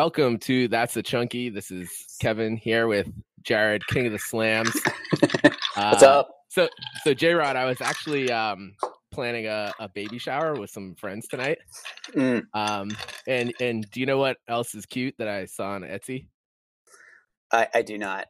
welcome 0.00 0.38
to 0.38 0.66
That's 0.68 0.94
the 0.94 1.02
Chunky. 1.02 1.50
This 1.50 1.70
is 1.70 1.90
Kevin 2.22 2.56
here 2.56 2.86
with 2.86 3.06
Jared, 3.42 3.86
King 3.86 4.06
of 4.06 4.12
the 4.12 4.18
Slams. 4.18 4.72
What's 5.74 6.02
Uh, 6.02 6.20
up? 6.20 6.30
So, 6.48 6.70
so 7.04 7.12
J 7.12 7.34
Rod, 7.34 7.54
I 7.54 7.66
was 7.66 7.82
actually 7.82 8.32
um, 8.32 8.72
planning 9.12 9.46
a, 9.46 9.74
a 9.78 9.90
baby 9.90 10.16
shower 10.16 10.54
with 10.54 10.70
some 10.70 10.94
friends 10.94 11.28
tonight. 11.28 11.58
Mm, 12.12 12.44
Um, 12.54 12.90
and 13.26 13.52
and 13.60 13.90
do 13.90 14.00
you 14.00 14.06
know 14.06 14.16
what 14.16 14.38
else 14.48 14.74
is 14.74 14.86
cute 14.86 15.16
that 15.18 15.28
I 15.28 15.44
saw 15.44 15.72
on 15.72 15.82
Etsy? 15.82 16.28
I, 17.52 17.68
I 17.74 17.82
do 17.82 17.98
not. 17.98 18.26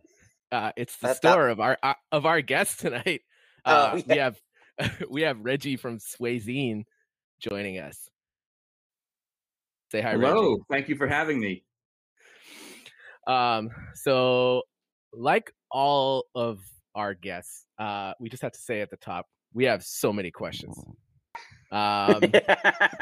Uh, 0.51 0.73
it's 0.77 0.97
the 0.97 1.07
That's 1.07 1.23
not- 1.23 1.31
store 1.35 1.49
of 1.51 1.61
our 1.61 1.79
uh, 1.85 1.95
of 2.11 2.27
our 2.27 2.41
guest 2.41 2.81
tonight. 2.81 3.21
Oh, 3.65 3.73
Uh, 3.73 4.01
We 4.09 4.17
have 4.17 4.37
we 5.09 5.23
have 5.23 5.39
Reggie 5.39 5.77
from 5.77 5.99
Swayzine 6.01 6.83
joining 7.39 7.79
us. 7.79 8.09
Say 9.91 10.01
hi. 10.01 10.13
Hello, 10.13 10.59
thank 10.71 10.89
you 10.89 10.95
for 10.95 11.09
having 11.09 11.41
me. 11.41 11.65
Um, 13.27 13.71
so 13.95 14.63
like 15.13 15.53
all 15.71 16.27
of 16.37 16.61
our 16.95 17.13
guests, 17.15 17.67
uh, 17.79 18.13
we 18.21 18.29
just 18.29 18.43
have 18.43 18.53
to 18.53 18.61
say 18.61 18.83
at 18.83 18.91
the 18.91 18.97
top, 18.97 19.27
we 19.53 19.65
have 19.65 19.83
so 19.83 20.13
many 20.13 20.31
questions. 20.31 20.79
Um, 21.73 22.23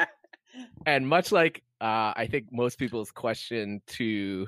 and 0.87 1.07
much 1.07 1.31
like 1.31 1.63
uh, 1.79 2.13
I 2.15 2.27
think 2.29 2.47
most 2.51 2.79
people's 2.79 3.11
question 3.11 3.81
to 3.87 4.47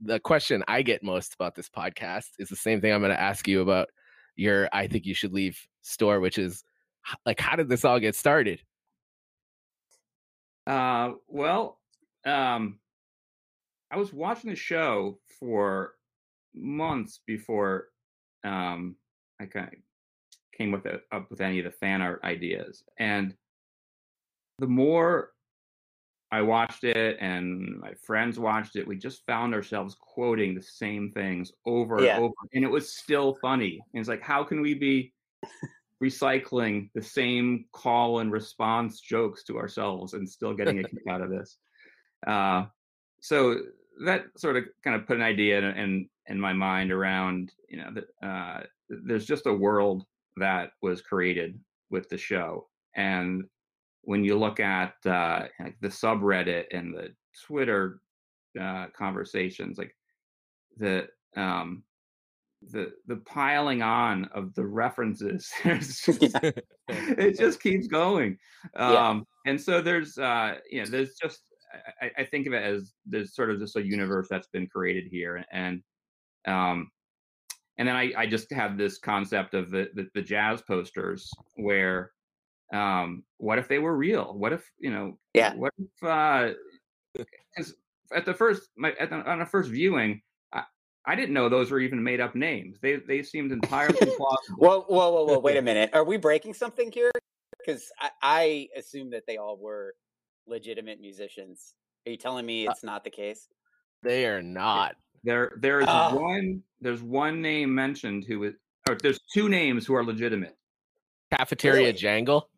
the 0.00 0.20
question 0.20 0.62
I 0.68 0.82
get 0.82 1.02
most 1.02 1.34
about 1.34 1.56
this 1.56 1.68
podcast 1.68 2.28
is 2.38 2.48
the 2.48 2.56
same 2.56 2.80
thing 2.80 2.92
I'm 2.92 3.00
going 3.00 3.10
to 3.10 3.20
ask 3.20 3.48
you 3.48 3.60
about 3.60 3.88
your 4.36 4.68
I 4.72 4.86
think 4.86 5.04
you 5.04 5.14
should 5.14 5.32
leave 5.32 5.58
store, 5.82 6.20
which 6.20 6.38
is 6.38 6.62
like, 7.26 7.40
how 7.40 7.56
did 7.56 7.68
this 7.68 7.84
all 7.84 7.98
get 7.98 8.14
started? 8.14 8.60
Uh, 10.66 11.14
well, 11.26 11.78
um, 12.24 12.78
I 13.90 13.96
was 13.96 14.12
watching 14.12 14.50
the 14.50 14.56
show 14.56 15.18
for 15.38 15.94
months 16.54 17.20
before 17.26 17.88
um, 18.44 18.96
I 19.40 19.46
kind 19.46 19.68
of 19.68 19.74
came 20.56 20.72
with 20.72 20.86
it, 20.86 21.02
up 21.12 21.30
with 21.30 21.40
any 21.40 21.58
of 21.58 21.64
the 21.64 21.70
fan 21.70 22.02
art 22.02 22.20
ideas, 22.24 22.84
and 22.98 23.34
the 24.58 24.66
more 24.66 25.32
I 26.30 26.40
watched 26.40 26.84
it 26.84 27.18
and 27.20 27.78
my 27.80 27.92
friends 27.94 28.38
watched 28.38 28.76
it, 28.76 28.86
we 28.86 28.96
just 28.96 29.26
found 29.26 29.52
ourselves 29.54 29.94
quoting 30.00 30.54
the 30.54 30.62
same 30.62 31.10
things 31.12 31.52
over 31.66 32.02
Yeah. 32.02 32.16
and 32.16 32.24
over, 32.24 32.34
and 32.54 32.64
it 32.64 32.70
was 32.70 32.96
still 32.96 33.34
funny. 33.42 33.82
And 33.92 34.00
it's 34.00 34.08
like, 34.08 34.22
how 34.22 34.42
can 34.42 34.62
we 34.62 34.72
be 34.72 35.12
recycling 36.02 36.90
the 36.94 37.02
same 37.02 37.66
call 37.72 38.20
and 38.20 38.32
response 38.32 39.00
jokes 39.00 39.44
to 39.44 39.58
ourselves 39.58 40.14
and 40.14 40.28
still 40.28 40.54
getting 40.54 40.78
a 40.78 40.84
kick 40.84 41.06
out 41.08 41.20
of 41.20 41.28
this? 41.28 41.58
Uh, 42.26 42.66
so 43.20 43.58
that 44.04 44.24
sort 44.36 44.56
of 44.56 44.64
kind 44.82 44.96
of 44.96 45.06
put 45.06 45.16
an 45.16 45.22
idea 45.22 45.58
in, 45.58 45.64
in 45.76 46.08
in 46.28 46.40
my 46.40 46.52
mind 46.52 46.92
around, 46.92 47.52
you 47.68 47.76
know, 47.78 47.90
that 47.92 48.26
uh, 48.26 48.62
there's 48.88 49.26
just 49.26 49.46
a 49.46 49.52
world 49.52 50.04
that 50.36 50.70
was 50.82 51.02
created 51.02 51.58
with 51.90 52.08
the 52.08 52.18
show, 52.18 52.68
and 52.96 53.44
when 54.02 54.24
you 54.24 54.38
look 54.38 54.60
at 54.60 54.94
uh, 55.06 55.46
like 55.60 55.76
the 55.80 55.88
subreddit 55.88 56.64
and 56.72 56.94
the 56.94 57.14
Twitter 57.46 58.00
uh, 58.60 58.86
conversations, 58.96 59.78
like 59.78 59.94
the 60.76 61.08
um, 61.36 61.82
the 62.70 62.92
the 63.06 63.16
piling 63.16 63.82
on 63.82 64.26
of 64.26 64.54
the 64.54 64.64
references, 64.64 65.50
it 66.88 67.38
just 67.38 67.62
keeps 67.62 67.86
going. 67.86 68.38
Yeah. 68.76 69.08
Um, 69.08 69.26
and 69.46 69.60
so 69.60 69.80
there's 69.80 70.18
uh, 70.18 70.56
you 70.70 70.82
know 70.82 70.90
there's 70.90 71.14
just 71.20 71.42
I, 72.00 72.10
I 72.18 72.24
think 72.24 72.46
of 72.46 72.52
it 72.52 72.62
as 72.62 72.92
there's 73.06 73.34
sort 73.34 73.50
of 73.50 73.58
just 73.58 73.76
a 73.76 73.82
universe 73.82 74.26
that's 74.30 74.48
been 74.48 74.66
created 74.66 75.04
here, 75.10 75.44
and 75.52 75.82
um, 76.46 76.90
and 77.78 77.88
then 77.88 77.96
I, 77.96 78.12
I 78.16 78.26
just 78.26 78.52
have 78.52 78.76
this 78.76 78.98
concept 78.98 79.54
of 79.54 79.70
the, 79.70 79.88
the 79.94 80.08
the 80.14 80.22
jazz 80.22 80.62
posters 80.62 81.30
where 81.56 82.12
um 82.72 83.22
what 83.38 83.58
if 83.58 83.68
they 83.68 83.78
were 83.78 83.96
real 83.96 84.34
what 84.36 84.52
if 84.52 84.70
you 84.78 84.90
know 84.90 85.18
Yeah. 85.34 85.54
what 85.54 85.72
if 85.78 86.08
uh 86.08 86.52
at 88.14 88.24
the 88.24 88.34
first 88.34 88.70
my 88.76 88.92
at 88.98 89.10
the, 89.10 89.16
on 89.16 89.40
the 89.40 89.46
first 89.46 89.70
viewing 89.70 90.22
I, 90.52 90.62
I 91.06 91.14
didn't 91.14 91.34
know 91.34 91.48
those 91.48 91.70
were 91.70 91.80
even 91.80 92.02
made 92.02 92.20
up 92.20 92.34
names 92.34 92.78
they 92.80 92.96
they 92.96 93.22
seemed 93.22 93.52
entirely 93.52 93.92
plausible 94.16 94.56
Whoa, 94.56 94.82
whoa, 94.82 95.10
whoa, 95.10 95.24
whoa! 95.24 95.38
Wait 95.38 95.56
a 95.56 95.62
minute. 95.70 95.90
Are 95.92 96.04
we 96.04 96.16
breaking 96.16 96.54
something 96.54 96.92
here? 96.92 97.10
Because 97.58 97.90
I, 97.98 98.10
I 98.22 98.68
assume 98.76 99.10
that 99.10 99.24
they 99.26 99.36
all 99.36 99.56
were 99.56 99.94
legitimate 100.46 101.00
musicians. 101.00 101.74
Are 102.06 102.10
you 102.10 102.16
telling 102.16 102.46
me 102.46 102.66
Uh 102.66 102.70
it's 102.72 102.82
not 102.84 103.04
the 103.04 103.10
case? 103.10 103.48
They 104.02 104.26
are 104.26 104.42
not. 104.42 104.96
there 105.24 105.52
there 105.60 105.80
is 105.80 105.86
Oh. 105.88 106.16
one 106.18 106.62
there's 106.80 107.02
one 107.02 107.40
name 107.40 107.72
mentioned 107.74 108.24
who 108.26 108.42
is 108.44 108.54
or 108.88 108.96
there's 108.96 109.20
two 109.32 109.48
names 109.48 109.86
who 109.86 109.94
are 109.94 110.04
legitimate 110.04 110.56
Cafeteria 111.30 111.86
Really? 111.86 111.92
Jangle. 111.92 112.50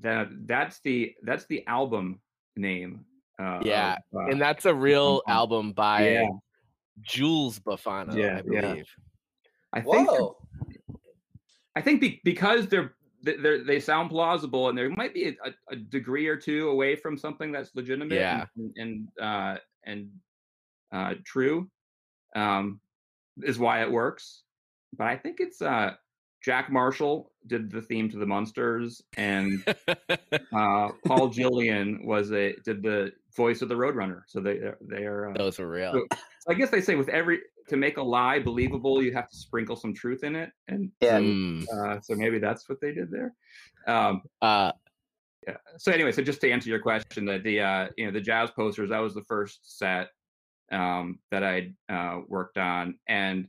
that 0.00 0.28
that's 0.46 0.80
the 0.80 1.14
that's 1.22 1.44
the 1.46 1.66
album 1.66 2.20
name 2.56 3.04
uh, 3.38 3.60
Yeah, 3.64 3.96
of, 4.12 4.20
uh, 4.20 4.30
and 4.30 4.40
that's 4.40 4.64
a 4.64 4.74
real 4.74 5.22
um, 5.26 5.34
album 5.34 5.72
by 5.72 6.08
yeah. 6.08 6.28
Jules 7.02 7.60
Bafano, 7.60 8.16
Yeah, 8.16 8.38
I 8.38 8.42
yeah. 8.50 8.60
believe. 8.60 8.88
I 9.72 9.80
think 9.82 10.10
Whoa! 10.10 10.36
I 11.76 11.80
think 11.82 12.00
be, 12.00 12.20
because 12.24 12.66
they're 12.66 12.94
th- 13.24 13.38
they're 13.42 13.64
they 13.64 13.80
sound 13.80 14.10
plausible 14.10 14.68
and 14.68 14.76
there 14.78 14.90
might 14.90 15.14
be 15.14 15.24
a, 15.28 15.48
a, 15.48 15.52
a 15.72 15.76
degree 15.76 16.26
or 16.26 16.36
two 16.36 16.68
away 16.68 16.96
from 16.96 17.16
something 17.16 17.52
that's 17.52 17.74
legitimate 17.74 18.14
Yeah. 18.16 18.44
and 18.56 18.72
and 18.76 19.08
uh, 19.20 19.56
and 19.84 20.10
uh, 20.92 21.14
true 21.24 21.70
um, 22.34 22.80
is 23.42 23.58
why 23.58 23.82
it 23.82 23.90
works. 23.90 24.42
But 24.96 25.06
I 25.08 25.16
think 25.16 25.36
it's 25.40 25.60
uh, 25.60 25.92
Jack 26.44 26.70
Marshall 26.70 27.30
did 27.46 27.70
the 27.70 27.82
theme 27.82 28.08
to 28.10 28.18
the 28.18 28.26
Munsters 28.26 29.02
and 29.16 29.64
uh, 30.52 30.88
Paul 31.06 31.28
Julian 31.28 32.04
was 32.04 32.30
a 32.32 32.54
did 32.64 32.82
the 32.82 33.12
voice 33.36 33.62
of 33.62 33.68
the 33.68 33.74
Roadrunner. 33.74 34.22
So 34.26 34.40
they 34.40 34.60
they 34.82 35.04
are. 35.04 35.30
Uh, 35.30 35.34
Those 35.34 35.58
were 35.58 35.68
real. 35.68 35.92
so 35.92 36.06
I 36.48 36.54
guess 36.54 36.70
they 36.70 36.80
say 36.80 36.94
with 36.94 37.08
every 37.08 37.40
to 37.68 37.76
make 37.76 37.98
a 37.98 38.02
lie 38.02 38.38
believable, 38.38 39.02
you 39.02 39.12
have 39.12 39.28
to 39.28 39.36
sprinkle 39.36 39.76
some 39.76 39.92
truth 39.92 40.24
in 40.24 40.34
it, 40.36 40.50
and 40.68 40.90
Yeah. 41.00 41.18
so, 41.18 41.22
Mm. 41.22 41.64
uh, 41.68 42.00
so 42.00 42.14
maybe 42.14 42.38
that's 42.38 42.68
what 42.68 42.80
they 42.80 42.92
did 42.92 43.10
there. 43.10 43.34
Um, 43.86 44.22
Uh, 44.40 44.72
so 45.78 45.92
anyway, 45.92 46.12
so 46.12 46.22
just 46.22 46.40
to 46.42 46.50
answer 46.50 46.68
your 46.68 46.78
question, 46.80 47.24
that 47.26 47.42
the 47.42 47.60
uh, 47.60 47.88
you 47.96 48.06
know 48.06 48.12
the 48.12 48.20
jazz 48.20 48.50
posters 48.50 48.90
that 48.90 48.98
was 48.98 49.14
the 49.14 49.24
first 49.24 49.78
set 49.78 50.08
um, 50.70 51.18
that 51.30 51.42
I 51.42 51.72
uh, 51.88 52.20
worked 52.28 52.58
on, 52.58 52.98
and 53.08 53.48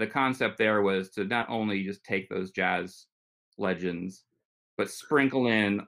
the 0.00 0.06
concept 0.06 0.58
there 0.58 0.82
was 0.82 1.10
to 1.10 1.24
not 1.24 1.48
only 1.48 1.84
just 1.84 2.02
take 2.04 2.28
those 2.28 2.50
jazz 2.50 3.06
legends, 3.58 4.24
but 4.76 4.90
sprinkle 4.90 5.46
in 5.46 5.86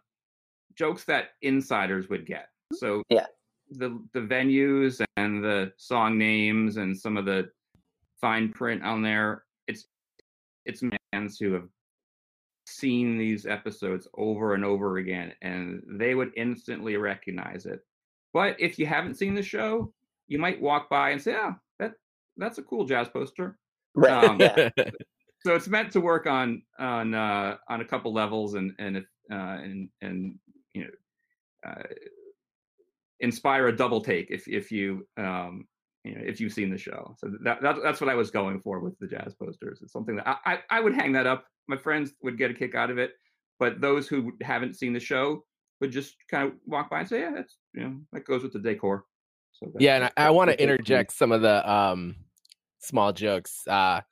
jokes 0.74 1.04
that 1.04 1.30
insiders 1.42 2.08
would 2.08 2.26
get. 2.26 2.48
So 2.74 3.02
Yeah. 3.10 3.26
the 3.70 3.90
the 4.12 4.20
venues 4.20 5.02
and 5.16 5.42
the 5.42 5.72
song 5.76 6.18
names 6.18 6.76
and 6.76 6.96
some 6.96 7.16
of 7.16 7.24
the 7.24 7.50
fine 8.20 8.52
print 8.52 8.82
on 8.84 9.02
there, 9.02 9.44
it's 9.66 9.88
it's 10.64 10.82
fans 11.12 11.38
who 11.38 11.52
have 11.54 11.68
seen 12.66 13.18
these 13.18 13.44
episodes 13.46 14.06
over 14.14 14.54
and 14.54 14.64
over 14.64 14.98
again 14.98 15.34
and 15.42 15.82
they 16.00 16.14
would 16.14 16.32
instantly 16.36 16.96
recognize 16.96 17.66
it. 17.66 17.80
But 18.32 18.60
if 18.60 18.78
you 18.78 18.86
haven't 18.86 19.16
seen 19.16 19.34
the 19.34 19.42
show, 19.42 19.92
you 20.28 20.38
might 20.38 20.60
walk 20.60 20.88
by 20.88 21.10
and 21.10 21.20
say, 21.20 21.34
"Ah, 21.36 21.58
that 21.78 21.94
that's 22.36 22.58
a 22.58 22.62
cool 22.62 22.84
jazz 22.86 23.08
poster." 23.08 23.58
Right. 23.94 24.24
Um, 24.24 24.40
yeah. 24.40 24.70
so 25.44 25.54
it's 25.54 25.68
meant 25.68 25.92
to 25.92 26.00
work 26.00 26.26
on 26.26 26.62
on 26.78 27.14
uh, 27.14 27.56
on 27.68 27.80
a 27.80 27.84
couple 27.84 28.12
levels 28.12 28.54
and 28.54 28.72
and 28.78 28.96
if 28.96 29.04
uh, 29.30 29.58
and 29.62 29.88
and 30.00 30.38
you 30.74 30.84
know 30.84 31.70
uh, 31.70 31.82
inspire 33.20 33.68
a 33.68 33.76
double 33.76 34.00
take 34.00 34.30
if 34.30 34.48
if 34.48 34.72
you 34.72 35.06
um 35.16 35.66
you 36.04 36.14
know 36.14 36.20
if 36.24 36.40
you've 36.40 36.52
seen 36.52 36.70
the 36.70 36.78
show. 36.78 37.14
So 37.18 37.32
that, 37.44 37.62
that 37.62 37.76
that's 37.82 38.00
what 38.00 38.10
I 38.10 38.14
was 38.14 38.30
going 38.30 38.60
for 38.60 38.80
with 38.80 38.98
the 38.98 39.06
jazz 39.06 39.34
posters. 39.34 39.80
It's 39.82 39.92
something 39.92 40.16
that 40.16 40.28
I, 40.28 40.36
I 40.44 40.58
I 40.70 40.80
would 40.80 40.94
hang 40.94 41.12
that 41.12 41.26
up. 41.26 41.46
My 41.68 41.76
friends 41.76 42.12
would 42.22 42.38
get 42.38 42.50
a 42.50 42.54
kick 42.54 42.74
out 42.74 42.90
of 42.90 42.98
it, 42.98 43.12
but 43.58 43.80
those 43.80 44.08
who 44.08 44.32
haven't 44.42 44.74
seen 44.74 44.92
the 44.92 45.00
show 45.00 45.44
would 45.80 45.92
just 45.92 46.16
kind 46.30 46.48
of 46.48 46.54
walk 46.66 46.90
by 46.90 47.00
and 47.00 47.08
say, 47.08 47.20
"Yeah, 47.20 47.32
that's 47.34 47.56
you 47.74 47.82
know 47.82 47.96
that 48.12 48.24
goes 48.24 48.42
with 48.42 48.52
the 48.52 48.58
decor." 48.58 49.04
So 49.52 49.70
yeah, 49.78 49.96
and 49.96 50.04
I, 50.04 50.10
I 50.16 50.30
want 50.30 50.48
to 50.48 50.52
what 50.52 50.58
they 50.58 50.66
do. 50.66 50.72
interject 50.72 51.12
some 51.12 51.30
of 51.30 51.42
the 51.42 51.70
um, 51.70 52.16
small 52.82 53.12
jokes. 53.12 53.66
Uh, 53.66 54.02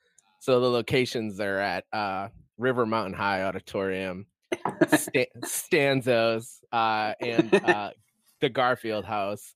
so 0.40 0.61
the 0.61 0.70
locations 0.70 1.38
are 1.40 1.58
at 1.58 1.84
uh, 1.93 2.28
River 2.56 2.87
Mountain 2.87 3.14
High 3.14 3.43
Auditorium, 3.43 4.26
Sta- 4.94 5.31
Stanzos, 5.44 6.58
uh, 6.72 7.12
and 7.20 7.55
uh, 7.55 7.90
the 8.40 8.49
Garfield 8.49 9.05
House. 9.05 9.55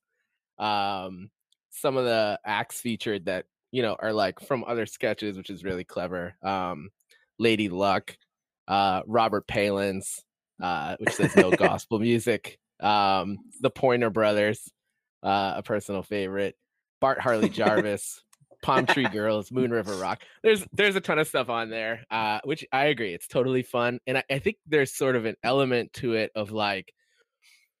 Um, 0.59 1.31
some 1.71 1.97
of 1.97 2.05
the 2.05 2.39
acts 2.45 2.79
featured 2.79 3.25
that 3.25 3.45
you 3.71 3.81
know 3.81 3.95
are 3.99 4.13
like 4.13 4.39
from 4.39 4.63
other 4.63 4.85
sketches, 4.85 5.37
which 5.37 5.49
is 5.49 5.63
really 5.63 5.83
clever. 5.83 6.35
Um, 6.43 6.89
Lady 7.39 7.67
Luck, 7.67 8.15
uh, 8.67 9.01
Robert 9.07 9.47
Palin's, 9.47 10.23
uh, 10.61 10.95
which 10.99 11.15
says 11.15 11.35
no 11.35 11.51
gospel 11.57 11.99
music. 11.99 12.59
Um, 12.79 13.37
the 13.61 13.69
Pointer 13.69 14.09
Brothers, 14.09 14.69
uh, 15.23 15.55
a 15.57 15.63
personal 15.63 16.03
favorite. 16.03 16.55
Bart 17.01 17.19
Harley 17.19 17.49
Jarvis, 17.61 18.23
Palm 18.65 18.87
Tree 18.87 19.07
Girls, 19.09 19.51
Moon 19.51 19.71
River 19.71 19.97
Rock. 19.97 20.23
There's 20.43 20.65
there's 20.73 20.95
a 20.95 21.01
ton 21.01 21.19
of 21.19 21.27
stuff 21.27 21.49
on 21.49 21.69
there, 21.69 22.03
uh, 22.09 22.39
which 22.45 22.65
I 22.71 22.85
agree. 22.85 23.13
It's 23.13 23.27
totally 23.27 23.63
fun, 23.63 23.99
and 24.07 24.17
I, 24.17 24.23
I 24.29 24.39
think 24.39 24.57
there's 24.65 24.95
sort 24.95 25.15
of 25.15 25.25
an 25.25 25.35
element 25.43 25.93
to 25.93 26.13
it 26.13 26.31
of 26.35 26.51
like, 26.51 26.93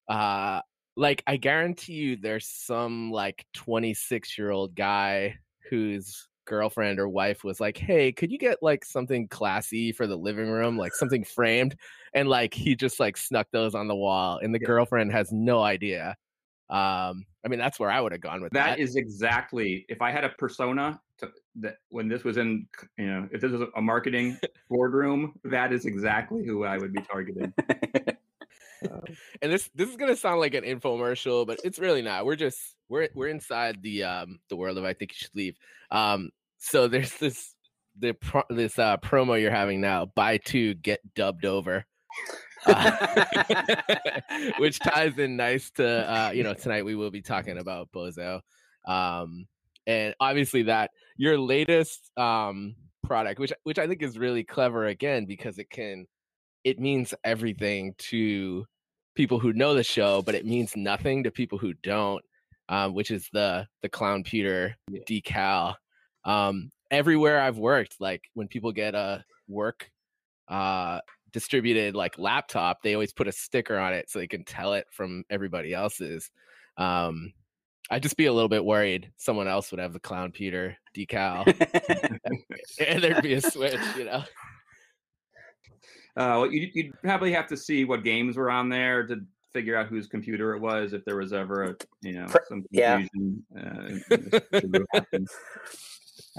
uh, 0.09 0.61
like 0.95 1.23
I 1.27 1.37
guarantee 1.37 1.93
you, 1.93 2.15
there's 2.17 2.47
some 2.47 3.11
like 3.11 3.45
26 3.53 4.37
year 4.37 4.51
old 4.51 4.75
guy 4.75 5.37
whose 5.69 6.27
girlfriend 6.45 6.99
or 6.99 7.09
wife 7.09 7.43
was 7.43 7.59
like, 7.59 7.77
"Hey, 7.77 8.11
could 8.11 8.31
you 8.31 8.37
get 8.37 8.59
like 8.61 8.85
something 8.85 9.27
classy 9.27 9.91
for 9.91 10.07
the 10.07 10.17
living 10.17 10.49
room, 10.49 10.77
like 10.77 10.93
something 10.95 11.23
framed?" 11.23 11.75
And 12.13 12.29
like 12.29 12.53
he 12.53 12.75
just 12.75 12.99
like 12.99 13.17
snuck 13.17 13.47
those 13.51 13.75
on 13.75 13.87
the 13.87 13.95
wall, 13.95 14.39
and 14.41 14.53
the 14.55 14.59
Yeah. 14.59 14.69
girlfriend 14.69 15.11
has 15.13 15.31
no 15.33 15.61
idea. 15.63 16.15
Um, 16.69 17.25
I 17.45 17.47
mean, 17.47 17.59
that's 17.59 17.79
where 17.79 17.91
I 17.91 18.01
would 18.01 18.11
have 18.11 18.21
gone 18.21 18.41
with 18.41 18.51
that. 18.53 18.77
that 18.77 18.79
is 18.79 18.95
exactly 18.95 19.85
if 19.87 20.01
I 20.01 20.11
had 20.11 20.23
a 20.23 20.29
persona 20.29 20.99
to, 21.19 21.31
that 21.57 21.77
when 21.89 22.07
this 22.07 22.23
was 22.23 22.37
in 22.37 22.67
you 22.97 23.05
know 23.05 23.29
if 23.31 23.41
this 23.41 23.51
was 23.51 23.67
a 23.75 23.81
marketing 23.81 24.37
boardroom, 24.69 25.33
that 25.43 25.71
is 25.71 25.85
exactly 25.85 26.45
who 26.45 26.63
I 26.63 26.77
would 26.77 26.91
be 26.91 27.01
targeting. 27.01 27.53
and 29.41 29.51
this 29.51 29.69
this 29.75 29.89
is 29.89 29.95
gonna 29.95 30.15
sound 30.15 30.39
like 30.39 30.53
an 30.53 30.63
infomercial, 30.63 31.45
but 31.45 31.59
it's 31.63 31.79
really 31.79 32.01
not. 32.01 32.25
We're 32.25 32.35
just 32.35 32.59
we're 32.89 33.09
we're 33.13 33.27
inside 33.27 33.81
the 33.81 34.03
um 34.03 34.39
the 34.49 34.55
world 34.55 34.77
of 34.77 34.83
I 34.83 34.93
think 34.93 35.11
you 35.11 35.17
should 35.17 35.35
leave. 35.35 35.57
Um, 35.91 36.31
so 36.57 36.87
there's 36.87 37.13
this 37.17 37.53
the 37.99 38.13
pro- 38.13 38.43
this 38.49 38.79
uh 38.79 38.97
promo 38.97 39.39
you're 39.39 39.51
having 39.51 39.81
now. 39.81 40.05
Buy 40.05 40.37
two, 40.37 40.73
get 40.73 40.99
dubbed 41.13 41.45
over. 41.45 41.85
Uh, 42.67 43.23
which 44.57 44.79
ties 44.79 45.17
in 45.17 45.35
nice 45.35 45.69
to 45.71 45.85
uh 45.85 46.31
you 46.31 46.43
know 46.43 46.53
tonight 46.53 46.83
we 46.85 46.95
will 46.95 47.11
be 47.11 47.21
talking 47.21 47.57
about 47.57 47.91
bozo 47.91 48.41
um 48.87 49.45
and 49.87 50.15
obviously 50.19 50.63
that 50.63 50.91
your 51.17 51.37
latest 51.37 52.11
um 52.17 52.75
product 53.03 53.39
which 53.39 53.53
which 53.63 53.77
i 53.77 53.87
think 53.87 54.01
is 54.01 54.17
really 54.17 54.43
clever 54.43 54.87
again 54.87 55.25
because 55.25 55.59
it 55.59 55.69
can 55.69 56.05
it 56.63 56.79
means 56.79 57.13
everything 57.23 57.93
to 57.97 58.65
people 59.15 59.39
who 59.39 59.53
know 59.53 59.73
the 59.75 59.83
show 59.83 60.21
but 60.23 60.35
it 60.35 60.45
means 60.45 60.75
nothing 60.75 61.23
to 61.23 61.31
people 61.31 61.57
who 61.57 61.73
don't 61.83 62.23
um 62.69 62.93
which 62.93 63.11
is 63.11 63.29
the 63.31 63.67
the 63.81 63.89
clown 63.89 64.23
Peter 64.23 64.75
Yeah. 64.89 65.01
decal 65.07 65.75
um 66.23 66.71
everywhere 66.89 67.39
i've 67.41 67.57
worked 67.57 67.95
like 67.99 68.23
when 68.33 68.47
people 68.47 68.71
get 68.71 68.95
a 68.95 69.23
work 69.47 69.91
uh 70.47 70.99
distributed 71.35 71.95
like 71.95 72.17
laptop 72.17 72.81
they 72.81 72.93
always 72.93 73.11
put 73.11 73.27
a 73.27 73.31
sticker 73.33 73.77
on 73.77 73.93
it 73.93 74.09
so 74.09 74.17
they 74.19 74.25
can 74.25 74.45
tell 74.45 74.71
it 74.73 74.87
from 74.89 75.21
everybody 75.29 75.73
else's 75.73 76.31
um 76.77 77.33
i'd 77.91 78.01
just 78.01 78.15
be 78.15 78.27
a 78.27 78.31
little 78.31 78.47
bit 78.47 78.63
worried 78.63 79.11
someone 79.17 79.45
else 79.45 79.69
would 79.69 79.81
have 79.81 79.91
the 79.91 79.99
clown 79.99 80.31
Peter 80.31 80.77
decal 80.95 81.43
and 82.79 83.03
there'd 83.03 83.21
be 83.21 83.33
a 83.33 83.41
switch 83.41 83.81
you 83.97 84.05
know 84.05 84.23
Uh, 86.17 86.39
well, 86.39 86.49
you'd, 86.49 86.73
you'd 86.73 86.93
probably 87.03 87.33
have 87.33 87.45
to 87.47 87.57
see 87.57 87.83
what 87.83 88.01
games 88.01 88.37
were 88.37 88.49
on 88.49 88.69
there 88.69 89.05
to 89.05 89.17
figure 89.51 89.75
out 89.75 89.87
whose 89.87 90.07
computer 90.07 90.55
it 90.55 90.61
was 90.61 90.93
if 90.93 91.03
there 91.03 91.17
was 91.17 91.33
ever 91.33 91.63
a 91.63 91.75
you 92.01 92.13
know 92.13 92.25
Pr- 92.27 92.37
some 92.47 92.63
yeah. 92.71 92.99
confusion. 92.99 93.45
Uh, 93.53 93.87
this 94.09 94.41
could 94.61 94.71
really 94.71 94.85
happen. 94.93 95.25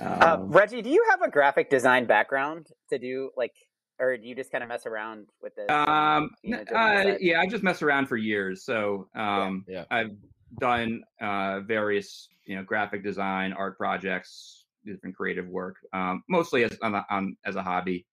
uh, 0.00 0.38
Um, 0.38 0.48
Reggie, 0.50 0.80
do 0.80 0.88
you 0.88 1.04
have 1.10 1.20
a 1.20 1.30
graphic 1.30 1.68
design 1.68 2.06
background 2.06 2.68
to 2.88 2.98
do 2.98 3.28
like, 3.36 3.52
or 3.98 4.16
do 4.16 4.26
you 4.26 4.34
just 4.34 4.52
kind 4.52 4.62
of 4.62 4.68
mess 4.68 4.86
around 4.86 5.26
with 5.42 5.54
this? 5.56 5.66
Um, 5.70 6.30
you 6.42 6.52
know, 6.52 6.58
n- 6.58 6.66
joke 6.66 6.76
on 6.76 7.04
the 7.04 7.14
uh, 7.14 7.18
yeah, 7.20 7.40
I 7.40 7.46
just 7.46 7.62
mess 7.62 7.82
around 7.82 8.06
for 8.06 8.16
years. 8.16 8.64
So 8.64 9.08
um, 9.14 9.64
yeah. 9.68 9.84
I've 9.90 10.16
done 10.60 11.02
uh, 11.20 11.60
various, 11.60 12.28
you 12.44 12.56
know, 12.56 12.62
graphic 12.62 13.02
design, 13.02 13.52
art 13.52 13.76
projects, 13.76 14.64
different 14.84 15.16
creative 15.16 15.48
work, 15.48 15.76
um, 15.92 16.22
mostly 16.28 16.64
as 16.64 16.76
on, 16.82 16.94
a- 16.94 17.06
on 17.10 17.36
as 17.44 17.56
a 17.56 17.62
hobby. 17.62 18.06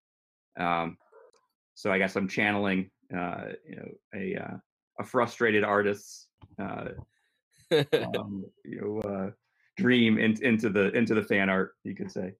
Um, 0.59 0.97
so 1.75 1.91
I 1.91 1.97
guess 1.97 2.15
I'm 2.15 2.27
channeling, 2.27 2.89
uh, 3.15 3.45
you 3.67 3.75
know, 3.75 3.87
a 4.15 4.35
uh, 4.35 4.57
a 4.99 5.03
frustrated 5.03 5.63
artist's, 5.63 6.27
uh, 6.59 6.89
um, 7.71 8.45
you 8.63 8.81
know, 8.81 9.09
uh, 9.09 9.31
dream 9.77 10.19
in, 10.19 10.41
into 10.43 10.69
the 10.69 10.91
into 10.91 11.15
the 11.15 11.23
fan 11.23 11.49
art, 11.49 11.73
you 11.83 11.95
could 11.95 12.11
say. 12.11 12.33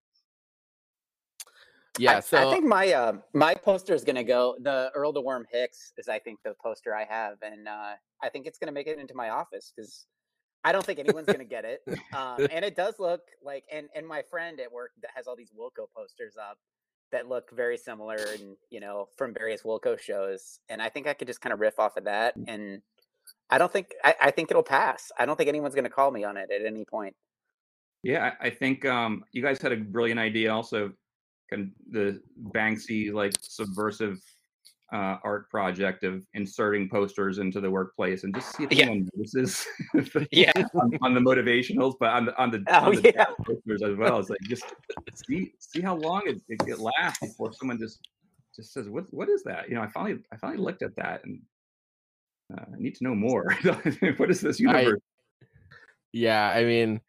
Yeah 1.99 2.17
I, 2.17 2.19
so 2.21 2.49
I 2.49 2.51
think 2.51 2.65
my 2.65 2.91
uh, 2.91 3.13
my 3.33 3.55
poster 3.55 3.93
is 3.93 4.03
gonna 4.03 4.23
go. 4.23 4.55
The 4.61 4.91
Earl 4.95 5.13
the 5.13 5.21
Worm 5.21 5.45
Hicks 5.51 5.93
is, 5.97 6.07
I 6.07 6.19
think, 6.19 6.39
the 6.43 6.55
poster 6.61 6.95
I 6.95 7.05
have, 7.05 7.37
and 7.41 7.67
uh, 7.67 7.93
I 8.21 8.29
think 8.29 8.47
it's 8.47 8.57
gonna 8.57 8.71
make 8.71 8.87
it 8.87 8.99
into 8.99 9.13
my 9.13 9.29
office 9.29 9.71
because 9.75 10.05
I 10.63 10.71
don't 10.71 10.85
think 10.85 10.99
anyone's 10.99 11.27
gonna 11.27 11.43
get 11.43 11.65
it. 11.65 11.81
Um, 12.13 12.47
and 12.51 12.63
it 12.65 12.75
does 12.75 12.95
look 12.99 13.21
like, 13.43 13.65
and 13.71 13.89
and 13.95 14.07
my 14.07 14.21
friend 14.29 14.59
at 14.59 14.71
work 14.71 14.91
that 15.01 15.11
has 15.15 15.27
all 15.27 15.35
these 15.35 15.51
Wilco 15.51 15.87
posters 15.95 16.35
up 16.37 16.57
that 17.11 17.27
look 17.27 17.51
very 17.51 17.77
similar, 17.77 18.17
and 18.39 18.55
you 18.69 18.79
know, 18.79 19.07
from 19.17 19.33
various 19.33 19.61
Wilco 19.63 19.99
shows. 19.99 20.59
And 20.69 20.81
I 20.81 20.89
think 20.89 21.07
I 21.07 21.13
could 21.13 21.27
just 21.27 21.41
kind 21.41 21.53
of 21.53 21.59
riff 21.59 21.79
off 21.79 21.97
of 21.97 22.05
that, 22.05 22.35
and 22.47 22.81
I 23.49 23.57
don't 23.57 23.71
think 23.71 23.93
I, 24.03 24.15
I 24.21 24.31
think 24.31 24.51
it'll 24.51 24.63
pass. 24.63 25.11
I 25.17 25.25
don't 25.25 25.35
think 25.35 25.49
anyone's 25.49 25.75
gonna 25.75 25.89
call 25.89 26.11
me 26.11 26.23
on 26.23 26.37
it 26.37 26.49
at 26.51 26.65
any 26.65 26.85
point. 26.85 27.15
Yeah, 28.03 28.33
I, 28.41 28.47
I 28.47 28.49
think 28.49 28.85
um, 28.85 29.23
you 29.31 29.41
guys 29.41 29.61
had 29.61 29.71
a 29.71 29.77
brilliant 29.77 30.19
idea. 30.19 30.53
Also, 30.53 30.91
kind 31.53 31.71
of 31.87 31.93
the 31.93 32.21
Banksy 32.51 33.11
like 33.13 33.33
subversive 33.41 34.19
uh, 34.91 35.17
art 35.23 35.49
project 35.49 36.03
of 36.03 36.23
inserting 36.33 36.87
posters 36.87 37.39
into 37.39 37.59
the 37.59 37.69
workplace 37.69 38.23
and 38.23 38.33
just 38.35 38.55
see 38.55 38.63
if 38.65 38.71
Yeah. 38.71 38.85
anyone 38.85 39.09
notices. 39.15 39.65
Yeah. 40.31 40.51
on, 40.75 40.97
on 41.01 41.13
the 41.13 41.19
motivationals, 41.19 41.95
but 41.99 42.09
on 42.09 42.25
the 42.25 42.37
on 42.41 42.51
the, 42.51 42.63
Oh, 42.67 42.87
on 42.89 42.95
the 42.95 43.11
yeah. 43.15 43.25
posters 43.45 43.81
as 43.83 43.95
well. 43.97 44.19
It's 44.19 44.29
like 44.29 44.39
just 44.43 44.65
see 45.25 45.53
see 45.59 45.81
how 45.81 45.95
long 45.95 46.21
it, 46.25 46.41
it, 46.49 46.61
it 46.67 46.79
lasts 46.79 47.19
before 47.21 47.53
someone 47.53 47.79
just 47.79 47.99
just 48.55 48.71
says, 48.73 48.87
"What 48.87 49.05
what 49.11 49.29
is 49.29 49.41
that?" 49.43 49.67
You 49.69 49.75
know, 49.75 49.81
I 49.81 49.87
finally 49.87 50.19
I 50.31 50.37
finally 50.37 50.61
looked 50.61 50.83
at 50.83 50.95
that 50.97 51.23
and 51.25 51.39
uh, 52.55 52.61
I 52.73 52.77
need 52.77 52.93
to 52.95 53.03
know 53.03 53.15
more. 53.15 53.45
what 54.17 54.29
is 54.29 54.41
this 54.41 54.59
I- 54.61 54.63
universe? 54.81 55.01
yeah 56.15 56.49
i 56.55 56.63
mean 56.63 57.01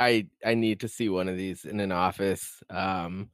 i 0.00 0.26
i 0.44 0.54
need 0.54 0.80
to 0.80 0.88
see 0.88 1.08
one 1.08 1.28
of 1.28 1.36
these 1.36 1.64
in 1.64 1.78
an 1.78 1.92
office 1.92 2.62
um 2.70 3.28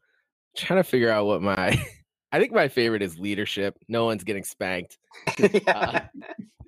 trying 0.57 0.81
to 0.81 0.85
figure 0.85 1.11
out 1.11 1.25
what 1.25 1.41
my 1.41 1.69
i 2.33 2.39
think 2.39 2.53
my 2.53 2.69
favorite 2.69 3.03
is 3.03 3.19
leadership 3.19 3.79
no 3.89 4.05
one's 4.05 4.25
getting 4.25 4.45
spanked 4.45 4.99
yeah. 5.39 6.09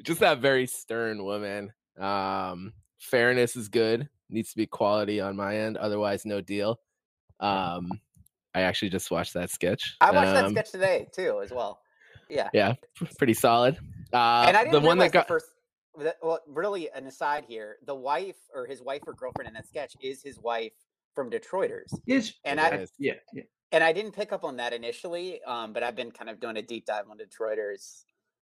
just 0.05 0.21
that 0.21 0.39
very 0.39 0.67
stern 0.67 1.25
woman 1.25 1.71
um 1.99 2.73
fairness 2.99 3.57
is 3.57 3.69
good 3.69 4.09
needs 4.31 4.51
to 4.51 4.57
be 4.57 4.67
quality 4.67 5.21
on 5.21 5.37
my 5.37 5.57
end 5.59 5.77
otherwise 5.77 6.25
no 6.25 6.41
deal 6.41 6.79
um 7.41 7.91
i 8.55 8.63
actually 8.63 8.89
just 8.89 9.11
watched 9.11 9.35
that 9.35 9.51
sketch 9.51 9.97
I 10.01 10.11
watched 10.13 10.33
that 10.35 10.45
Um, 10.45 10.53
sketch 10.53 10.71
today 10.71 11.09
too, 11.13 11.41
as 11.43 11.51
well. 11.51 11.81
Yeah. 12.29 12.49
yeah 12.53 12.75
pretty 13.19 13.35
solid 13.35 13.77
uh 14.13 14.45
and 14.47 14.57
I 14.57 14.65
didn't 14.65 14.73
the 14.73 14.87
one 14.87 14.99
that 14.99 15.13
got 15.13 15.27
the 15.27 15.35
first. 15.35 15.47
That- 16.05 16.19
Well, 16.23 16.41
really, 16.47 16.91
an 16.91 17.07
aside 17.07 17.45
here: 17.47 17.79
the 17.85 17.95
wife 17.95 18.37
or 18.55 18.67
his 18.67 18.83
wife 18.83 19.03
or 19.07 19.13
girlfriend 19.15 19.49
in 19.49 19.55
that 19.55 19.67
sketch 19.67 19.95
is 20.01 20.23
his 20.23 20.39
wife 20.39 20.73
from 21.15 21.31
Detroiters, 21.31 21.93
Is 22.07 22.35
and 22.45 22.61
I 22.61 22.87
yeah, 22.99 23.15
yeah. 23.33 23.43
and 23.73 23.83
I 23.83 23.93
didn't 23.93 24.13
pick 24.13 24.33
up 24.33 24.45
on 24.45 24.57
that 24.59 24.73
initially. 24.73 25.43
Um, 25.43 25.73
but 25.73 25.83
I've 25.83 25.97
been 25.97 26.11
kind 26.13 26.31
of 26.31 26.39
doing 26.41 26.57
a 26.57 26.63
deep 26.63 26.87
dive 26.87 27.05
on 27.11 27.19
Detroiters, 27.19 28.05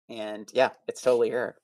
and 0.09 0.49
yeah, 0.55 0.71
it's 0.89 1.01
totally 1.03 1.31
her. 1.31 1.57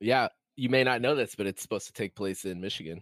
yeah 0.00 0.28
you 0.56 0.68
may 0.68 0.84
not 0.84 1.00
know 1.00 1.14
this 1.14 1.34
but 1.34 1.46
it's 1.46 1.62
supposed 1.62 1.86
to 1.86 1.92
take 1.94 2.14
place 2.14 2.44
in 2.44 2.60
michigan 2.60 3.00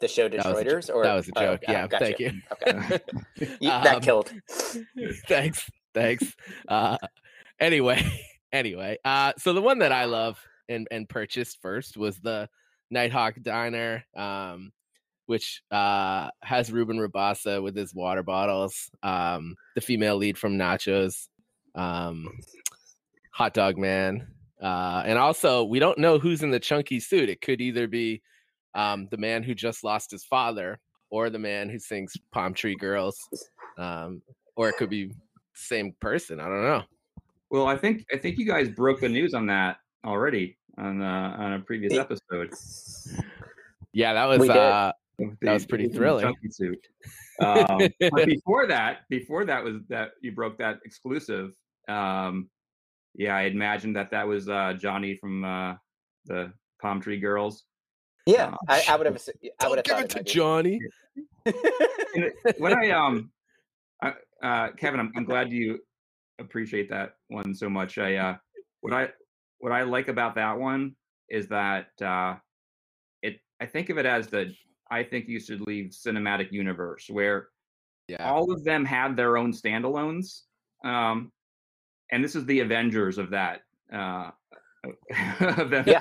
The 0.00 0.08
show 0.08 0.28
That 0.28 0.40
a 0.40 0.42
Detroiters, 0.42 0.92
or 0.92 1.04
that 1.04 1.14
was 1.14 1.28
a 1.28 1.32
oh, 1.36 1.40
joke 1.42 1.60
oh, 1.68 1.72
yeah 1.72 1.86
gotcha. 1.86 2.04
thank 2.04 2.18
you 2.18 2.32
Okay, 2.52 2.98
You- 3.60 3.68
that 3.70 3.96
Um, 3.96 4.00
killed. 4.02 4.32
thanks 5.28 5.70
thanks 5.94 6.34
uh 6.68 6.96
anyway 7.60 8.00
anyway 8.52 8.96
uh 9.04 9.32
so 9.38 9.52
the 9.52 9.62
one 9.62 9.78
that 9.78 9.92
i 9.92 10.04
love 10.04 10.38
and 10.68 10.86
and 10.90 11.08
purchased 11.08 11.58
first 11.60 11.96
was 11.96 12.18
the 12.18 12.48
nighthawk 12.90 13.34
diner 13.42 14.04
um 14.16 14.72
which 15.26 15.62
uh 15.70 16.30
has 16.42 16.72
ruben 16.72 16.98
rabasa 16.98 17.62
with 17.62 17.76
his 17.76 17.94
water 17.94 18.22
bottles 18.22 18.90
um 19.02 19.54
the 19.74 19.80
female 19.80 20.16
lead 20.16 20.38
from 20.38 20.56
nachos 20.56 21.28
um 21.74 22.28
hot 23.32 23.52
dog 23.52 23.76
man 23.76 24.26
uh 24.62 25.02
and 25.04 25.18
also 25.18 25.64
we 25.64 25.78
don't 25.78 25.98
know 25.98 26.18
who's 26.18 26.42
in 26.42 26.50
the 26.50 26.60
chunky 26.60 26.98
suit 26.98 27.28
it 27.28 27.40
could 27.40 27.60
either 27.60 27.86
be 27.86 28.22
um 28.74 29.06
the 29.10 29.18
man 29.18 29.42
who 29.42 29.54
just 29.54 29.84
lost 29.84 30.10
his 30.10 30.24
father 30.24 30.78
or 31.10 31.30
the 31.30 31.38
man 31.38 31.68
who 31.68 31.78
sings 31.78 32.14
palm 32.32 32.54
tree 32.54 32.76
girls 32.76 33.28
um 33.76 34.22
or 34.56 34.68
it 34.68 34.76
could 34.76 34.90
be 34.90 35.12
same 35.58 35.94
person. 36.00 36.40
I 36.40 36.46
don't 36.46 36.62
know. 36.62 36.82
Well, 37.50 37.66
I 37.66 37.76
think 37.76 38.04
I 38.12 38.18
think 38.18 38.38
you 38.38 38.46
guys 38.46 38.68
broke 38.68 39.00
the 39.00 39.08
news 39.08 39.34
on 39.34 39.46
that 39.46 39.78
already 40.04 40.58
on 40.76 41.02
uh, 41.02 41.36
on 41.38 41.52
a 41.54 41.60
previous 41.60 41.94
episode. 41.94 42.52
Yeah, 43.92 44.12
that 44.14 44.26
was 44.26 44.48
uh 44.48 44.92
of 45.20 45.36
That 45.42 45.52
was 45.52 45.66
pretty 45.66 45.88
thrilling. 45.88 46.34
suit. 46.50 46.86
Um, 47.40 47.88
but 48.10 48.26
before 48.26 48.66
that, 48.66 49.08
before 49.08 49.44
that 49.44 49.62
was 49.64 49.76
that 49.88 50.12
you 50.20 50.32
broke 50.32 50.58
that 50.58 50.78
exclusive. 50.84 51.52
Um, 51.88 52.50
yeah, 53.14 53.36
I 53.36 53.42
imagined 53.42 53.96
that 53.96 54.10
that 54.10 54.26
was 54.26 54.48
uh, 54.48 54.74
Johnny 54.78 55.16
from 55.16 55.44
uh, 55.44 55.74
the 56.26 56.52
palm 56.80 57.00
tree 57.00 57.18
girls. 57.18 57.64
Yeah, 58.26 58.50
Uh, 58.50 58.56
I, 58.68 58.84
I 58.90 58.96
would 58.96 59.06
have. 59.06 59.28
I 59.60 59.68
would 59.68 59.78
have 59.78 59.84
give 59.84 59.98
it 59.98 60.10
to 60.10 60.22
Johnny. 60.22 60.78
When 62.58 62.78
I 62.78 62.90
um, 62.90 63.30
I, 64.02 64.12
uh, 64.42 64.68
Kevin, 64.72 65.00
I'm, 65.00 65.10
I'm 65.16 65.24
glad 65.24 65.50
you 65.50 65.80
appreciate 66.38 66.88
that 66.90 67.16
one 67.28 67.54
so 67.54 67.68
much. 67.68 67.98
I 67.98 68.16
uh, 68.16 68.36
what 68.80 68.92
I 68.92 69.08
what 69.58 69.72
I 69.72 69.82
like 69.82 70.08
about 70.08 70.34
that 70.36 70.58
one 70.58 70.94
is 71.28 71.48
that 71.48 71.88
uh, 72.00 72.36
it. 73.22 73.40
I 73.60 73.66
think 73.66 73.90
of 73.90 73.98
it 73.98 74.06
as 74.06 74.28
the 74.28 74.54
I 74.90 75.02
think 75.02 75.28
you 75.28 75.40
should 75.40 75.60
leave 75.62 75.90
cinematic 75.90 76.52
universe 76.52 77.06
where 77.10 77.48
Yeah. 78.08 78.24
all 78.30 78.50
of 78.52 78.64
them 78.64 78.84
had 78.84 79.16
their 79.16 79.36
own 79.36 79.52
standalones, 79.52 80.42
um, 80.84 81.30
and 82.10 82.24
this 82.24 82.34
is 82.34 82.46
the 82.46 82.60
Avengers 82.60 83.18
of 83.18 83.30
that. 83.30 83.60
Uh, 83.92 84.30
of 85.40 85.70
them 85.70 85.84
Yeah. 85.86 86.00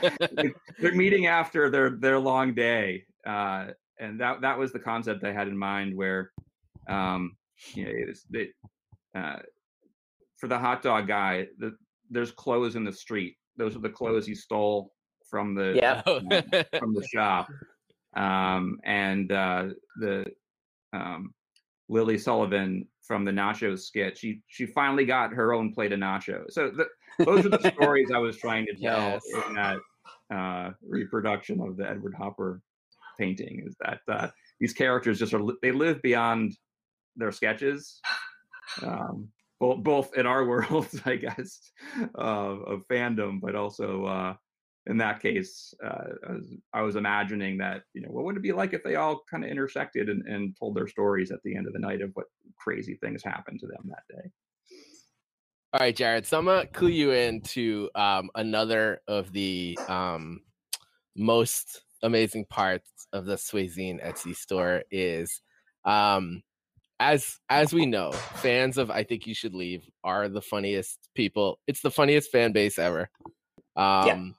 they're 0.79 0.93
meeting 0.93 1.25
after 1.25 1.69
their 1.69 1.89
their 1.89 2.19
long 2.19 2.53
day 2.53 3.03
uh 3.25 3.71
and 3.99 4.21
that 4.21 4.39
that 4.41 4.57
was 4.57 4.71
the 4.71 4.79
concept 4.79 5.23
i 5.23 5.31
had 5.33 5.47
in 5.47 5.57
mind 5.57 5.95
where 5.97 6.31
um 6.87 7.35
you 7.73 7.83
know 7.85 7.91
it 7.91 8.07
was 8.07 8.25
it, 8.33 8.51
uh 9.15 9.39
for 10.37 10.47
the 10.47 10.57
hot 10.57 10.81
dog 10.81 11.07
guy 11.07 11.47
the, 11.59 11.75
there's 12.09 12.31
clothes 12.31 12.75
in 12.75 12.83
the 12.83 12.91
street 12.93 13.35
those 13.57 13.75
are 13.75 13.79
the 13.79 13.89
clothes 13.89 14.25
he 14.25 14.35
stole 14.35 14.93
from 15.29 15.55
the 15.55 15.73
Yeah. 15.75 16.01
from 16.79 16.93
the 16.93 17.05
shop 17.13 17.49
um 18.15 18.79
and 18.83 19.31
uh 19.31 19.69
the 19.99 20.25
um 20.93 21.33
lily 21.89 22.17
sullivan 22.17 22.87
from 23.01 23.25
the 23.25 23.31
nachos 23.31 23.79
skit 23.81 24.17
she 24.17 24.41
she 24.47 24.65
finally 24.65 25.05
got 25.05 25.31
her 25.33 25.53
own 25.53 25.73
plate 25.73 25.91
of 25.91 25.99
nachos 25.99 26.51
so 26.51 26.69
the, 26.69 26.85
those 27.25 27.45
are 27.45 27.49
the 27.49 27.71
stories 27.73 28.09
I 28.13 28.19
was 28.19 28.37
trying 28.37 28.65
to 28.67 28.75
tell 28.75 29.13
Yes. 29.13 29.45
in 29.47 29.53
that 29.55 29.77
uh, 30.29 30.71
reproduction 30.87 31.59
of 31.61 31.77
the 31.77 31.89
Edward 31.89 32.13
Hopper 32.13 32.61
painting. 33.17 33.63
Is 33.65 33.75
that 33.79 34.01
uh, 34.07 34.27
these 34.59 34.73
characters 34.73 35.17
just 35.17 35.33
are 35.33 35.41
they 35.61 35.71
live 35.71 36.01
beyond 36.01 36.55
their 37.15 37.31
sketches, 37.31 37.99
um, 38.83 39.29
both 39.59 39.83
both 39.83 40.17
in 40.17 40.25
our 40.25 40.45
world, 40.51 40.87
I 41.05 41.15
guess, 41.15 41.59
uh, 42.17 42.21
of 42.21 42.87
fandom, 42.87 43.39
but 43.41 43.55
also 43.55 44.05
uh, 44.05 44.33
in 44.87 44.97
that 44.97 45.21
case, 45.21 45.73
uh, 45.83 46.05
I, 46.27 46.31
was, 46.31 46.53
I 46.73 46.81
was 46.81 46.95
imagining 46.95 47.57
that 47.57 47.83
you 47.93 48.01
know 48.01 48.09
what 48.09 48.25
would 48.25 48.37
it 48.37 48.43
be 48.43 48.53
like 48.53 48.73
if 48.73 48.83
they 48.83 48.95
all 48.95 49.21
kind 49.29 49.43
of 49.43 49.49
intersected 49.49 50.09
and, 50.09 50.23
and 50.27 50.55
told 50.57 50.75
their 50.75 50.87
stories 50.87 51.31
at 51.31 51.39
the 51.43 51.55
end 51.55 51.67
of 51.67 51.73
the 51.73 51.79
night 51.79 52.01
of 52.01 52.11
what 52.13 52.27
crazy 52.57 52.97
things 53.01 53.23
happened 53.23 53.59
to 53.59 53.67
them 53.67 53.89
that 53.89 54.03
day. 54.15 54.29
All 55.73 55.81
right, 55.81 55.95
Jared. 55.95 56.25
So 56.25 56.39
I'm 56.39 56.45
gonna 56.45 56.65
clue 56.67 56.87
you 56.89 57.11
into 57.11 57.89
um, 57.95 58.29
another 58.35 59.01
of 59.07 59.33
the 59.33 59.77
um, 59.89 60.41
most 61.15 61.81
amazing 62.03 62.45
parts 62.45 62.89
of 63.11 63.25
the 63.25 63.35
Swayzine 63.35 64.03
Etsy 64.05 64.35
store 64.35 64.83
is, 64.91 65.41
um, 65.83 66.41
as 66.99 67.39
as 67.49 67.73
we 67.73 67.85
know, 67.85 68.11
fans 68.11 68.77
of 68.77 68.89
I 68.89 69.03
think 69.03 69.27
you 69.27 69.35
should 69.35 69.53
leave 69.53 69.83
are 70.03 70.29
the 70.29 70.41
funniest 70.41 71.09
people. 71.15 71.59
It's 71.67 71.81
the 71.81 71.91
funniest 71.91 72.31
fan 72.31 72.51
base 72.51 72.79
ever. 72.79 73.09
Um, 73.75 74.35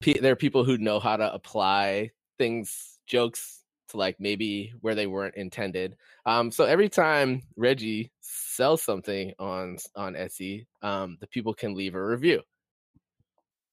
pe- 0.00 0.20
there 0.20 0.32
are 0.32 0.36
people 0.36 0.64
who 0.64 0.78
know 0.78 1.00
how 1.00 1.16
to 1.16 1.32
apply 1.32 2.10
things, 2.38 2.98
jokes 3.06 3.62
to 3.88 3.98
like 3.98 4.16
maybe 4.18 4.72
where 4.80 4.94
they 4.94 5.06
weren't 5.06 5.34
intended. 5.34 5.96
Um, 6.24 6.50
so 6.50 6.64
every 6.64 6.88
time 6.88 7.42
Reggie 7.56 8.10
sells 8.20 8.82
something 8.82 9.34
on 9.38 9.78
on 9.94 10.14
Etsy, 10.14 10.66
um, 10.82 11.18
the 11.20 11.26
people 11.26 11.52
can 11.52 11.74
leave 11.74 11.94
a 11.94 12.04
review, 12.04 12.40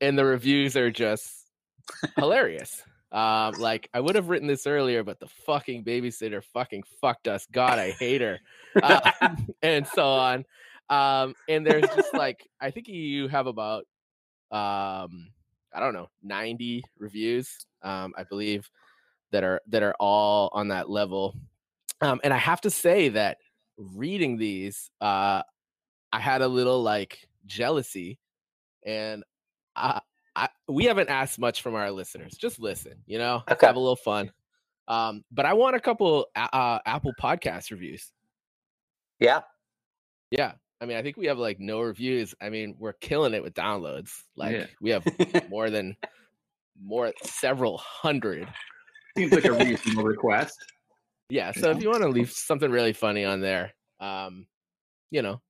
and 0.01 0.17
the 0.17 0.25
reviews 0.25 0.75
are 0.75 0.91
just 0.91 1.47
hilarious. 2.17 2.83
Um, 3.11 3.55
like 3.59 3.89
I 3.93 3.99
would 3.99 4.15
have 4.15 4.29
written 4.29 4.47
this 4.47 4.65
earlier, 4.65 5.03
but 5.03 5.19
the 5.19 5.27
fucking 5.27 5.83
babysitter 5.83 6.43
fucking 6.43 6.83
fucked 7.01 7.27
us. 7.27 7.45
God, 7.51 7.77
I 7.77 7.91
hate 7.91 8.21
her, 8.21 8.39
uh, 8.81 9.11
and 9.61 9.85
so 9.85 10.07
on. 10.07 10.45
Um, 10.89 11.35
and 11.49 11.65
there's 11.65 11.87
just 11.95 12.13
like 12.13 12.47
I 12.59 12.71
think 12.71 12.87
you 12.87 13.27
have 13.27 13.47
about 13.47 13.85
um, 14.51 15.31
I 15.73 15.79
don't 15.79 15.93
know, 15.93 16.09
90 16.23 16.83
reviews, 16.97 17.65
um, 17.81 18.13
I 18.17 18.23
believe, 18.23 18.69
that 19.31 19.43
are 19.43 19.61
that 19.67 19.83
are 19.83 19.95
all 19.99 20.49
on 20.53 20.69
that 20.69 20.89
level. 20.89 21.35
Um, 22.01 22.19
and 22.23 22.33
I 22.33 22.37
have 22.37 22.61
to 22.61 22.69
say 22.69 23.09
that 23.09 23.37
reading 23.77 24.37
these, 24.37 24.89
uh, 24.99 25.43
I 26.11 26.19
had 26.19 26.41
a 26.41 26.47
little 26.47 26.81
like 26.81 27.27
jealousy, 27.45 28.19
and 28.85 29.23
I, 29.75 30.01
I 30.35 30.49
we 30.67 30.85
haven't 30.85 31.09
asked 31.09 31.39
much 31.39 31.61
from 31.61 31.75
our 31.75 31.91
listeners. 31.91 32.33
Just 32.37 32.59
listen, 32.59 32.93
you 33.05 33.17
know, 33.17 33.43
Okay. 33.49 33.67
have 33.67 33.75
a 33.75 33.79
little 33.79 33.95
fun. 33.95 34.31
Um, 34.87 35.23
but 35.31 35.45
I 35.45 35.53
want 35.53 35.75
a 35.75 35.79
couple 35.79 36.27
uh, 36.35 36.79
Apple 36.85 37.13
Podcast 37.21 37.71
reviews. 37.71 38.11
yeah. 39.19 39.41
Yeah, 40.31 40.53
I 40.79 40.85
mean, 40.85 40.95
I 40.95 41.01
think 41.01 41.17
we 41.17 41.25
have 41.27 41.37
like 41.37 41.59
no 41.59 41.81
reviews. 41.81 42.33
I 42.41 42.49
mean, 42.49 42.75
we're 42.79 42.93
killing 42.93 43.33
it 43.33 43.43
with 43.43 43.53
downloads. 43.53 44.11
Like 44.37 44.53
Yeah. 44.55 44.65
we 44.79 44.89
have 44.91 45.05
more 45.49 45.69
than 45.69 45.97
more 46.81 47.11
several 47.23 47.77
hundred. 47.77 48.47
Seems 49.17 49.33
like 49.33 49.43
a 49.43 49.51
reasonable 49.51 50.03
request. 50.05 50.57
Yeah, 51.29 51.51
so 51.51 51.69
if 51.71 51.81
you 51.83 51.89
want 51.89 52.01
to 52.03 52.07
leave 52.09 52.31
something 52.31 52.71
really 52.71 52.93
funny 52.93 53.25
on 53.25 53.41
there, 53.41 53.73
um, 53.99 54.47
you 55.11 55.21
know, 55.21 55.41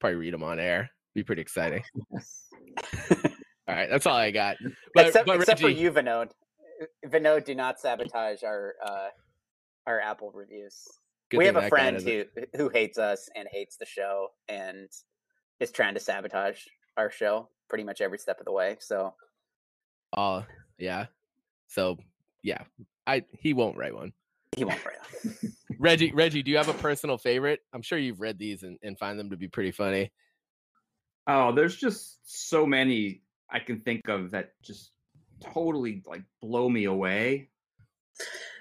probably 0.00 0.16
read 0.16 0.32
them 0.34 0.42
on 0.42 0.58
air. 0.58 0.90
Be 1.14 1.22
pretty 1.22 1.42
exciting. 1.42 1.82
All 3.66 3.74
right, 3.74 3.88
that's 3.90 4.06
all 4.06 4.16
I 4.16 4.30
got. 4.30 4.56
But, 4.94 5.06
except 5.06 5.26
but 5.26 5.36
except 5.36 5.60
for 5.60 5.68
you, 5.68 5.90
Vinod. 5.90 6.30
Vinod, 7.06 7.44
do 7.44 7.54
not 7.54 7.80
sabotage 7.80 8.42
our 8.42 8.74
uh, 8.84 9.08
our 9.86 10.00
Apple 10.00 10.30
reviews. 10.34 10.86
we 11.34 11.46
have 11.46 11.56
a 11.56 11.68
friend 11.68 11.96
doesn't- 11.96 12.28
who 12.52 12.64
who 12.64 12.68
hates 12.68 12.98
us 12.98 13.28
and 13.34 13.48
hates 13.50 13.76
the 13.76 13.86
show 13.86 14.28
and 14.48 14.88
is 15.60 15.70
trying 15.70 15.94
to 15.94 16.00
sabotage 16.00 16.60
our 16.96 17.10
show 17.10 17.48
pretty 17.68 17.84
much 17.84 18.00
every 18.00 18.18
step 18.18 18.38
of 18.38 18.44
the 18.44 18.52
way. 18.52 18.76
So 18.80 19.14
Oh, 20.16 20.44
yeah. 20.78 21.06
So 21.68 21.96
yeah, 22.42 22.62
I 23.06 23.24
he 23.38 23.54
won't 23.54 23.76
write 23.76 23.94
one. 23.94 24.12
he 24.56 24.64
won't 24.64 24.84
write 24.84 24.98
us. 25.00 25.44
Reggie, 25.78 26.12
Reggie, 26.12 26.42
do 26.42 26.50
you 26.50 26.56
have 26.58 26.68
a 26.68 26.74
personal 26.74 27.18
favorite? 27.18 27.60
I'm 27.72 27.82
sure 27.82 27.98
you've 27.98 28.20
read 28.20 28.38
these 28.38 28.62
and, 28.62 28.78
and 28.82 28.96
find 28.98 29.18
them 29.18 29.30
to 29.30 29.36
be 29.36 29.48
pretty 29.48 29.72
funny. 29.72 30.12
Oh, 31.26 31.52
there's 31.52 31.74
just 31.76 32.18
so 32.24 32.64
many 32.66 33.22
I 33.50 33.58
can 33.60 33.80
think 33.80 34.08
of 34.08 34.30
that 34.32 34.52
just 34.62 34.92
totally 35.40 36.02
like 36.06 36.22
blow 36.40 36.68
me 36.68 36.84
away. 36.84 37.48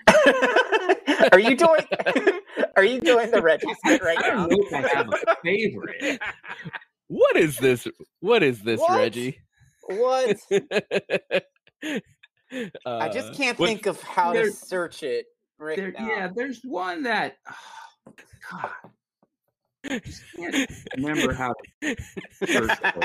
are 1.32 1.40
you 1.40 1.56
doing? 1.56 1.82
are 2.76 2.84
you 2.84 3.00
doing 3.00 3.32
the 3.32 3.42
Reggie 3.42 3.68
right 3.86 4.18
I 4.18 4.28
now? 4.30 4.48
don't 4.48 4.52
know 4.52 4.58
if 4.68 4.74
I 4.74 4.88
have 4.96 5.10
a 5.10 5.36
favorite. 5.44 6.20
What 7.08 7.36
is 7.38 7.58
this? 7.58 7.88
What 8.20 8.44
is 8.44 8.62
this, 8.62 8.80
What? 8.80 8.98
Reggie? 8.98 9.40
What? 9.88 10.38
I 10.52 11.42
Uh, 12.86 13.10
just 13.12 13.34
can't 13.34 13.58
what- 13.58 13.68
think 13.68 13.86
of 13.88 14.02
how 14.02 14.32
to 14.34 14.52
search 14.52 15.02
it 15.04 15.26
right 15.58 15.76
There, 15.78 15.92
now. 15.92 16.08
yeah, 16.08 16.30
there's 16.36 16.62
one 16.64 17.04
that 17.04 17.38
oh, 17.50 18.14
God, 18.52 18.70
I 18.70 18.70
just 18.70 18.92
can't 18.92 18.94
remember 20.98 21.34
how 21.34 21.54
to 21.82 21.96
search 22.46 22.78
for 22.78 23.00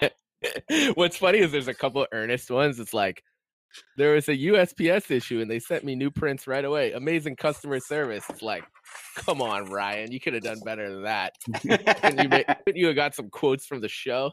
it. 0.00 0.12
What's 0.94 1.16
funny 1.16 1.38
is 1.38 1.52
there's 1.52 1.68
a 1.68 1.74
couple 1.74 2.06
earnest 2.12 2.50
ones. 2.50 2.78
It's 2.78 2.94
like 2.94 3.22
there 3.96 4.14
was 4.14 4.28
a 4.28 4.36
USPS 4.36 5.10
issue 5.10 5.40
and 5.40 5.50
they 5.50 5.58
sent 5.58 5.84
me 5.84 5.94
new 5.94 6.10
prints 6.10 6.46
right 6.46 6.64
away. 6.64 6.92
Amazing 6.92 7.36
customer 7.36 7.80
service. 7.80 8.24
It's 8.28 8.42
like, 8.42 8.64
come 9.16 9.40
on, 9.40 9.70
Ryan, 9.70 10.12
you 10.12 10.20
could 10.20 10.34
have 10.34 10.42
done 10.42 10.60
better 10.64 10.90
than 10.90 11.02
that. 11.02 11.34
You, 11.62 11.78
ma- 12.28 12.54
couldn't 12.64 12.76
you 12.76 12.86
have 12.86 12.96
got 12.96 13.14
some 13.14 13.30
quotes 13.30 13.66
from 13.66 13.80
the 13.80 13.88
show? 13.88 14.32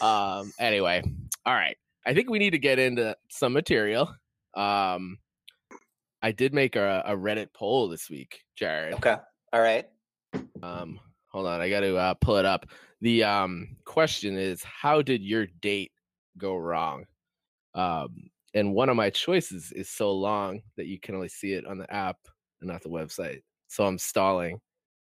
Um. 0.00 0.52
Anyway, 0.60 1.02
all 1.44 1.54
right. 1.54 1.76
I 2.06 2.14
think 2.14 2.30
we 2.30 2.38
need 2.38 2.50
to 2.50 2.58
get 2.58 2.78
into 2.78 3.16
some 3.30 3.52
material. 3.52 4.14
Um, 4.54 5.18
I 6.22 6.32
did 6.32 6.54
make 6.54 6.76
a, 6.76 7.02
a 7.04 7.16
Reddit 7.16 7.48
poll 7.52 7.88
this 7.88 8.08
week, 8.08 8.44
Jared. 8.54 8.94
Okay. 8.94 9.16
All 9.56 9.62
right. 9.62 9.88
Um, 10.62 11.00
hold 11.28 11.46
on, 11.46 11.62
I 11.62 11.70
got 11.70 11.80
to 11.80 11.96
uh, 11.96 12.12
pull 12.20 12.36
it 12.36 12.44
up. 12.44 12.66
The 13.00 13.24
um 13.24 13.76
question 13.86 14.36
is, 14.36 14.62
how 14.62 15.00
did 15.00 15.22
your 15.22 15.46
date 15.62 15.92
go 16.36 16.56
wrong? 16.56 17.06
Um, 17.74 18.28
and 18.52 18.74
one 18.74 18.90
of 18.90 18.96
my 18.96 19.08
choices 19.08 19.72
is 19.72 19.88
so 19.88 20.12
long 20.12 20.60
that 20.76 20.88
you 20.88 21.00
can 21.00 21.14
only 21.14 21.30
see 21.30 21.54
it 21.54 21.64
on 21.64 21.78
the 21.78 21.90
app 21.90 22.18
and 22.60 22.68
not 22.68 22.82
the 22.82 22.90
website. 22.90 23.40
So 23.68 23.86
I'm 23.86 23.96
stalling 23.96 24.60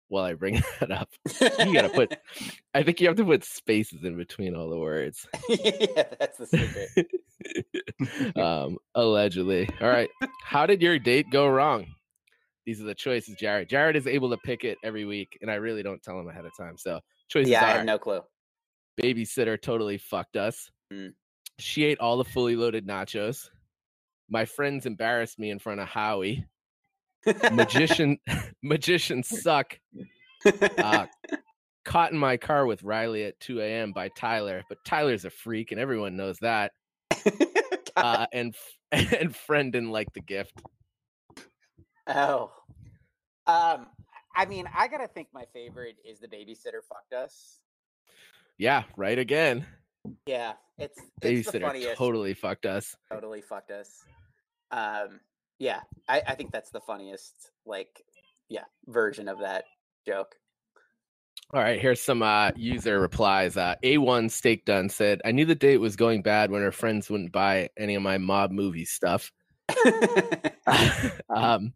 while 0.09 0.25
I 0.25 0.35
bring 0.35 0.62
that 0.81 0.90
up. 0.90 1.09
You 1.40 1.73
gotta 1.73 1.88
put. 1.88 2.14
I 2.75 2.83
think 2.83 3.00
you 3.00 3.07
have 3.07 3.16
to 3.16 3.25
put 3.25 3.43
spaces 3.43 4.05
in 4.05 4.19
between 4.19 4.55
all 4.55 4.69
the 4.69 4.78
words. 4.78 5.26
yeah, 5.49 6.02
that's 6.21 6.37
the 6.37 6.47
secret. 6.47 8.37
um, 8.37 8.76
allegedly. 8.95 9.66
All 9.81 9.88
right. 9.88 10.11
How 10.45 10.66
did 10.66 10.83
your 10.83 10.99
date 10.99 11.31
go 11.31 11.49
wrong? 11.49 11.87
These 12.66 12.80
are 12.80 12.85
the 12.85 12.94
choices, 12.94 13.37
Jared. 13.38 13.68
Jared 13.68 13.94
is 13.96 14.06
able 14.08 14.28
to 14.30 14.37
pick 14.38 14.64
it 14.64 14.76
every 14.85 15.04
week, 15.04 15.38
and 15.40 15.50
I 15.50 15.54
really 15.54 15.82
don't 15.85 16.02
tell 16.02 16.18
him 16.18 16.28
ahead 16.28 16.44
of 16.44 16.52
time. 16.58 16.76
So 16.76 17.00
choices 17.28 17.50
Yeah, 17.50 17.64
I 17.64 17.70
are 17.70 17.76
have 17.76 17.85
no 17.87 17.99
clue. 17.99 18.20
babysitter 19.00 19.61
totally 19.61 19.99
fucked 19.99 20.37
us. 20.37 20.70
Mm. 20.92 21.12
She 21.58 21.85
ate 21.85 22.00
all 22.00 22.16
the 22.18 22.25
fully 22.25 22.56
loaded 22.56 22.87
nachos. 22.87 23.49
My 24.28 24.44
friends 24.44 24.85
embarrassed 24.85 25.38
me 25.38 25.50
in 25.50 25.58
front 25.61 25.80
of 25.80 25.88
Howie. 25.88 26.44
Magician 27.52 28.18
magicians 28.62 29.28
suck. 29.42 29.78
Uh, 30.44 31.06
caught 31.85 32.11
in 32.12 32.18
my 32.18 32.37
car 32.37 32.66
with 32.66 32.82
Riley 32.82 33.25
at 33.25 33.38
2 33.40 33.61
a.m. 33.61 33.92
by 33.92 34.08
Tyler, 34.08 34.62
but 34.68 34.78
Tyler's 34.85 35.25
a 35.25 35.30
freak 35.30 35.70
and 35.70 35.80
everyone 35.80 36.16
knows 36.16 36.38
that. 36.40 36.73
Uh, 37.96 38.26
and 38.30 38.54
and 38.92 39.35
friend 39.35 39.73
didn't 39.73 39.88
like 39.90 40.12
the 40.12 40.20
gift. 40.20 40.61
Oh, 42.08 42.52
um, 43.46 43.86
I 44.34 44.44
mean, 44.46 44.68
I 44.76 44.88
gotta 44.88 45.08
think 45.08 45.28
my 45.32 45.44
favorite 45.52 45.96
is 46.04 46.18
the 46.20 46.28
babysitter 46.28 46.82
fucked 46.88 47.12
us. 47.14 47.60
Yeah, 48.58 48.84
right 48.96 49.18
again. 49.18 49.66
Yeah, 50.26 50.52
it's 50.78 51.00
it's 51.22 51.50
the 51.50 51.58
Babysitter 51.58 51.62
funniest. 51.62 51.96
totally 51.96 52.34
fucked 52.34 52.66
us. 52.66 52.96
totally 53.10 53.40
fucked 53.40 53.70
us. 53.70 54.04
Um, 54.70 55.20
yeah, 55.58 55.80
I, 56.08 56.22
I 56.26 56.34
think 56.34 56.52
that's 56.52 56.70
the 56.70 56.80
funniest, 56.80 57.50
like, 57.64 58.02
yeah, 58.48 58.64
version 58.86 59.28
of 59.28 59.40
that 59.40 59.64
joke. 60.06 60.34
All 61.54 61.62
right, 61.62 61.80
here's 61.80 62.00
some 62.00 62.22
uh, 62.22 62.50
user 62.56 63.00
replies. 63.00 63.56
Uh, 63.56 63.76
A1 63.82 64.30
Steak 64.30 64.64
Done 64.64 64.88
said, 64.88 65.20
I 65.25 65.30
knew 65.30 65.44
the 65.44 65.54
date 65.54 65.78
was 65.78 65.94
going 65.96 66.22
bad 66.22 66.50
when 66.50 66.62
her 66.62 66.72
friends 66.72 67.08
wouldn't 67.08 67.32
buy 67.32 67.70
any 67.78 67.94
of 67.94 68.02
my 68.02 68.18
mob 68.18 68.50
movie 68.50 68.84
stuff. 68.84 69.32
um, 71.28 71.72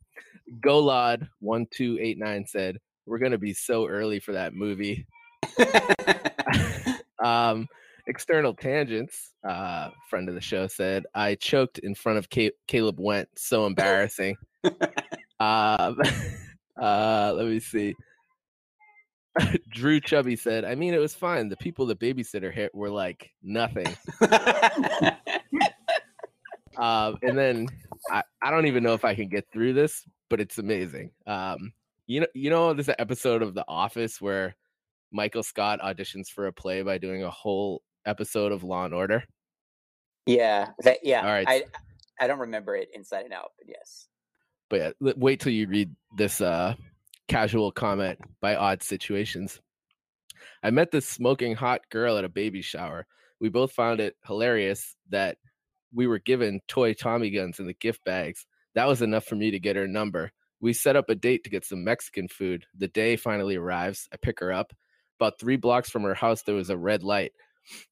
Golod1289 0.60 2.48
said, 2.48 2.78
We're 3.06 3.18
going 3.18 3.32
to 3.32 3.38
be 3.38 3.54
so 3.54 3.86
early 3.86 4.20
for 4.20 4.32
that 4.32 4.54
movie. 4.54 5.06
um, 7.24 7.66
External 8.06 8.54
Tangents, 8.54 9.32
uh, 9.48 9.90
friend 10.08 10.28
of 10.28 10.34
the 10.34 10.40
show, 10.40 10.66
said, 10.66 11.04
I 11.14 11.36
choked 11.36 11.78
in 11.78 11.94
front 11.94 12.18
of 12.18 12.28
Ca- 12.30 12.52
Caleb 12.66 12.98
Went. 12.98 13.28
So 13.36 13.66
embarrassing. 13.66 14.36
um, 14.64 14.74
uh, 16.80 17.32
let 17.36 17.46
me 17.46 17.60
see. 17.60 17.94
Drew 19.70 20.00
Chubby 20.00 20.34
said, 20.34 20.64
I 20.64 20.74
mean, 20.74 20.92
it 20.92 20.98
was 20.98 21.14
fine. 21.14 21.48
The 21.48 21.56
people 21.56 21.86
the 21.86 21.94
babysitter 21.94 22.52
hit 22.52 22.74
were 22.74 22.90
like 22.90 23.30
nothing. 23.42 23.86
Um, 26.80 27.18
and 27.22 27.36
then 27.36 27.68
I, 28.10 28.22
I 28.42 28.50
don't 28.50 28.66
even 28.66 28.82
know 28.82 28.94
if 28.94 29.04
I 29.04 29.14
can 29.14 29.28
get 29.28 29.46
through 29.52 29.74
this, 29.74 30.06
but 30.30 30.40
it's 30.40 30.56
amazing. 30.56 31.10
Um, 31.26 31.74
you 32.06 32.20
know, 32.20 32.26
you 32.34 32.48
know, 32.48 32.72
there's 32.72 32.88
an 32.88 32.94
episode 32.98 33.42
of 33.42 33.52
The 33.52 33.64
Office 33.68 34.20
where 34.20 34.56
Michael 35.12 35.42
Scott 35.42 35.80
auditions 35.80 36.28
for 36.28 36.46
a 36.46 36.52
play 36.52 36.82
by 36.82 36.96
doing 36.96 37.22
a 37.22 37.30
whole 37.30 37.82
episode 38.06 38.52
of 38.52 38.64
Law 38.64 38.86
and 38.86 38.94
Order. 38.94 39.24
yeah, 40.24 40.70
that, 40.84 41.00
yeah. 41.02 41.20
All 41.20 41.32
right. 41.32 41.46
I 41.48 41.64
I 42.20 42.26
don't 42.26 42.38
remember 42.38 42.76
it 42.76 42.88
inside 42.94 43.24
and 43.24 43.34
out, 43.34 43.52
but 43.58 43.68
yes. 43.68 44.06
But 44.68 44.96
yeah, 45.00 45.12
wait 45.16 45.40
till 45.40 45.52
you 45.52 45.66
read 45.66 45.94
this 46.16 46.40
uh, 46.40 46.74
casual 47.28 47.72
comment 47.72 48.18
by 48.40 48.54
Odd 48.54 48.82
Situations. 48.82 49.60
I 50.62 50.70
met 50.70 50.90
this 50.90 51.08
smoking 51.08 51.54
hot 51.54 51.80
girl 51.90 52.18
at 52.18 52.24
a 52.24 52.28
baby 52.28 52.62
shower. 52.62 53.06
We 53.40 53.48
both 53.48 53.72
found 53.72 54.00
it 54.00 54.16
hilarious 54.26 54.94
that 55.08 55.38
we 55.92 56.06
were 56.06 56.18
given 56.18 56.60
toy 56.68 56.92
Tommy 56.92 57.30
guns 57.30 57.58
in 57.58 57.66
the 57.66 57.74
gift 57.74 58.04
bags. 58.04 58.46
That 58.74 58.88
was 58.88 59.02
enough 59.02 59.24
for 59.24 59.36
me 59.36 59.50
to 59.50 59.58
get 59.58 59.76
her 59.76 59.88
number. 59.88 60.32
We 60.60 60.72
set 60.72 60.96
up 60.96 61.08
a 61.08 61.14
date 61.14 61.44
to 61.44 61.50
get 61.50 61.64
some 61.64 61.84
Mexican 61.84 62.28
food. 62.28 62.66
The 62.76 62.88
day 62.88 63.16
finally 63.16 63.56
arrives. 63.56 64.08
I 64.12 64.16
pick 64.16 64.40
her 64.40 64.52
up. 64.52 64.72
About 65.18 65.38
three 65.38 65.56
blocks 65.56 65.90
from 65.90 66.02
her 66.02 66.14
house, 66.14 66.42
there 66.42 66.54
was 66.54 66.70
a 66.70 66.76
red 66.76 67.02
light. 67.02 67.32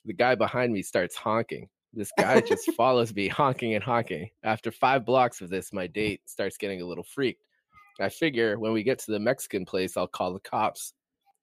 The 0.04 0.12
guy 0.12 0.34
behind 0.34 0.72
me 0.72 0.82
starts 0.82 1.16
honking. 1.16 1.68
This 1.92 2.12
guy 2.18 2.40
just 2.40 2.70
follows 2.76 3.14
me, 3.14 3.28
honking 3.28 3.74
and 3.74 3.82
honking. 3.82 4.30
After 4.42 4.70
five 4.70 5.04
blocks 5.04 5.40
of 5.40 5.50
this, 5.50 5.72
my 5.72 5.86
date 5.86 6.20
starts 6.26 6.56
getting 6.56 6.82
a 6.82 6.86
little 6.86 7.04
freaked. 7.04 7.42
I 8.00 8.08
figure 8.08 8.58
when 8.58 8.72
we 8.72 8.82
get 8.82 8.98
to 9.00 9.10
the 9.10 9.18
Mexican 9.18 9.64
place, 9.64 9.96
I'll 9.96 10.06
call 10.06 10.32
the 10.32 10.40
cops. 10.40 10.92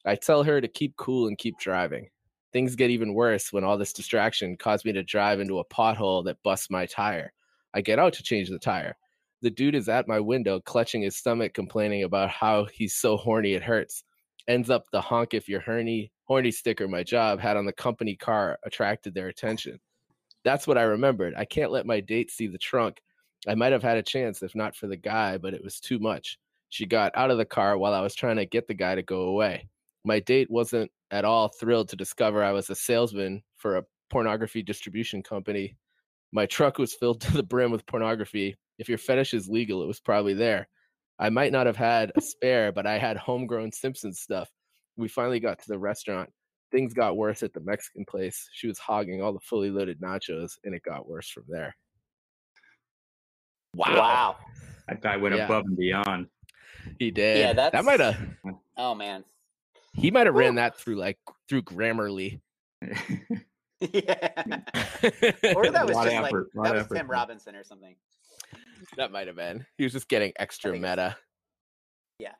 I 0.05 0.15
tell 0.15 0.43
her 0.43 0.61
to 0.61 0.67
keep 0.67 0.95
cool 0.95 1.27
and 1.27 1.37
keep 1.37 1.57
driving. 1.59 2.09
Things 2.53 2.75
get 2.75 2.91
even 2.91 3.13
worse 3.13 3.51
when 3.51 3.63
all 3.63 3.77
this 3.77 3.91
distraction 3.91 4.55
caused 4.55 4.85
me 4.85 4.93
to 4.93 5.03
drive 5.03 5.39
into 5.39 5.59
a 5.59 5.65
pothole 5.65 6.23
that 6.25 6.41
busts 6.43 6.69
my 6.69 6.85
tire. 6.85 7.33
I 7.73 7.81
get 7.81 7.99
out 7.99 8.13
to 8.13 8.23
change 8.23 8.49
the 8.49 8.59
tire. 8.59 8.95
The 9.45 9.51
dude 9.51 9.75
is 9.75 9.89
at 9.89 10.07
my 10.07 10.19
window, 10.19 10.59
clutching 10.59 11.03
his 11.03 11.15
stomach, 11.15 11.53
complaining 11.53 12.01
about 12.01 12.31
how 12.31 12.65
he's 12.65 12.95
so 12.95 13.15
horny 13.15 13.53
it 13.53 13.61
hurts. 13.61 14.03
Ends 14.47 14.71
up 14.71 14.85
the 14.91 14.99
honk 14.99 15.35
if 15.35 15.47
you're 15.47 15.61
horny, 15.61 16.11
horny 16.23 16.49
sticker 16.49 16.87
my 16.87 17.03
job 17.03 17.39
had 17.39 17.55
on 17.55 17.67
the 17.67 17.71
company 17.71 18.15
car 18.15 18.57
attracted 18.65 19.13
their 19.13 19.27
attention. 19.27 19.79
That's 20.43 20.65
what 20.65 20.79
I 20.79 20.81
remembered. 20.81 21.35
I 21.37 21.45
can't 21.45 21.71
let 21.71 21.85
my 21.85 21.99
date 21.99 22.31
see 22.31 22.47
the 22.47 22.57
trunk. 22.57 22.97
I 23.47 23.53
might 23.53 23.71
have 23.71 23.83
had 23.83 23.97
a 23.97 24.01
chance 24.01 24.41
if 24.41 24.55
not 24.55 24.75
for 24.75 24.87
the 24.87 24.97
guy, 24.97 25.37
but 25.37 25.53
it 25.53 25.63
was 25.63 25.79
too 25.79 25.99
much. 25.99 26.39
She 26.69 26.87
got 26.87 27.15
out 27.15 27.29
of 27.29 27.37
the 27.37 27.45
car 27.45 27.77
while 27.77 27.93
I 27.93 28.01
was 28.01 28.15
trying 28.15 28.37
to 28.37 28.47
get 28.47 28.67
the 28.67 28.73
guy 28.73 28.95
to 28.95 29.03
go 29.03 29.27
away. 29.27 29.69
My 30.03 30.21
date 30.21 30.49
wasn't 30.49 30.89
at 31.11 31.23
all 31.23 31.49
thrilled 31.49 31.89
to 31.89 31.95
discover 31.95 32.43
I 32.43 32.51
was 32.51 32.71
a 32.71 32.75
salesman 32.75 33.43
for 33.57 33.77
a 33.77 33.83
pornography 34.09 34.63
distribution 34.63 35.21
company. 35.21 35.75
My 36.35 36.45
truck 36.45 36.77
was 36.77 36.93
filled 36.93 37.21
to 37.21 37.31
the 37.31 37.43
brim 37.43 37.71
with 37.71 37.85
pornography. 37.85 38.55
If 38.77 38.89
your 38.89 38.97
fetish 38.97 39.33
is 39.33 39.47
legal, 39.47 39.81
it 39.81 39.87
was 39.87 40.01
probably 40.01 40.33
there. 40.33 40.67
I 41.17 41.29
might 41.29 41.53
not 41.53 41.65
have 41.65 41.77
had 41.77 42.11
a 42.17 42.21
spare, 42.21 42.73
but 42.73 42.85
I 42.85 42.97
had 42.97 43.15
homegrown 43.15 43.71
Simpsons 43.71 44.19
stuff. 44.19 44.49
We 44.97 45.07
finally 45.07 45.39
got 45.39 45.59
to 45.59 45.67
the 45.69 45.79
restaurant. 45.79 46.29
Things 46.73 46.93
got 46.93 47.15
worse 47.15 47.41
at 47.41 47.53
the 47.53 47.61
Mexican 47.61 48.03
place. 48.03 48.49
She 48.51 48.67
was 48.67 48.77
hogging 48.77 49.21
all 49.21 49.31
the 49.31 49.39
fully 49.39 49.71
loaded 49.71 50.01
nachos, 50.01 50.57
and 50.65 50.75
it 50.75 50.83
got 50.83 51.07
worse 51.07 51.29
from 51.29 51.45
there. 51.47 51.73
Wow. 53.75 54.35
That 54.89 55.01
guy 55.01 55.15
went 55.15 55.35
Yeah. 55.35 55.45
above 55.45 55.63
and 55.67 55.77
beyond. 55.77 56.27
He 56.99 57.11
did. 57.11 57.39
Yeah, 57.39 57.53
that 57.53 57.85
might 57.85 58.01
have. 58.01 58.17
Oh 58.75 58.93
man. 58.93 59.23
He 59.93 60.11
might 60.11 60.27
have 60.27 60.35
ran 60.35 60.55
that 60.55 60.77
through 60.77 60.97
like 60.97 61.17
through 61.47 61.61
Grammarly. 61.63 62.41
yeah. 63.93 64.61
Or 65.55 65.69
that 65.69 65.85
was 65.85 65.95
just 65.95 66.05
like 66.05 66.13
effort, 66.13 66.49
that 66.55 66.73
was 66.73 66.81
effort 66.83 66.95
Tim. 66.95 67.09
Robinson 67.09 67.55
or 67.55 67.63
something. 67.63 67.95
That 68.97 69.11
might 69.11 69.27
have 69.27 69.35
been. 69.35 69.65
He 69.77 69.83
was 69.83 69.93
just 69.93 70.07
getting 70.09 70.33
extra 70.37 70.73
meta. 70.73 71.15
Yeah. 72.19 72.33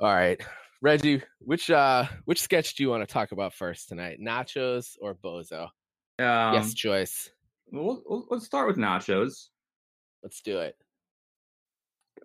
All 0.00 0.12
right, 0.14 0.40
Reggie, 0.82 1.22
which 1.40 1.70
uh 1.70 2.04
which 2.24 2.40
sketch 2.42 2.74
do 2.74 2.82
you 2.82 2.90
want 2.90 3.06
to 3.06 3.12
talk 3.12 3.32
about 3.32 3.54
first 3.54 3.88
tonight? 3.88 4.18
Nachos 4.20 4.96
or 5.00 5.14
Bozo? 5.14 5.64
Um, 6.18 6.54
yes, 6.54 6.74
choice. 6.74 7.30
We'll, 7.72 8.02
we'll, 8.06 8.26
let's 8.30 8.44
start 8.46 8.66
with 8.68 8.76
nachos. 8.76 9.48
Let's 10.22 10.40
do 10.42 10.58
it. 10.58 10.76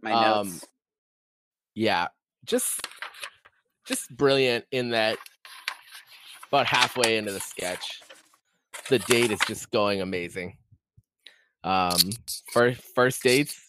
My 0.02 0.12
Um, 0.12 0.48
notes. 0.48 0.66
Yeah, 1.76 2.08
just 2.46 2.86
just 3.86 4.10
brilliant 4.16 4.66
in 4.72 4.92
that 4.92 5.18
about 6.50 6.66
halfway 6.68 7.18
into 7.18 7.32
the 7.32 7.40
sketch, 7.40 8.02
the 8.90 9.00
date 9.00 9.32
is 9.32 9.40
just 9.48 9.72
going 9.72 10.02
amazing. 10.02 10.58
Um, 11.64 11.98
first 12.52 12.82
first 12.96 13.24
dates 13.24 13.60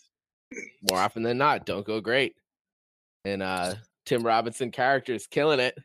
more 0.91 0.99
often 0.99 1.23
than 1.23 1.39
not 1.39 1.67
don't 1.67 1.87
go 1.87 2.01
great, 2.01 2.35
and 3.25 3.43
uh, 3.43 3.75
Tim 4.07 4.25
Robinson 4.25 4.71
character 4.71 5.13
is 5.15 5.27
killing 5.27 5.61
it. 5.61 5.77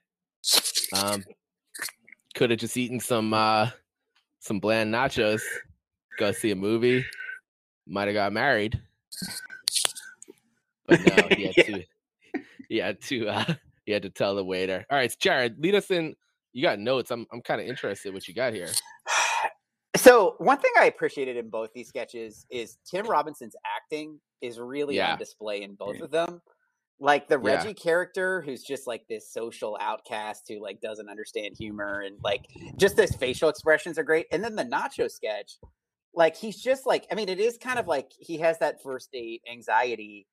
Um, 0.94 1.24
could 2.36 2.50
have 2.52 2.60
just 2.60 2.78
eaten 2.78 3.00
some 3.00 3.34
uh, 3.34 3.70
some 4.40 4.60
bland 4.60 4.94
nachos, 4.94 5.42
go 6.20 6.32
see 6.32 6.52
a 6.52 6.56
movie, 6.56 7.06
might 7.88 8.08
have 8.08 8.14
got 8.14 8.34
married, 8.34 8.80
but 10.88 11.00
no, 11.08 11.28
he 11.36 11.44
had 11.48 11.58
Yeah. 11.58 11.64
to 11.64 11.84
he 12.70 12.78
had 12.78 13.02
to 13.02 13.28
uh, 13.28 13.54
he 13.86 13.92
had 13.92 14.04
to 14.04 14.10
tell 14.10 14.36
the 14.36 14.44
waiter. 14.44 14.86
All 14.90 14.98
right, 14.98 15.14
Jared, 15.20 15.60
lead 15.60 15.76
us 15.76 15.90
in. 15.92 16.16
You 16.54 16.62
got 16.62 16.80
notes. 16.80 17.12
I'm 17.12 17.26
I'm 17.32 17.42
kind 17.42 17.62
of 17.62 17.68
interested 17.68 18.14
what 18.14 18.28
you 18.28 18.34
got 18.34 18.54
here. 18.54 18.70
So 19.96 20.36
one 20.40 20.58
thing 20.58 20.72
I 20.80 20.86
appreciated 20.86 21.38
in 21.38 21.50
both 21.50 21.72
these 21.74 21.88
sketches 21.88 22.46
is 22.50 22.78
Tim 22.86 23.08
Robinson's 23.08 23.56
acting 23.66 24.20
is 24.42 24.60
really 24.60 24.98
Yeah. 24.98 25.14
on 25.14 25.20
display 25.20 25.62
in 25.62 25.76
both 25.76 26.02
of 26.02 26.12
them. 26.12 26.42
Like 27.00 27.28
the 27.28 27.38
Yeah. 27.38 27.56
Reggie 27.56 27.74
character, 27.74 28.42
who's 28.42 28.64
just 28.64 28.88
like 28.88 29.08
this 29.08 29.32
social 29.32 29.78
outcast 29.82 30.46
who 30.48 30.62
like 30.62 30.80
doesn't 30.82 31.10
understand 31.10 31.56
humor 31.58 32.02
and 32.02 32.18
like 32.24 32.46
just 32.78 32.98
his 32.98 33.16
facial 33.16 33.50
expressions 33.50 33.98
are 33.98 34.04
great. 34.04 34.28
And 34.32 34.44
then 34.44 34.56
the 34.56 34.64
Nacho 34.64 35.10
sketch, 35.10 35.58
like 36.14 36.36
he's 36.38 36.62
just 36.62 36.86
like 36.86 37.06
I 37.12 37.16
mean, 37.16 37.30
it 37.30 37.40
is 37.40 37.58
kind 37.58 37.80
of 37.80 37.88
like 37.88 38.12
he 38.18 38.38
has 38.40 38.60
that 38.60 38.82
first 38.82 39.12
date 39.12 39.42
anxiety. 39.52 40.28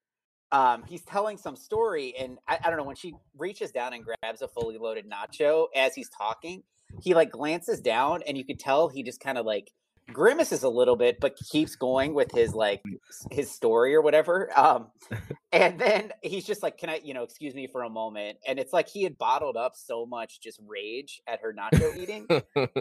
Um, 0.53 0.85
he's 0.85 1.03
telling 1.03 1.39
some 1.39 1.57
story, 1.57 2.15
and 2.19 2.39
I, 2.47 2.59
I 2.63 2.69
don't 2.69 2.77
know 2.77 2.85
when 2.85 2.95
she 2.95 3.15
reaches 3.39 3.73
down 3.73 3.95
and 3.95 4.05
grabs 4.05 4.43
a 4.43 4.49
fully 4.49 4.77
loaded 4.77 5.09
nacho 5.09 5.69
as 5.75 5.95
he's 5.95 6.11
talking, 6.11 6.63
he 7.01 7.15
like 7.15 7.31
glances 7.31 7.81
down 7.81 8.23
and 8.27 8.37
you 8.37 8.45
could 8.45 8.59
tell 8.59 8.89
he 8.89 9.03
just 9.03 9.21
kind 9.21 9.39
of 9.39 9.47
like 9.47 9.73
grimaces 10.13 10.63
a 10.63 10.69
little 10.69 10.97
bit, 10.97 11.19
but 11.21 11.37
keeps 11.51 11.77
going 11.77 12.15
with 12.15 12.31
his 12.33 12.55
like 12.55 12.83
his 13.31 13.51
story 13.51 13.95
or 13.95 14.03
whatever. 14.03 14.51
Um, 14.59 14.89
and 15.53 15.79
then 15.79 16.13
he's 16.23 16.45
just 16.45 16.63
like, 16.63 16.79
"Can 16.79 16.91
I, 16.91 17.01
you 17.03 17.15
know, 17.15 17.23
excuse 17.23 17.55
me 17.55 17.67
for 17.67 17.83
a 17.83 17.91
moment?" 17.91 18.39
And 18.47 18.59
it's 18.59 18.73
like 18.73 18.89
he 18.89 19.03
had 19.03 19.19
bottled 19.19 19.57
up 19.57 19.77
so 19.77 20.07
much 20.07 20.41
just 20.41 20.61
rage 20.67 21.23
at 21.27 21.41
her 21.41 21.55
nacho 21.55 21.97
eating 21.97 22.27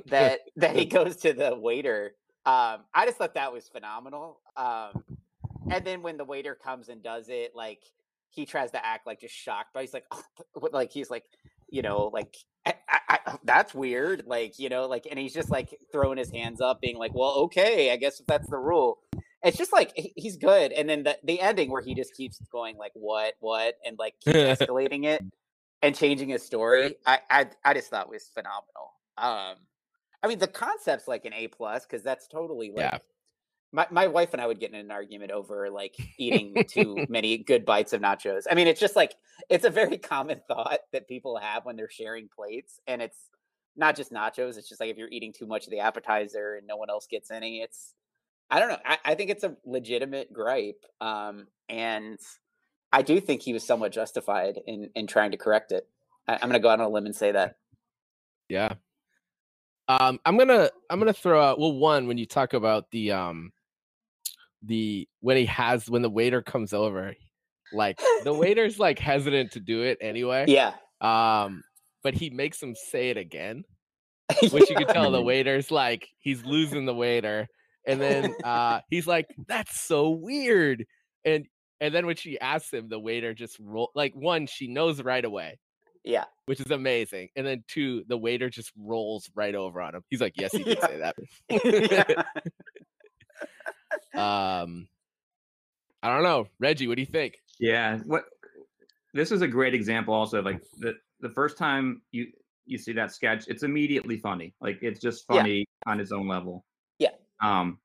that 0.07 0.39
that 0.55 0.75
he 0.75 0.85
goes 0.85 1.17
to 1.17 1.33
the 1.33 1.55
waiter. 1.55 2.15
Um, 2.45 2.79
I 2.93 3.05
just 3.05 3.17
thought 3.17 3.35
that 3.35 3.53
was 3.53 3.67
phenomenal. 3.67 4.39
Um, 4.57 5.03
and 5.69 5.85
then 5.85 6.01
when 6.01 6.17
the 6.17 6.25
waiter 6.25 6.55
comes 6.55 6.89
and 6.89 7.03
does 7.03 7.29
it, 7.29 7.51
like 7.55 7.83
he 8.29 8.45
tries 8.45 8.71
to 8.71 8.83
act 8.83 9.05
like 9.05 9.19
just 9.19 9.35
shocked, 9.35 9.69
but 9.73 9.81
he's 9.81 9.93
like, 9.93 10.05
oh, 10.11 10.23
like 10.71 10.91
he's 10.91 11.09
like, 11.09 11.25
you 11.71 11.81
know, 11.81 12.11
like 12.13 12.35
I, 12.65 12.75
I, 13.09 13.19
that's 13.43 13.73
weird. 13.73 14.23
Like, 14.27 14.59
you 14.59 14.69
know, 14.69 14.87
like, 14.87 15.07
and 15.09 15.17
he's 15.17 15.33
just 15.33 15.49
like 15.49 15.75
throwing 15.91 16.17
his 16.17 16.29
hands 16.31 16.61
up, 16.61 16.81
being 16.81 16.97
like, 16.97 17.13
well, 17.13 17.31
okay, 17.45 17.91
I 17.91 17.95
guess 17.95 18.19
if 18.19 18.27
that's 18.27 18.49
the 18.49 18.57
rule. 18.57 18.99
It's 19.43 19.57
just 19.57 19.73
like 19.73 19.91
he's 19.95 20.37
good. 20.37 20.71
And 20.71 20.87
then 20.87 21.03
the, 21.03 21.17
the 21.23 21.41
ending 21.41 21.71
where 21.71 21.81
he 21.81 21.95
just 21.95 22.13
keeps 22.13 22.39
going, 22.51 22.77
like, 22.77 22.91
what, 22.93 23.33
what, 23.39 23.75
and 23.83 23.97
like 23.97 24.13
keep 24.23 24.35
escalating 24.35 25.05
it 25.05 25.23
and 25.81 25.95
changing 25.95 26.29
his 26.29 26.43
story. 26.43 26.97
I, 27.07 27.19
I, 27.29 27.47
I 27.65 27.73
just 27.73 27.89
thought 27.89 28.09
was 28.09 28.29
phenomenal. 28.31 28.93
Um, 29.17 29.55
I 30.21 30.27
mean, 30.27 30.37
the 30.37 30.47
concept's 30.47 31.07
like 31.07 31.25
an 31.25 31.33
A 31.33 31.47
plus 31.47 31.85
because 31.85 32.03
that's 32.03 32.27
totally 32.27 32.69
like 32.69 32.91
yeah. 32.91 32.97
My, 33.71 33.87
my 33.89 34.07
wife 34.07 34.33
and 34.33 34.41
I 34.41 34.47
would 34.47 34.59
get 34.59 34.71
in 34.71 34.79
an 34.79 34.91
argument 34.91 35.31
over 35.31 35.69
like 35.69 35.95
eating 36.17 36.55
too 36.67 37.05
many 37.09 37.37
good 37.37 37.65
bites 37.65 37.93
of 37.93 38.01
nachos. 38.01 38.43
I 38.49 38.55
mean, 38.55 38.67
it's 38.67 38.79
just 38.79 38.95
like 38.95 39.15
it's 39.49 39.65
a 39.65 39.69
very 39.69 39.97
common 39.99 40.41
thought 40.47 40.79
that 40.91 41.07
people 41.07 41.37
have 41.37 41.65
when 41.65 41.75
they're 41.75 41.89
sharing 41.89 42.27
plates, 42.27 42.79
and 42.87 43.01
it's 43.01 43.29
not 43.75 43.95
just 43.95 44.11
nachos. 44.11 44.57
It's 44.57 44.67
just 44.67 44.81
like 44.81 44.89
if 44.89 44.97
you're 44.97 45.09
eating 45.09 45.33
too 45.33 45.47
much 45.47 45.65
of 45.65 45.71
the 45.71 45.79
appetizer 45.79 46.55
and 46.55 46.67
no 46.67 46.75
one 46.77 46.89
else 46.89 47.07
gets 47.07 47.31
any, 47.31 47.61
it's 47.61 47.93
I 48.49 48.59
don't 48.59 48.69
know. 48.69 48.79
I, 48.85 48.97
I 49.05 49.15
think 49.15 49.29
it's 49.29 49.43
a 49.43 49.55
legitimate 49.65 50.33
gripe, 50.33 50.83
um, 50.99 51.47
and 51.69 52.19
I 52.91 53.01
do 53.01 53.21
think 53.21 53.41
he 53.41 53.53
was 53.53 53.63
somewhat 53.63 53.93
justified 53.93 54.59
in 54.67 54.89
in 54.95 55.07
trying 55.07 55.31
to 55.31 55.37
correct 55.37 55.71
it. 55.71 55.87
I, 56.27 56.33
I'm 56.33 56.41
going 56.41 56.53
to 56.53 56.59
go 56.59 56.69
out 56.69 56.79
on 56.79 56.85
a 56.85 56.89
limb 56.89 57.05
and 57.05 57.15
say 57.15 57.31
that. 57.31 57.55
Yeah. 58.49 58.73
Um, 59.87 60.19
I'm 60.25 60.37
gonna 60.37 60.69
I'm 60.89 60.99
gonna 60.99 61.11
throw 61.11 61.41
out 61.41 61.59
well 61.59 61.73
one 61.73 62.07
when 62.07 62.17
you 62.17 62.25
talk 62.25 62.53
about 62.53 62.91
the 62.91 63.11
um 63.11 63.51
the 64.63 65.07
when 65.21 65.37
he 65.37 65.45
has 65.45 65.89
when 65.89 66.01
the 66.01 66.09
waiter 66.09 66.41
comes 66.41 66.73
over, 66.73 67.15
like 67.73 67.99
the 68.23 68.33
waiter's 68.37 68.79
like 68.79 68.99
hesitant 68.99 69.51
to 69.53 69.59
do 69.59 69.81
it 69.83 69.97
anyway. 70.01 70.45
Yeah. 70.47 70.73
Um, 71.01 71.63
but 72.03 72.13
he 72.13 72.29
makes 72.29 72.61
him 72.61 72.75
say 72.75 73.09
it 73.09 73.17
again, 73.17 73.63
which 74.51 74.69
you 74.69 74.75
can 74.75 74.87
tell 74.87 75.11
the 75.11 75.21
waiter's 75.21 75.71
like 75.71 76.07
he's 76.19 76.43
losing 76.45 76.85
the 76.85 76.93
waiter, 76.95 77.47
and 77.87 77.99
then 78.01 78.35
uh 78.43 78.81
he's 78.89 79.07
like, 79.07 79.27
"That's 79.47 79.79
so 79.81 80.09
weird," 80.11 80.85
and 81.25 81.45
and 81.79 81.93
then 81.93 82.05
when 82.05 82.15
she 82.15 82.39
asks 82.39 82.71
him, 82.71 82.89
the 82.89 82.99
waiter 82.99 83.33
just 83.33 83.57
roll 83.59 83.89
like 83.95 84.13
one, 84.15 84.45
she 84.45 84.67
knows 84.67 85.01
right 85.01 85.25
away, 85.25 85.57
Yeah. 86.03 86.25
which 86.45 86.59
is 86.59 86.69
amazing, 86.69 87.29
and 87.35 87.45
then 87.47 87.63
two, 87.67 88.03
the 88.07 88.17
waiter 88.17 88.49
just 88.51 88.71
rolls 88.77 89.29
right 89.33 89.55
over 89.55 89.81
on 89.81 89.95
him. 89.95 90.03
He's 90.09 90.21
like, 90.21 90.33
"Yes, 90.37 90.51
he 90.51 90.63
did 90.63 90.77
Yeah. 90.79 90.85
say 90.87 90.97
that." 91.49 92.27
yeah. 94.13 94.61
um, 94.61 94.87
I 96.03 96.13
don't 96.13 96.23
know, 96.23 96.47
Reggie, 96.59 96.87
what 96.87 96.95
do 96.95 97.01
you 97.01 97.05
think? 97.07 97.35
Yeah, 97.59 97.99
what 98.05 98.25
this 99.13 99.31
is 99.31 99.41
a 99.41 99.47
great 99.47 99.73
example 99.73 100.13
also 100.13 100.39
of 100.39 100.45
like 100.45 100.61
the 100.79 100.95
the 101.19 101.29
first 101.29 101.57
time 101.57 102.01
you 102.11 102.27
you 102.65 102.77
see 102.77 102.93
that 102.93 103.11
sketch, 103.11 103.47
it's 103.47 103.63
immediately 103.63 104.17
funny. 104.17 104.53
Like 104.61 104.79
it's 104.81 104.99
just 104.99 105.25
Yeah. 105.29 105.37
funny 105.37 105.65
on 105.85 105.99
its 105.99 106.11
own 106.11 106.27
level. 106.27 106.65
Yeah. 106.99 107.11
Um 107.41 107.79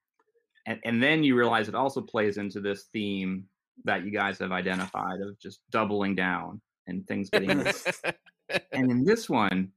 and 0.66 0.80
and 0.84 1.02
then 1.02 1.24
you 1.24 1.36
realize 1.36 1.68
it 1.68 1.74
also 1.74 2.00
plays 2.00 2.38
into 2.38 2.60
this 2.60 2.84
theme 2.92 3.46
that 3.84 4.04
you 4.04 4.10
guys 4.10 4.38
have 4.38 4.52
identified 4.52 5.20
of 5.20 5.38
just 5.38 5.60
doubling 5.70 6.14
down 6.14 6.60
and 6.86 7.06
things 7.06 7.28
getting 7.30 7.58
worse. 7.58 8.02
and 8.72 8.90
in 8.90 9.04
this 9.04 9.28
one 9.28 9.70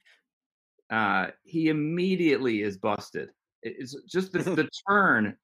uh 0.89 1.27
he 1.43 1.69
immediately 1.69 2.61
is 2.61 2.77
busted 2.77 3.29
it's 3.61 3.95
just 4.07 4.31
the, 4.31 4.39
the 4.39 4.69
turn 4.87 5.35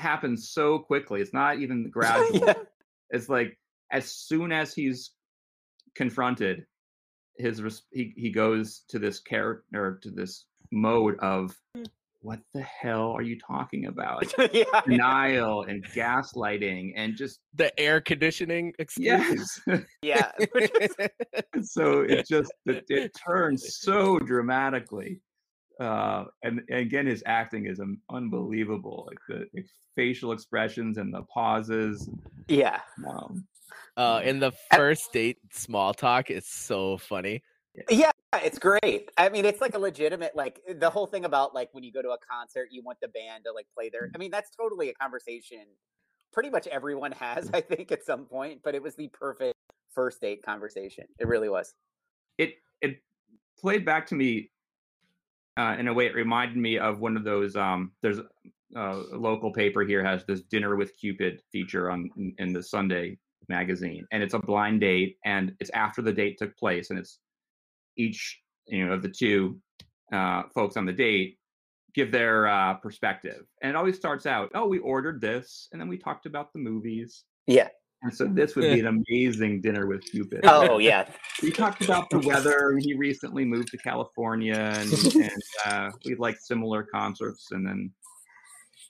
happens 0.00 0.50
so 0.50 0.78
quickly 0.78 1.20
it's 1.20 1.32
not 1.32 1.58
even 1.58 1.90
gradual 1.92 2.46
Yeah. 2.46 2.54
it's 3.10 3.28
like 3.28 3.56
as 3.92 4.12
soon 4.12 4.52
as 4.52 4.74
he's 4.74 5.12
confronted 5.94 6.64
his 7.36 7.62
res- 7.62 7.82
he, 7.92 8.12
he 8.16 8.30
goes 8.30 8.84
to 8.88 8.98
this 8.98 9.20
character 9.20 9.98
to 10.02 10.10
this 10.10 10.44
mode 10.72 11.18
of 11.20 11.56
hmm. 11.74 11.82
what 12.20 12.40
the 12.54 12.62
hell 12.62 13.12
are 13.12 13.22
you 13.22 13.38
talking 13.38 13.86
about 13.86 14.32
yeah. 14.52 14.64
denial 14.86 15.62
and 15.62 15.84
gaslighting 15.86 16.92
and 16.96 17.16
just 17.16 17.40
the 17.54 17.78
air 17.80 18.00
conditioning 18.00 18.72
excuse. 18.78 19.60
yes 19.66 19.82
Yeah. 20.02 20.30
So 21.62 22.00
it 22.00 22.26
just 22.28 22.52
it, 22.66 22.84
it 22.88 23.12
turns 23.26 23.78
so 23.80 24.18
dramatically 24.18 25.20
uh 25.80 26.24
and, 26.42 26.60
and 26.68 26.78
again 26.78 27.06
his 27.06 27.22
acting 27.26 27.66
is 27.66 27.80
um, 27.80 27.98
unbelievable 28.10 29.08
like 29.08 29.18
the, 29.28 29.46
the 29.54 29.64
facial 29.96 30.32
expressions 30.32 30.98
and 30.98 31.12
the 31.12 31.22
pauses 31.22 32.08
yeah. 32.48 32.80
um, 33.08 33.46
uh, 33.96 34.20
in 34.24 34.40
the 34.40 34.52
first 34.72 35.12
date 35.12 35.38
small 35.52 35.92
talk 35.92 36.30
is 36.30 36.46
so 36.46 36.96
funny. 36.98 37.42
Yeah, 37.88 38.10
it's 38.34 38.58
great. 38.58 39.10
I 39.16 39.28
mean, 39.28 39.44
it's 39.44 39.60
like 39.60 39.74
a 39.74 39.78
legitimate 39.78 40.34
like 40.34 40.60
the 40.78 40.90
whole 40.90 41.06
thing 41.06 41.24
about 41.24 41.54
like 41.54 41.68
when 41.72 41.84
you 41.84 41.92
go 41.92 42.02
to 42.02 42.10
a 42.10 42.18
concert, 42.18 42.68
you 42.70 42.82
want 42.82 42.98
the 43.00 43.08
band 43.08 43.44
to 43.44 43.52
like 43.52 43.66
play 43.74 43.88
their. 43.88 44.10
I 44.14 44.18
mean, 44.18 44.30
that's 44.30 44.50
totally 44.50 44.88
a 44.90 44.94
conversation. 44.94 45.64
Pretty 46.32 46.50
much 46.50 46.66
everyone 46.68 47.12
has, 47.12 47.50
I 47.54 47.60
think, 47.60 47.92
at 47.92 48.04
some 48.04 48.24
point. 48.24 48.60
But 48.62 48.74
it 48.74 48.82
was 48.82 48.94
the 48.96 49.08
perfect 49.08 49.54
first 49.92 50.20
date 50.20 50.42
conversation. 50.44 51.04
It 51.18 51.28
really 51.28 51.48
was. 51.48 51.74
it 52.38 52.54
it 52.80 53.02
played 53.58 53.84
back 53.84 54.06
to 54.06 54.14
me 54.14 54.50
uh, 55.56 55.76
in 55.78 55.88
a 55.88 55.92
way 55.92 56.06
it 56.06 56.14
reminded 56.14 56.56
me 56.56 56.78
of 56.78 57.00
one 57.00 57.16
of 57.16 57.24
those 57.24 57.56
um 57.56 57.92
there's 58.02 58.18
uh, 58.76 59.02
a 59.12 59.16
local 59.16 59.52
paper 59.52 59.82
here 59.82 60.04
has 60.04 60.24
this 60.24 60.42
dinner 60.42 60.76
with 60.76 60.96
cupid 60.96 61.42
feature 61.50 61.90
on 61.90 62.08
in, 62.16 62.34
in 62.38 62.52
the 62.52 62.62
sunday 62.62 63.18
magazine 63.48 64.06
and 64.12 64.22
it's 64.22 64.34
a 64.34 64.38
blind 64.38 64.80
date 64.80 65.16
and 65.24 65.54
it's 65.60 65.70
after 65.70 66.02
the 66.02 66.12
date 66.12 66.38
took 66.38 66.56
place 66.56 66.90
and 66.90 66.98
it's 66.98 67.18
each 67.96 68.40
you 68.66 68.86
know 68.86 68.92
of 68.92 69.02
the 69.02 69.08
two 69.08 69.58
uh, 70.12 70.42
folks 70.54 70.76
on 70.76 70.86
the 70.86 70.92
date 70.92 71.36
give 71.94 72.12
their 72.12 72.46
uh, 72.46 72.74
perspective 72.74 73.44
and 73.62 73.70
it 73.70 73.76
always 73.76 73.96
starts 73.96 74.26
out 74.26 74.50
oh 74.54 74.68
we 74.68 74.78
ordered 74.78 75.20
this 75.20 75.68
and 75.72 75.80
then 75.80 75.88
we 75.88 75.98
talked 75.98 76.26
about 76.26 76.52
the 76.52 76.58
movies 76.58 77.24
Yeah. 77.46 77.68
And 78.02 78.14
so 78.14 78.26
this 78.26 78.56
would 78.56 78.62
be 78.62 78.80
an 78.80 78.86
amazing 78.86 79.60
dinner 79.60 79.86
with 79.86 80.02
cupid 80.04 80.40
Oh 80.44 80.78
yeah. 80.78 81.06
we 81.42 81.50
talked 81.50 81.84
about 81.84 82.08
the 82.10 82.20
weather. 82.20 82.78
He 82.78 82.94
recently 82.94 83.44
moved 83.44 83.68
to 83.68 83.76
California, 83.76 84.54
and, 84.54 84.92
and 85.14 85.42
uh, 85.66 85.90
we 86.04 86.14
like 86.14 86.38
similar 86.38 86.82
concerts. 86.82 87.48
And 87.50 87.66
then, 87.66 87.90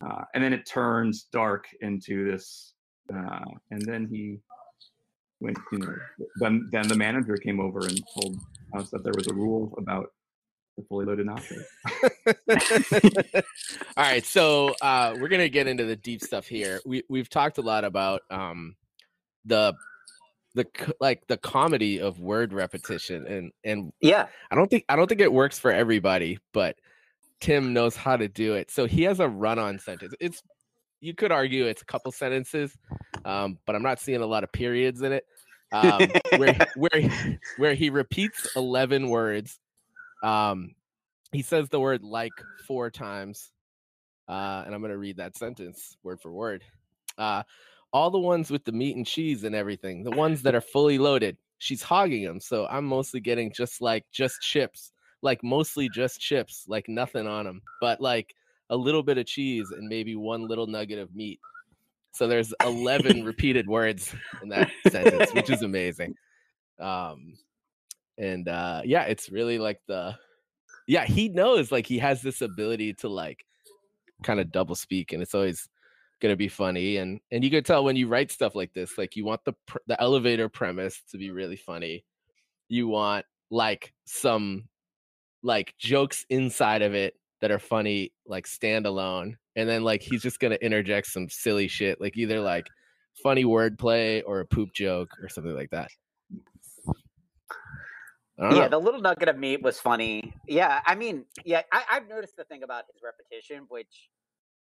uh, 0.05 0.23
and 0.35 0.45
then 0.45 0.53
it 0.53 0.65
turns 0.65 1.25
dark 1.33 1.67
into 1.81 2.31
this. 2.31 2.75
Uh, 3.13 3.45
and 3.73 3.83
then 3.83 4.07
he 4.09 4.39
went. 5.41 5.59
You 5.73 5.79
know, 5.79 5.95
then 6.37 6.69
then 6.71 6.87
the 6.87 6.97
manager 6.97 7.37
came 7.37 7.59
over 7.59 7.81
and 7.81 8.01
told 8.15 8.37
us 8.75 8.91
that 8.91 9.03
there 9.03 9.15
was 9.17 9.27
a 9.27 9.35
rule 9.35 9.75
about 9.77 10.13
the 10.77 10.85
fully 10.85 11.05
loaded 11.05 11.27
nachos. 11.27 11.65
All 13.97 14.05
right, 14.05 14.25
so 14.25 14.75
uh, 14.81 15.17
we're 15.19 15.29
gonna 15.29 15.49
get 15.49 15.67
into 15.67 15.85
the 15.85 15.97
deep 15.97 16.23
stuff 16.23 16.47
here. 16.47 16.81
We 16.87 17.03
we've 17.09 17.29
talked 17.29 17.59
a 17.59 17.63
lot 17.63 17.85
about 17.85 18.23
um, 18.31 18.77
the 19.45 19.75
the 20.55 20.67
like 21.01 21.27
the 21.29 21.37
comedy 21.37 22.01
of 22.01 22.21
word 22.21 22.53
repetition, 22.53 23.27
and 23.27 23.53
and 23.65 23.93
Yeah. 24.01 24.27
I 24.51 24.55
don't 24.55 24.69
think 24.69 24.85
I 24.89 24.97
don't 24.97 25.07
think 25.07 25.21
it 25.21 25.33
works 25.33 25.59
for 25.59 25.71
everybody, 25.71 26.39
but 26.53 26.77
Tim 27.41 27.73
knows 27.73 27.97
how 27.97 28.17
to 28.17 28.29
do 28.29 28.55
it. 28.55 28.71
So 28.71 28.87
he 28.87 29.03
has 29.05 29.21
a 29.21 29.29
run-on 29.29 29.79
sentence. 29.79 30.15
It's 30.21 30.43
you 31.01 31.15
could 31.15 31.33
argue 31.33 31.65
it's 31.65 31.83
a 31.83 31.87
couple 31.87 32.13
sentences, 32.13 32.77
um, 33.25 33.59
but 33.65 33.75
I'm 33.75 33.83
not 33.83 34.01
seeing 34.01 34.21
a 34.21 34.27
lot 34.27 34.45
of 34.45 34.53
periods 34.53 35.03
in 35.03 35.13
it. 35.13 35.25
Um, 35.73 36.11
where 36.37 36.57
where 36.77 37.39
where 37.57 37.75
he 37.75 37.91
repeats 37.91 38.57
eleven 38.57 39.09
words. 39.09 39.59
Um, 40.23 40.75
he 41.33 41.43
says 41.43 41.69
the 41.69 41.81
word 41.81 42.03
like 42.03 42.33
four 42.67 42.91
times, 42.91 43.53
uh, 44.29 44.65
and 44.67 44.75
I'm 44.75 44.83
gonna 44.83 44.99
read 44.99 45.19
that 45.19 45.37
sentence 45.37 45.97
word 46.03 46.21
for 46.21 46.33
word. 46.33 46.65
Uh, 47.17 47.45
all 47.93 48.11
the 48.11 48.19
ones 48.19 48.51
with 48.51 48.65
the 48.65 48.73
meat 48.73 48.97
and 48.97 49.07
cheese 49.07 49.45
and 49.45 49.55
everything, 49.55 50.03
the 50.03 50.11
ones 50.11 50.43
that 50.43 50.55
are 50.55 50.61
fully 50.61 50.99
loaded. 50.99 51.37
She's 51.59 51.83
hogging 51.83 52.25
them, 52.25 52.41
so 52.41 52.67
I'm 52.67 52.87
mostly 52.87 53.21
getting 53.21 53.53
just 53.53 53.83
like 53.83 54.05
just 54.11 54.41
chips, 54.41 54.93
like 55.23 55.43
mostly 55.43 55.89
just 55.89 56.21
chips, 56.21 56.65
like 56.69 56.89
nothing 56.89 57.27
on 57.27 57.45
them, 57.45 57.61
but 57.81 58.01
like 58.01 58.35
a 58.71 58.77
little 58.77 59.03
bit 59.03 59.19
of 59.19 59.27
cheese 59.27 59.71
and 59.71 59.89
maybe 59.89 60.17
one 60.17 60.47
little 60.47 60.67
nugget 60.67 60.99
of 60.99 61.15
meat. 61.15 61.41
So 62.13 62.27
there's 62.27 62.55
11 62.65 63.25
repeated 63.25 63.69
words 63.69 64.15
in 64.43 64.49
that 64.49 64.71
sentence, 64.89 65.35
which 65.35 65.51
is 65.51 65.63
amazing. 65.63 66.15
Um, 66.79 67.35
and 68.17 68.49
uh, 68.49 68.83
yeah, 68.85 69.05
it's 69.05 69.31
really 69.31 69.59
like 69.59 69.81
the 69.87 70.17
yeah 70.87 71.05
he 71.05 71.29
knows 71.29 71.71
like 71.71 71.87
he 71.87 71.99
has 71.99 72.23
this 72.23 72.41
ability 72.41 72.95
to 72.95 73.09
like 73.09 73.45
kind 74.23 74.41
of 74.41 74.53
double 74.53 74.75
speak, 74.75 75.13
and 75.13 75.23
it's 75.23 75.35
always 75.35 75.69
gonna 76.21 76.37
be 76.37 76.49
funny. 76.49 76.99
And 76.99 77.21
and 77.31 77.43
you 77.43 77.51
can 77.51 77.65
tell 77.65 77.85
when 77.85 77.97
you 77.97 78.09
write 78.09 78.31
stuff 78.31 78.55
like 78.55 78.73
this, 78.73 78.99
like 78.99 79.17
you 79.17 79.25
want 79.25 79.45
the 79.45 79.55
pr- 79.67 79.79
the 79.87 80.01
elevator 80.01 80.49
premise 80.49 81.03
to 81.11 81.19
be 81.19 81.31
really 81.31 81.57
funny. 81.57 82.05
You 82.69 82.89
want 82.89 83.27
like 83.51 83.93
some 84.05 84.69
like 85.43 85.75
jokes 85.79 86.25
inside 86.31 86.83
of 86.83 86.95
it 86.95 87.15
that 87.41 87.51
are 87.51 87.59
funny, 87.59 88.13
like 88.27 88.47
standalone, 88.47 89.35
and 89.57 89.69
then 89.69 89.83
like 89.83 90.03
he's 90.03 90.23
just 90.23 90.41
gonna 90.41 90.59
interject 90.61 91.09
some 91.09 91.29
silly 91.29 91.69
shit, 91.69 92.01
like 92.01 92.17
either 92.17 92.41
like 92.41 92.69
funny 93.23 93.45
wordplay 93.45 94.23
or 94.27 94.41
a 94.41 94.47
poop 94.47 94.73
joke 94.73 95.11
or 95.23 95.29
something 95.29 95.55
like 95.55 95.71
that. 95.71 95.91
Yeah, 98.39 98.49
know. 98.49 98.69
the 98.69 98.79
little 98.79 99.03
nugget 99.03 99.29
of 99.29 99.37
meat 99.37 99.61
was 99.61 99.79
funny. 99.79 100.33
Yeah, 100.49 100.81
I 100.87 100.95
mean, 100.95 101.27
yeah, 101.45 101.61
I, 101.73 101.83
I've 101.91 102.09
noticed 102.09 102.37
the 102.37 102.45
thing 102.45 102.63
about 102.63 102.85
his 102.91 103.03
repetition, 103.03 103.67
which 103.69 104.09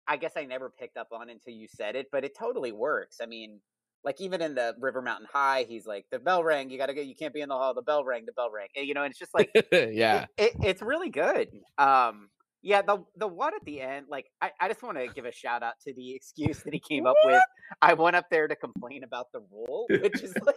I 0.07 0.17
guess 0.17 0.33
I 0.35 0.45
never 0.45 0.69
picked 0.69 0.97
up 0.97 1.09
on 1.11 1.29
until 1.29 1.53
you 1.53 1.67
said 1.67 1.95
it, 1.95 2.07
but 2.11 2.23
it 2.23 2.35
totally 2.37 2.71
works. 2.71 3.17
I 3.21 3.25
mean, 3.25 3.59
like 4.03 4.21
even 4.21 4.41
in 4.41 4.55
the 4.55 4.75
River 4.79 5.01
Mountain 5.01 5.27
High, 5.31 5.65
he's 5.67 5.85
like, 5.85 6.05
the 6.11 6.19
bell 6.19 6.43
rang, 6.43 6.69
you 6.69 6.77
gotta 6.77 6.93
go, 6.93 7.01
you 7.01 7.15
can't 7.15 7.33
be 7.33 7.41
in 7.41 7.49
the 7.49 7.55
hall, 7.55 7.73
the 7.73 7.81
bell 7.81 8.05
rang, 8.05 8.25
the 8.25 8.33
bell 8.33 8.51
rang. 8.51 8.67
You 8.75 8.93
know, 8.93 9.03
and 9.03 9.11
it's 9.11 9.19
just 9.19 9.33
like 9.33 9.49
yeah. 9.71 10.25
It, 10.37 10.51
it, 10.53 10.53
it's 10.63 10.81
really 10.81 11.09
good. 11.09 11.49
Um 11.77 12.29
yeah, 12.65 12.81
the 12.81 12.97
the 13.15 13.27
one 13.27 13.53
at 13.53 13.63
the 13.63 13.79
end, 13.79 14.07
like 14.09 14.25
I, 14.41 14.49
I 14.59 14.67
just 14.67 14.81
want 14.81 14.97
to 14.97 15.07
give 15.13 15.25
a 15.25 15.31
shout 15.31 15.61
out 15.61 15.75
to 15.83 15.93
the 15.93 16.15
excuse 16.15 16.63
that 16.63 16.73
he 16.73 16.79
came 16.89 17.05
up 17.05 17.15
with. 17.23 17.39
I 17.79 17.93
went 17.93 18.15
up 18.15 18.25
there 18.31 18.47
to 18.47 18.55
complain 18.55 19.03
about 19.03 19.31
the 19.31 19.41
rule, 19.51 19.85
which 19.89 20.23
is 20.23 20.33
like 20.41 20.55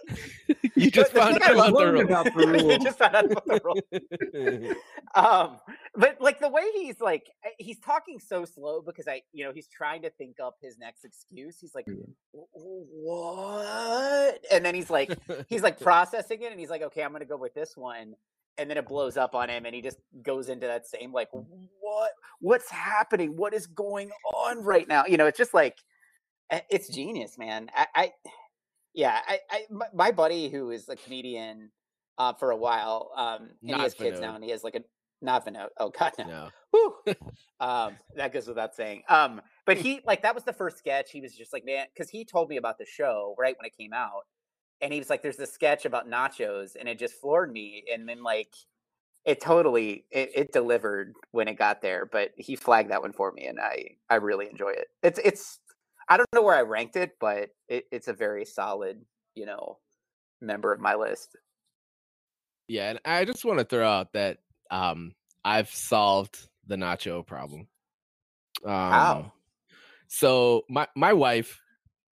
you 0.74 0.90
just 0.90 1.12
found 1.12 1.42
out 1.42 1.52
about 1.52 1.76
the, 1.76 1.92
rule. 1.92 2.00
about 2.00 2.24
the 2.24 2.46
rule. 2.46 2.72
you 2.72 2.78
just 2.78 2.98
found 2.98 3.14
out 3.14 3.30
about 3.30 3.44
the 3.44 3.60
rule. 3.62 4.74
um, 5.14 5.58
but 5.96 6.18
like 6.18 6.40
the 6.40 6.48
way 6.48 6.62
he's 6.76 6.98
like 6.98 7.28
eh, 7.44 7.50
he's 7.58 7.78
talking 7.78 8.18
so 8.18 8.46
slow 8.46 8.80
because 8.80 9.06
I, 9.06 9.20
you 9.34 9.44
know, 9.44 9.52
he's 9.52 9.68
trying 9.68 10.00
to 10.00 10.08
think 10.08 10.36
up 10.42 10.54
his 10.62 10.78
next 10.78 11.04
excuse. 11.04 11.58
He's 11.60 11.74
like, 11.74 11.84
what? 12.32 14.42
And 14.50 14.64
then 14.64 14.74
he's 14.74 14.88
like, 14.88 15.14
he's 15.48 15.62
like 15.62 15.78
processing 15.78 16.40
it, 16.40 16.52
and 16.52 16.58
he's 16.58 16.70
like, 16.70 16.80
okay, 16.80 17.02
I'm 17.02 17.12
gonna 17.12 17.26
go 17.26 17.36
with 17.36 17.52
this 17.52 17.76
one 17.76 18.14
and 18.58 18.68
then 18.68 18.76
it 18.76 18.86
blows 18.86 19.16
up 19.16 19.34
on 19.34 19.48
him 19.48 19.64
and 19.64 19.74
he 19.74 19.80
just 19.80 19.98
goes 20.22 20.48
into 20.48 20.66
that 20.66 20.86
same 20.86 21.12
like 21.12 21.28
what 21.32 22.10
what's 22.40 22.70
happening 22.70 23.36
what 23.36 23.54
is 23.54 23.66
going 23.66 24.10
on 24.34 24.62
right 24.62 24.88
now 24.88 25.04
you 25.06 25.16
know 25.16 25.26
it's 25.26 25.38
just 25.38 25.54
like 25.54 25.78
it's 26.70 26.88
genius 26.88 27.38
man 27.38 27.70
i, 27.74 27.86
I 27.94 28.12
yeah 28.94 29.20
I, 29.26 29.38
I 29.50 29.62
my 29.94 30.10
buddy 30.10 30.48
who 30.48 30.70
is 30.70 30.88
a 30.88 30.96
comedian 30.96 31.70
uh, 32.18 32.32
for 32.32 32.50
a 32.50 32.56
while 32.56 33.10
um 33.16 33.50
and 33.60 33.70
not 33.70 33.76
he 33.76 33.82
has 33.84 33.94
kids 33.94 34.20
now 34.20 34.34
and 34.34 34.42
he 34.42 34.50
has 34.50 34.64
like 34.64 34.74
a 34.74 34.82
not 35.20 35.46
Vinod. 35.46 35.68
Oh 35.78 35.90
God, 35.98 36.12
no. 36.18 36.48
no. 36.72 37.14
um, 37.60 37.96
that 38.16 38.32
goes 38.32 38.46
without 38.46 38.74
saying. 38.74 39.02
Um, 39.08 39.40
but 39.66 39.76
he 39.76 40.00
like 40.06 40.22
that 40.22 40.34
was 40.34 40.44
the 40.44 40.52
first 40.52 40.78
sketch. 40.78 41.10
He 41.10 41.20
was 41.20 41.34
just 41.34 41.52
like, 41.52 41.64
man, 41.64 41.86
because 41.92 42.10
he 42.10 42.24
told 42.24 42.48
me 42.48 42.56
about 42.56 42.78
the 42.78 42.86
show 42.86 43.34
right 43.38 43.56
when 43.58 43.66
it 43.66 43.76
came 43.76 43.92
out, 43.92 44.26
and 44.80 44.92
he 44.92 44.98
was 44.98 45.10
like, 45.10 45.22
"There's 45.22 45.36
this 45.36 45.52
sketch 45.52 45.84
about 45.84 46.08
nachos," 46.08 46.76
and 46.78 46.88
it 46.88 46.98
just 46.98 47.14
floored 47.14 47.52
me. 47.52 47.84
And 47.92 48.08
then 48.08 48.22
like, 48.22 48.54
it 49.24 49.40
totally 49.40 50.04
it, 50.10 50.30
it 50.34 50.52
delivered 50.52 51.14
when 51.32 51.48
it 51.48 51.54
got 51.54 51.82
there. 51.82 52.06
But 52.06 52.32
he 52.36 52.56
flagged 52.56 52.90
that 52.90 53.02
one 53.02 53.12
for 53.12 53.32
me, 53.32 53.46
and 53.46 53.58
I 53.60 53.96
I 54.08 54.16
really 54.16 54.48
enjoy 54.48 54.70
it. 54.70 54.88
It's 55.02 55.18
it's 55.22 55.60
I 56.08 56.16
don't 56.16 56.28
know 56.34 56.42
where 56.42 56.56
I 56.56 56.62
ranked 56.62 56.96
it, 56.96 57.12
but 57.20 57.50
it, 57.68 57.84
it's 57.90 58.08
a 58.08 58.12
very 58.12 58.44
solid 58.44 59.04
you 59.34 59.46
know 59.46 59.78
member 60.40 60.72
of 60.72 60.80
my 60.80 60.94
list. 60.94 61.36
Yeah, 62.68 62.90
and 62.90 63.00
I 63.04 63.24
just 63.24 63.44
want 63.44 63.58
to 63.58 63.64
throw 63.64 63.88
out 63.88 64.12
that 64.12 64.38
um 64.70 65.14
I've 65.44 65.70
solved 65.70 66.48
the 66.66 66.76
nacho 66.76 67.26
problem. 67.26 67.68
Um, 68.64 68.72
How? 68.72 69.32
So 70.08 70.62
my 70.68 70.86
my 70.94 71.12
wife 71.12 71.60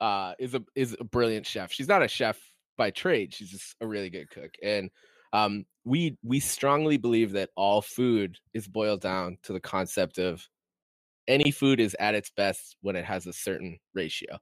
uh 0.00 0.34
is 0.38 0.54
a 0.54 0.62
is 0.74 0.96
a 0.98 1.04
brilliant 1.04 1.46
chef. 1.46 1.72
She's 1.72 1.88
not 1.88 2.02
a 2.02 2.08
chef 2.08 2.38
by 2.76 2.90
trade. 2.90 3.34
She's 3.34 3.50
just 3.50 3.76
a 3.80 3.86
really 3.86 4.10
good 4.10 4.30
cook. 4.30 4.52
And 4.62 4.90
um, 5.32 5.64
we 5.84 6.16
we 6.22 6.40
strongly 6.40 6.96
believe 6.96 7.32
that 7.32 7.50
all 7.56 7.82
food 7.82 8.38
is 8.54 8.68
boiled 8.68 9.00
down 9.00 9.38
to 9.44 9.52
the 9.52 9.60
concept 9.60 10.18
of 10.18 10.46
any 11.28 11.50
food 11.50 11.80
is 11.80 11.96
at 11.98 12.14
its 12.14 12.30
best 12.30 12.76
when 12.82 12.96
it 12.96 13.04
has 13.04 13.26
a 13.26 13.32
certain 13.32 13.78
ratio. 13.94 14.38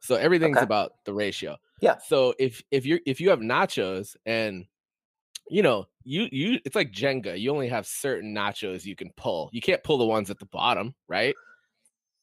So 0.00 0.14
everything's 0.14 0.56
okay. 0.56 0.64
about 0.64 0.92
the 1.04 1.12
ratio. 1.12 1.56
Yeah. 1.80 1.96
So 2.06 2.34
if 2.38 2.62
if 2.70 2.86
you're 2.86 3.00
if 3.06 3.20
you 3.20 3.30
have 3.30 3.40
nachos 3.40 4.16
and 4.26 4.64
you 5.50 5.62
know 5.62 5.86
you 6.04 6.28
you 6.30 6.58
it's 6.64 6.76
like 6.76 6.92
Jenga. 6.92 7.38
You 7.38 7.50
only 7.52 7.68
have 7.68 7.86
certain 7.86 8.34
nachos 8.34 8.84
you 8.84 8.96
can 8.96 9.10
pull. 9.16 9.50
You 9.52 9.60
can't 9.60 9.82
pull 9.82 9.98
the 9.98 10.06
ones 10.06 10.30
at 10.30 10.38
the 10.38 10.46
bottom, 10.46 10.94
right? 11.08 11.34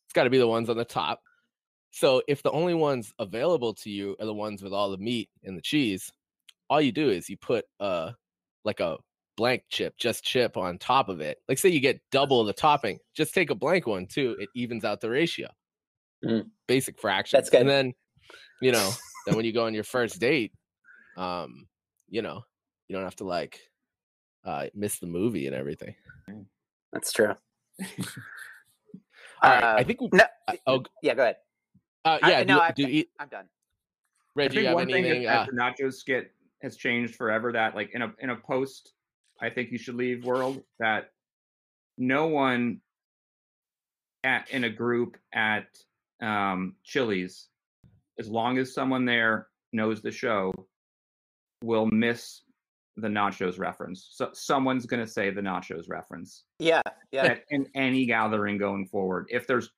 It's 0.05 0.13
got 0.13 0.23
to 0.23 0.29
be 0.29 0.37
the 0.37 0.47
ones 0.47 0.69
on 0.69 0.77
the 0.77 0.85
top. 0.85 1.21
So 1.95 2.21
if 2.27 2.43
the 2.43 2.51
only 2.51 2.73
ones 2.73 3.13
available 3.19 3.73
to 3.75 3.89
you 3.89 4.17
are 4.19 4.25
the 4.25 4.34
ones 4.34 4.62
with 4.62 4.73
all 4.73 4.91
the 4.91 4.97
meat 4.97 5.29
and 5.45 5.58
the 5.58 5.62
cheese, 5.62 6.12
all 6.69 6.81
you 6.81 6.91
do 6.91 7.10
is 7.10 7.29
you 7.29 7.38
put 7.38 7.63
uh 7.79 8.12
like 8.65 8.81
a 8.81 8.97
blank 9.38 9.63
chip, 9.69 9.95
just 9.97 10.21
chip 10.21 10.58
on 10.58 10.77
top 10.77 11.08
of 11.08 11.21
it. 11.21 11.38
Like 11.47 11.58
say 11.58 11.69
you 11.69 11.79
get 11.79 12.01
double 12.12 12.43
the 12.43 12.51
topping, 12.51 12.99
just 13.15 13.34
take 13.34 13.49
a 13.49 13.55
blank 13.55 13.88
one 13.88 14.08
too. 14.08 14.36
It 14.39 14.49
evens 14.53 14.84
out 14.84 14.99
the 14.99 15.10
ratio. 15.10 15.47
Mm. 16.23 16.49
Basic 16.67 16.99
fraction. 16.99 17.38
That's 17.38 17.49
good. 17.49 17.62
And 17.62 17.69
then, 17.69 17.93
you 18.62 18.71
know, 18.73 18.91
then 19.25 19.38
when 19.38 19.45
you 19.45 19.53
go 19.53 19.65
on 19.65 19.73
your 19.73 19.86
first 19.86 20.19
date, 20.19 20.51
um, 21.15 21.65
you 22.10 22.21
know, 22.21 22.41
you 22.89 22.95
don't 22.95 23.05
have 23.05 23.15
to 23.17 23.25
like 23.25 23.62
uh 24.43 24.65
miss 24.73 24.99
the 24.99 25.08
movie 25.08 25.47
and 25.47 25.55
everything. 25.55 25.95
That's 26.91 27.13
true. 27.13 27.36
All 27.79 27.86
right, 29.43 29.63
uh, 29.63 29.75
I 29.77 29.84
think 29.86 30.01
we, 30.01 30.10
no, 30.12 30.25
uh, 30.49 30.55
oh 30.67 30.84
yeah, 31.01 31.13
go 31.13 31.21
ahead. 31.21 31.38
Uh, 32.05 32.19
yeah, 32.21 32.27
I, 32.27 32.43
do, 32.43 32.53
no, 32.53 32.59
i 32.61 32.71
do 32.71 32.83
you, 32.83 33.05
I'm 33.19 33.27
done. 33.27 33.45
Red, 34.35 34.51
do 34.51 34.61
you 34.61 34.67
have 34.67 34.75
one 34.75 34.83
anything? 34.83 35.11
Thing 35.11 35.23
that, 35.23 35.41
uh, 35.41 35.45
the 35.45 35.57
nachos 35.57 35.95
skit 35.95 36.31
has 36.61 36.77
changed 36.77 37.15
forever. 37.15 37.51
That 37.51 37.75
like 37.75 37.91
in 37.95 38.03
a 38.03 38.13
in 38.19 38.29
a 38.29 38.35
post, 38.35 38.93
I 39.41 39.49
think 39.49 39.71
you 39.71 39.79
should 39.79 39.95
leave 39.95 40.23
world 40.23 40.61
that 40.79 41.09
no 41.97 42.27
one 42.27 42.81
at 44.23 44.49
in 44.51 44.65
a 44.65 44.69
group 44.69 45.17
at 45.33 45.65
um, 46.21 46.75
Chili's, 46.83 47.47
as 48.19 48.29
long 48.29 48.59
as 48.59 48.73
someone 48.73 49.05
there 49.05 49.47
knows 49.73 50.01
the 50.01 50.11
show, 50.11 50.53
will 51.63 51.87
miss 51.87 52.41
the 52.97 53.07
nachos 53.07 53.57
reference. 53.57 54.09
So 54.11 54.29
someone's 54.33 54.85
going 54.85 55.03
to 55.03 55.11
say 55.11 55.31
the 55.31 55.41
nachos 55.41 55.89
reference. 55.89 56.43
Yeah, 56.59 56.81
yeah. 57.11 57.35
in 57.49 57.67
any 57.73 58.05
gathering 58.05 58.57
going 58.57 58.85
forward, 58.85 59.27
if 59.29 59.47
there's 59.47 59.71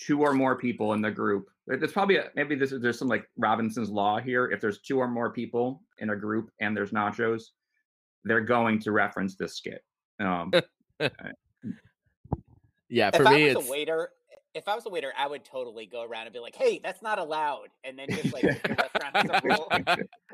two 0.00 0.22
or 0.22 0.32
more 0.32 0.56
people 0.56 0.92
in 0.94 1.02
the 1.02 1.10
group. 1.10 1.48
There's 1.66 1.92
probably 1.92 2.16
a, 2.16 2.30
maybe 2.34 2.54
this 2.54 2.72
is 2.72 2.80
there's 2.80 2.98
some 2.98 3.08
like 3.08 3.28
Robinson's 3.36 3.90
law 3.90 4.18
here. 4.18 4.50
If 4.50 4.60
there's 4.60 4.80
two 4.80 4.98
or 4.98 5.08
more 5.08 5.32
people 5.32 5.82
in 5.98 6.10
a 6.10 6.16
group 6.16 6.50
and 6.60 6.76
there's 6.76 6.90
nachos, 6.90 7.44
they're 8.24 8.40
going 8.40 8.80
to 8.80 8.92
reference 8.92 9.36
this 9.36 9.56
skit. 9.56 9.84
Um, 10.18 10.52
yeah, 12.88 13.10
for 13.10 13.22
if 13.22 13.28
me, 13.28 13.50
I 13.50 13.54
was 13.54 13.56
it's 13.56 13.68
a 13.68 13.70
waiter 13.70 14.10
if 14.54 14.66
I 14.68 14.74
was 14.74 14.84
a 14.86 14.90
waiter, 14.90 15.12
I 15.16 15.26
would 15.26 15.44
totally 15.44 15.86
go 15.86 16.02
around 16.02 16.26
and 16.26 16.32
be 16.32 16.40
like, 16.40 16.56
"Hey, 16.56 16.80
that's 16.82 17.02
not 17.02 17.18
allowed," 17.18 17.68
and 17.84 17.98
then 17.98 18.08
just 18.10 18.32
like 18.32 18.42
the 18.62 18.74
restaurant 18.74 19.16
has 19.16 19.30
a 19.30 19.40
rule. 19.44 19.68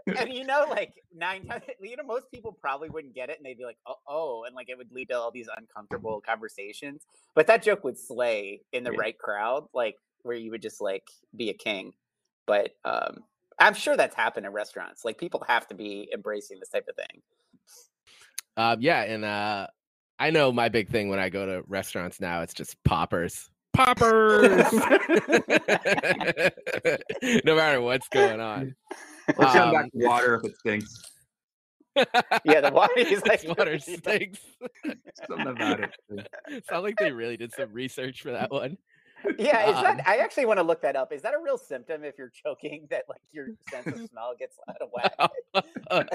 And 0.07 0.33
you 0.33 0.45
know, 0.45 0.67
like 0.71 0.95
nine 1.15 1.47
times, 1.47 1.65
you 1.81 1.97
know, 1.97 2.05
most 2.05 2.31
people 2.31 2.57
probably 2.61 2.89
wouldn't 2.89 3.15
get 3.15 3.31
it, 3.31 3.39
and 3.39 3.47
they'd 3.47 3.59
be 3.59 3.65
like, 3.65 3.79
"Oh, 3.87 3.97
oh," 4.09 4.45
and 4.45 4.55
like 4.55 4.69
it 4.69 4.79
would 4.79 4.93
lead 4.93 5.09
to 5.09 5.19
all 5.19 5.31
these 5.31 5.49
uncomfortable 5.57 6.21
conversations. 6.21 7.03
But 7.35 7.47
that 7.49 7.63
joke 7.63 7.85
would 7.85 7.99
slay 7.99 8.63
in 8.73 8.85
the 8.85 8.93
yeah. 8.93 9.01
right 9.01 9.19
crowd, 9.19 9.67
like 9.75 9.97
where 10.23 10.37
you 10.37 10.51
would 10.51 10.63
just 10.63 10.81
like 10.81 11.05
be 11.37 11.51
a 11.51 11.55
king. 11.55 11.93
But 12.47 12.71
um, 12.85 13.25
I'm 13.59 13.75
sure 13.75 13.97
that's 13.97 14.15
happened 14.15 14.47
in 14.47 14.53
restaurants. 14.53 15.05
Like 15.05 15.19
people 15.19 15.45
have 15.49 15.67
to 15.69 15.75
be 15.75 16.09
embracing 16.13 16.59
this 16.61 16.69
type 16.69 16.87
of 16.89 16.97
thing. 16.97 17.23
Uh, 18.57 18.77
yeah, 18.81 19.03
and 19.03 19.25
uh, 19.25 19.67
I 20.19 20.31
know 20.31 20.53
my 20.53 20.69
big 20.69 20.89
thing 20.89 21.09
when 21.09 21.19
I 21.19 21.29
go 21.29 21.45
to 21.45 21.63
restaurants 21.67 22.21
now, 22.21 22.43
it's 22.43 22.55
just 22.55 22.83
poppers 22.85 23.51
poppers. 23.77 24.73
no 27.45 27.55
matter 27.55 27.81
what's 27.81 28.09
going 28.09 28.41
on. 28.41 28.75
Let's 29.37 29.57
um, 29.57 29.73
back 29.73 29.91
to 29.93 30.07
water 30.07 30.35
if 30.37 30.45
it 30.45 30.59
stinks. 30.59 31.03
yeah, 32.45 32.61
the 32.61 32.71
water 32.73 32.93
is 32.99 33.23
like 33.27 33.45
water 33.59 33.79
stinks. 33.79 34.41
Something 35.29 35.47
about 35.47 35.81
it. 35.81 35.91
Sounds 36.69 36.83
like 36.83 36.97
they 36.97 37.13
really 37.13 37.37
did 37.37 37.53
some 37.55 37.73
research 37.73 38.23
for 38.23 38.33
that 38.33 38.51
one. 38.51 38.77
Yeah, 39.39 39.71
is 39.71 39.77
um, 39.77 39.83
that 39.85 40.07
I 40.07 40.19
actually 40.19 40.47
want 40.47 40.59
to 40.59 40.63
look 40.63 40.83
that 40.83 40.95
up. 40.95 41.13
Is 41.13 41.23
that 41.23 41.35
a 41.35 41.39
real 41.43 41.59
symptom 41.59 42.05
if 42.05 42.15
you're 42.19 42.31
choking 42.45 42.87
that 42.91 43.05
like 43.09 43.21
your 43.33 43.49
sense 43.71 43.87
of 43.87 44.09
smell 44.09 44.35
gets 44.39 44.59
out 44.69 44.77
of 44.81 44.91
whack? 44.93 46.07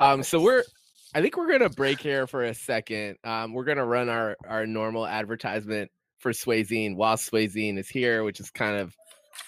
um 0.00 0.22
so 0.22 0.40
we're 0.40 0.64
I 1.14 1.22
think 1.22 1.36
we're 1.36 1.50
gonna 1.50 1.70
break 1.70 2.00
here 2.00 2.26
for 2.26 2.44
a 2.44 2.54
second. 2.54 3.16
Um, 3.24 3.52
we're 3.52 3.64
gonna 3.64 3.86
run 3.86 4.08
our 4.08 4.36
our 4.46 4.66
normal 4.66 5.06
advertisement 5.06 5.90
for 6.18 6.32
Swayzine 6.32 6.96
while 6.96 7.16
Swayzine 7.16 7.78
is 7.78 7.88
here, 7.88 8.22
which 8.24 8.40
is 8.40 8.50
kind 8.50 8.76
of 8.76 8.94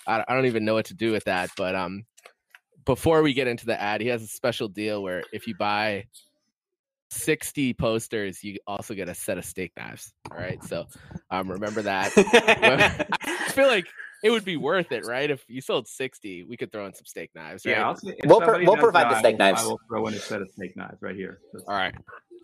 I, 0.06 0.24
I 0.26 0.34
don't 0.34 0.46
even 0.46 0.64
know 0.64 0.74
what 0.74 0.86
to 0.86 0.94
do 0.94 1.12
with 1.12 1.24
that. 1.24 1.50
But 1.56 1.74
um, 1.74 2.04
before 2.84 3.22
we 3.22 3.34
get 3.34 3.46
into 3.48 3.66
the 3.66 3.80
ad, 3.80 4.00
he 4.00 4.08
has 4.08 4.22
a 4.22 4.26
special 4.26 4.68
deal 4.68 5.02
where 5.02 5.22
if 5.32 5.46
you 5.46 5.54
buy 5.54 6.04
60 7.10 7.74
posters, 7.74 8.42
you 8.42 8.58
also 8.66 8.94
get 8.94 9.08
a 9.08 9.14
set 9.14 9.38
of 9.38 9.44
steak 9.44 9.72
knives. 9.76 10.12
All 10.30 10.38
right. 10.38 10.62
So 10.64 10.86
um, 11.30 11.50
remember 11.50 11.82
that. 11.82 12.12
I 13.22 13.48
feel 13.50 13.68
like 13.68 13.86
it 14.24 14.30
would 14.30 14.44
be 14.44 14.56
worth 14.56 14.92
it, 14.92 15.04
right? 15.06 15.30
If 15.30 15.44
you 15.48 15.60
sold 15.60 15.86
60, 15.88 16.44
we 16.44 16.56
could 16.56 16.72
throw 16.72 16.86
in 16.86 16.94
some 16.94 17.04
steak 17.04 17.30
knives. 17.34 17.66
Right? 17.66 17.72
Yeah, 17.72 17.88
I'll 17.88 17.96
say, 17.96 18.14
We'll 18.24 18.40
pro- 18.40 18.58
we'll 18.64 18.76
does 18.76 18.82
provide 18.82 19.10
the 19.12 19.18
steak 19.18 19.36
knives. 19.38 19.62
I 19.62 19.66
will 19.66 19.80
throw 19.88 20.06
in 20.06 20.14
a 20.14 20.18
set 20.18 20.40
of 20.40 20.50
steak 20.50 20.76
knives 20.76 21.02
right 21.02 21.16
here. 21.16 21.40
That's- 21.52 21.68
All 21.68 21.74
right. 21.74 21.94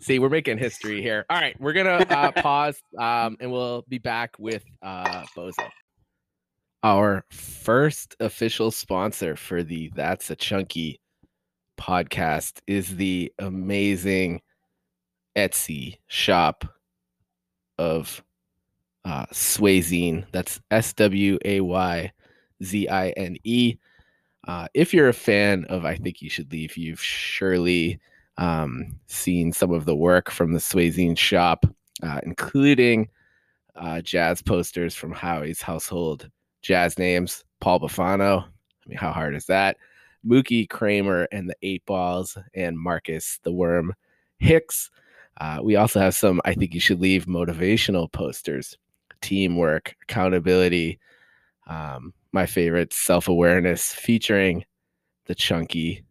See, 0.01 0.17
we're 0.19 0.29
making 0.29 0.59
history 0.59 1.01
here. 1.01 1.25
All 1.29 1.37
right, 1.37 1.59
we're 1.59 1.73
gonna 1.73 2.05
uh, 2.09 2.31
pause, 2.41 2.81
um, 2.97 3.35
and 3.41 3.51
we'll 3.51 3.83
be 3.89 3.97
back 3.97 4.33
with 4.39 4.63
uh, 4.81 5.25
Bozo. 5.35 5.67
Our 6.81 7.25
first 7.29 8.15
official 8.21 8.71
sponsor 8.71 9.35
for 9.35 9.63
the 9.63 9.91
That's 9.95 10.29
a 10.29 10.35
Chunky 10.35 11.01
podcast 11.77 12.61
is 12.67 12.95
the 12.95 13.33
amazing 13.37 14.41
Etsy 15.35 15.97
shop 16.07 16.63
of 17.77 18.23
uh, 19.03 19.25
Swayzine. 19.33 20.25
That's 20.31 20.61
S 20.71 20.93
W 20.93 21.37
A 21.43 21.59
Y 21.59 22.13
Z 22.63 22.87
I 22.87 23.09
N 23.09 23.35
E. 23.43 23.75
Uh, 24.47 24.69
if 24.73 24.93
you're 24.93 25.09
a 25.09 25.13
fan 25.13 25.65
of 25.65 25.83
I 25.83 25.97
Think 25.97 26.21
You 26.21 26.29
Should 26.29 26.49
Leave, 26.49 26.77
you've 26.77 27.03
surely 27.03 27.99
um, 28.37 28.97
seen 29.07 29.51
some 29.51 29.73
of 29.73 29.83
the 29.83 29.95
work 29.95 30.31
from 30.31 30.53
the 30.53 30.59
Swayzine 30.59 31.17
shop, 31.17 31.65
uh, 32.01 32.21
including 32.23 33.09
uh, 33.75 33.99
jazz 33.99 34.41
posters 34.41 34.95
from 34.95 35.11
Howie's 35.11 35.61
household 35.61 36.29
jazz 36.61 36.97
names, 36.97 37.43
Paul 37.59 37.79
Bafano. 37.79 38.43
I 38.43 38.89
mean, 38.89 38.97
how 38.97 39.11
hard 39.11 39.35
is 39.35 39.45
that? 39.45 39.77
Mookie 40.25 40.69
Kramer 40.69 41.27
and 41.31 41.49
the 41.49 41.55
Eight 41.61 41.85
Balls, 41.85 42.37
and 42.53 42.77
Marcus 42.77 43.39
the 43.43 43.51
Worm 43.51 43.93
Hicks. 44.37 44.89
Uh, 45.39 45.59
we 45.61 45.75
also 45.75 45.99
have 45.99 46.13
some 46.13 46.41
I 46.45 46.53
Think 46.53 46.73
You 46.73 46.79
Should 46.79 46.99
Leave 46.99 47.25
motivational 47.25 48.11
posters, 48.11 48.77
teamwork, 49.21 49.95
accountability. 50.03 50.99
Um, 51.67 52.13
my 52.31 52.45
favorite, 52.45 52.93
self 52.93 53.27
awareness, 53.27 53.93
featuring 53.93 54.65
the 55.25 55.35
chunky 55.35 56.03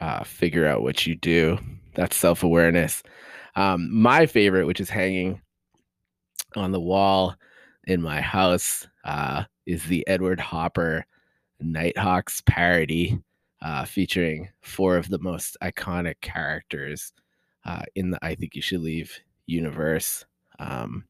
uh, 0.00 0.24
figure 0.24 0.66
out 0.66 0.82
what 0.82 1.06
you 1.06 1.14
do. 1.16 1.58
That's 1.94 2.16
self 2.16 2.42
awareness. 2.42 3.02
Um, 3.56 3.92
my 3.92 4.26
favorite, 4.26 4.66
which 4.66 4.80
is 4.80 4.88
hanging 4.88 5.42
on 6.56 6.72
the 6.72 6.80
wall 6.80 7.34
in 7.84 8.02
my 8.02 8.20
house, 8.20 8.86
uh, 9.04 9.44
is 9.66 9.84
the 9.84 10.06
Edward 10.06 10.40
Hopper 10.40 11.04
Nighthawks 11.60 12.42
parody, 12.46 13.18
uh, 13.62 13.84
featuring 13.84 14.48
four 14.62 14.96
of 14.96 15.08
the 15.08 15.18
most 15.18 15.56
iconic 15.62 16.20
characters 16.20 17.12
uh, 17.64 17.82
in 17.94 18.10
the 18.10 18.18
I 18.24 18.34
Think 18.34 18.54
You 18.54 18.62
Should 18.62 18.80
Leave 18.80 19.12
universe, 19.46 20.24
um, 20.58 21.04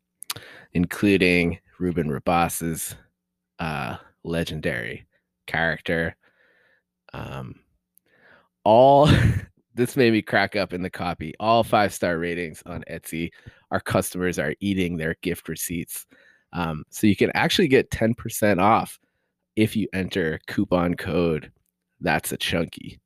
including 0.72 1.59
Ruben 1.78 2.09
Rabasa's 2.09 2.94
uh, 3.59 3.96
legendary 4.24 5.06
character. 5.46 6.16
Um, 7.12 7.56
all 8.64 9.09
this 9.74 9.96
made 9.96 10.12
me 10.12 10.22
crack 10.22 10.56
up 10.56 10.72
in 10.72 10.83
the 10.83 10.90
copy. 10.90 11.35
All 11.40 11.62
five 11.62 11.94
star 11.94 12.18
ratings 12.18 12.62
on 12.66 12.85
Etsy. 12.90 13.30
Our 13.70 13.80
customers 13.80 14.38
are 14.38 14.54
eating 14.61 14.96
their 14.96 15.16
gift 15.22 15.48
receipts. 15.48 16.06
Um, 16.52 16.84
so 16.90 17.06
you 17.06 17.16
can 17.16 17.30
actually 17.34 17.68
get 17.68 17.90
10% 17.90 18.60
off 18.60 18.98
if 19.56 19.76
you 19.76 19.88
enter 19.92 20.40
coupon 20.46 20.94
code 20.94 21.52
that's 22.00 22.32
a 22.32 22.36
chunky. 22.36 23.00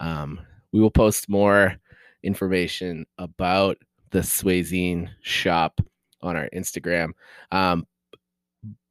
Um, 0.00 0.40
we 0.72 0.80
will 0.80 0.90
post 0.90 1.28
more 1.28 1.76
information 2.22 3.06
about 3.18 3.78
the 4.10 4.20
Swayzine 4.20 5.08
shop 5.22 5.80
on 6.22 6.36
our 6.36 6.48
Instagram. 6.54 7.10
Um, 7.52 7.86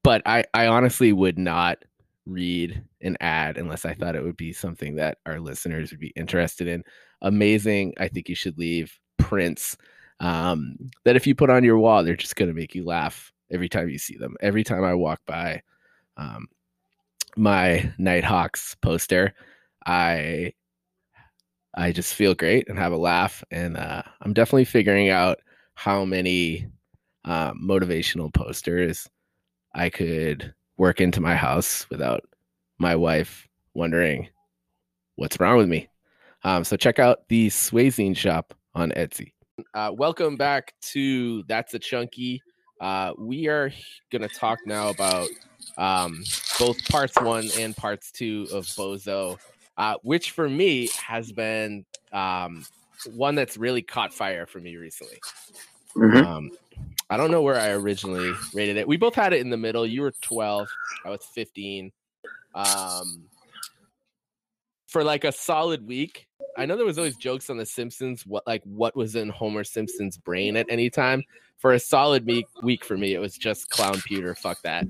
but 0.03 0.21
I, 0.25 0.45
I 0.53 0.67
honestly 0.67 1.13
would 1.13 1.37
not 1.37 1.79
read 2.25 2.81
an 3.01 3.17
ad 3.21 3.57
unless 3.57 3.85
I 3.85 3.93
thought 3.93 4.15
it 4.15 4.23
would 4.23 4.37
be 4.37 4.53
something 4.53 4.95
that 4.95 5.19
our 5.25 5.39
listeners 5.39 5.91
would 5.91 5.99
be 5.99 6.13
interested 6.15 6.67
in. 6.67 6.83
Amazing. 7.21 7.93
I 7.99 8.07
think 8.07 8.29
you 8.29 8.35
should 8.35 8.57
leave 8.57 8.97
prints 9.17 9.77
um, 10.19 10.77
that 11.03 11.15
if 11.15 11.27
you 11.27 11.35
put 11.35 11.49
on 11.49 11.63
your 11.63 11.77
wall, 11.77 12.03
they're 12.03 12.15
just 12.15 12.35
going 12.35 12.49
to 12.49 12.55
make 12.55 12.75
you 12.75 12.85
laugh 12.85 13.31
every 13.51 13.69
time 13.69 13.89
you 13.89 13.97
see 13.97 14.17
them. 14.17 14.35
Every 14.41 14.63
time 14.63 14.83
I 14.83 14.93
walk 14.93 15.21
by 15.25 15.61
um, 16.17 16.47
my 17.35 17.91
Nighthawks 17.97 18.75
poster, 18.81 19.33
I 19.85 20.53
I 21.75 21.91
just 21.91 22.15
feel 22.15 22.33
great 22.33 22.67
and 22.69 22.79
have 22.79 22.91
a 22.91 22.97
laugh. 22.97 23.43
And 23.51 23.77
uh, 23.77 24.01
I'm 24.21 24.33
definitely 24.33 24.65
figuring 24.65 25.09
out 25.09 25.39
how 25.75 26.05
many 26.05 26.67
uh, 27.23 27.53
motivational 27.53 28.33
posters 28.33 29.07
I 29.75 29.89
could 29.89 30.53
work 30.77 30.99
into 30.99 31.21
my 31.21 31.35
house 31.35 31.87
without 31.89 32.23
my 32.79 32.95
wife 32.95 33.47
wondering 33.75 34.27
what's 35.15 35.39
wrong 35.39 35.57
with 35.57 35.67
me. 35.67 35.87
Um, 36.43 36.63
so 36.63 36.77
check 36.77 36.97
out 36.97 37.27
the 37.29 37.47
Swayzine 37.49 38.17
shop 38.17 38.53
on 38.73 38.91
Etsy. 38.91 39.33
Uh, 39.73 39.91
welcome 39.93 40.35
back 40.35 40.73
to 40.81 41.43
That's 41.43 41.73
a 41.73 41.79
Chunky. 41.79 42.41
Uh, 42.79 43.13
we 43.17 43.47
are 43.47 43.71
going 44.11 44.21
to 44.21 44.27
talk 44.27 44.59
now 44.65 44.89
about 44.89 45.27
um, 45.77 46.23
both 46.59 46.77
parts 46.89 47.19
one 47.19 47.49
and 47.57 47.75
parts 47.75 48.11
two 48.11 48.47
of 48.51 48.65
Bozo, 48.65 49.37
uh, 49.77 49.95
which 50.03 50.31
for 50.31 50.49
me 50.49 50.89
has 50.97 51.31
been 51.31 51.85
um, 52.13 52.65
one 53.13 53.35
that's 53.35 53.57
really 53.57 53.81
caught 53.81 54.13
fire 54.13 54.45
for 54.45 54.59
me 54.59 54.75
recently. 54.75 55.19
Mhm. 55.95 56.23
Um, 56.23 56.51
I 57.09 57.17
don't 57.17 57.31
know 57.31 57.41
where 57.41 57.59
I 57.59 57.69
originally 57.69 58.33
rated 58.53 58.77
it. 58.77 58.87
We 58.87 58.97
both 58.97 59.15
had 59.15 59.33
it 59.33 59.41
in 59.41 59.49
the 59.49 59.57
middle. 59.57 59.85
You 59.85 60.01
were 60.01 60.13
12, 60.21 60.67
I 61.05 61.09
was 61.09 61.23
15. 61.33 61.91
Um, 62.53 63.23
for 64.87 65.03
like 65.03 65.23
a 65.23 65.31
solid 65.31 65.85
week, 65.85 66.27
I 66.57 66.65
know 66.65 66.75
there 66.75 66.85
was 66.85 66.97
always 66.97 67.15
jokes 67.17 67.49
on 67.49 67.57
The 67.57 67.65
Simpsons. 67.65 68.25
What 68.25 68.45
like 68.47 68.63
what 68.63 68.95
was 68.95 69.15
in 69.15 69.29
Homer 69.29 69.63
Simpson's 69.63 70.17
brain 70.17 70.57
at 70.57 70.65
any 70.69 70.89
time? 70.89 71.23
For 71.57 71.73
a 71.73 71.79
solid 71.79 72.25
week, 72.25 72.45
week 72.61 72.85
for 72.85 72.97
me, 72.97 73.13
it 73.13 73.19
was 73.19 73.35
just 73.35 73.69
clown 73.69 73.99
pewter. 74.05 74.35
Fuck 74.35 74.61
that. 74.61 74.85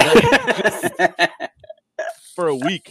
For 2.34 2.48
a 2.48 2.56
week, 2.56 2.90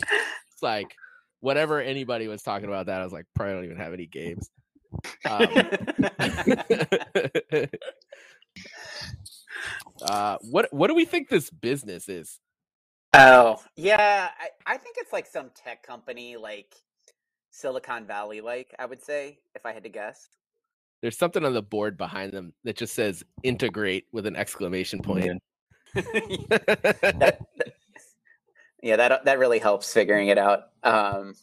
it's 0.51 0.61
like 0.61 0.95
whatever 1.39 1.81
anybody 1.81 2.27
was 2.27 2.43
talking 2.43 2.67
about 2.67 2.85
that. 2.85 3.01
I 3.01 3.03
was 3.03 3.13
like, 3.13 3.25
probably 3.33 3.55
don't 3.55 3.65
even 3.65 3.77
have 3.77 3.93
any 3.93 4.05
games. 4.05 4.51
Um, 5.25 5.47
uh, 10.03 10.37
what 10.41 10.71
what 10.71 10.87
do 10.87 10.95
we 10.95 11.05
think 11.05 11.29
this 11.29 11.49
business 11.49 12.09
is? 12.09 12.39
oh 13.13 13.59
yeah, 13.75 14.29
I, 14.39 14.49
I 14.73 14.77
think 14.77 14.97
it's 14.99 15.13
like 15.13 15.25
some 15.25 15.49
tech 15.55 15.81
company, 15.83 16.37
like 16.37 16.75
Silicon 17.51 18.05
Valley, 18.05 18.41
like 18.41 18.73
I 18.77 18.85
would 18.85 19.03
say, 19.03 19.39
if 19.55 19.65
I 19.65 19.73
had 19.73 19.83
to 19.83 19.89
guess. 19.89 20.27
There's 21.01 21.17
something 21.17 21.45
on 21.45 21.53
the 21.53 21.61
board 21.61 21.97
behind 21.97 22.31
them 22.33 22.53
that 22.63 22.75
just 22.77 22.93
says 22.93 23.23
"integrate" 23.43 24.07
with 24.11 24.25
an 24.25 24.35
exclamation 24.35 25.01
point. 25.01 25.41
that, 25.95 26.99
that- 27.19 27.39
yeah, 28.81 28.95
that 28.95 29.25
that 29.25 29.39
really 29.39 29.59
helps 29.59 29.91
figuring 29.91 30.27
it 30.29 30.37
out. 30.37 30.69
Um, 30.83 31.35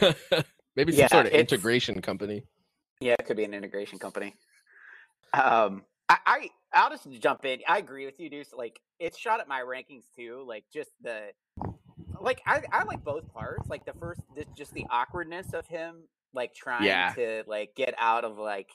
Maybe 0.76 0.92
some 0.92 1.00
Yeah, 1.00 1.06
sort 1.08 1.26
of 1.26 1.32
integration 1.32 2.00
company. 2.02 2.44
yeah, 3.00 3.14
it 3.18 3.26
could 3.26 3.36
be 3.36 3.44
an 3.44 3.54
integration 3.54 3.98
company. 3.98 4.34
Um, 5.32 5.84
I, 6.08 6.18
I 6.26 6.50
I'll 6.72 6.90
just 6.90 7.10
jump 7.20 7.44
in. 7.44 7.60
I 7.68 7.78
agree 7.78 8.04
with 8.06 8.20
you, 8.20 8.28
Deuce. 8.30 8.52
Like 8.56 8.80
it's 9.00 9.18
shot 9.18 9.40
at 9.40 9.48
my 9.48 9.60
rankings 9.60 10.04
too. 10.16 10.44
Like 10.46 10.64
just 10.72 10.90
the 11.02 11.30
like 12.20 12.40
I, 12.46 12.62
I 12.72 12.84
like 12.84 13.02
both 13.04 13.32
parts. 13.32 13.68
Like 13.68 13.84
the 13.84 13.92
first, 13.94 14.20
the, 14.36 14.44
just 14.56 14.72
the 14.74 14.86
awkwardness 14.90 15.52
of 15.52 15.66
him 15.66 16.02
like 16.32 16.54
trying 16.54 16.84
Yeah. 16.84 17.12
to 17.14 17.42
like 17.46 17.74
get 17.74 17.94
out 17.98 18.24
of 18.24 18.38
like 18.38 18.70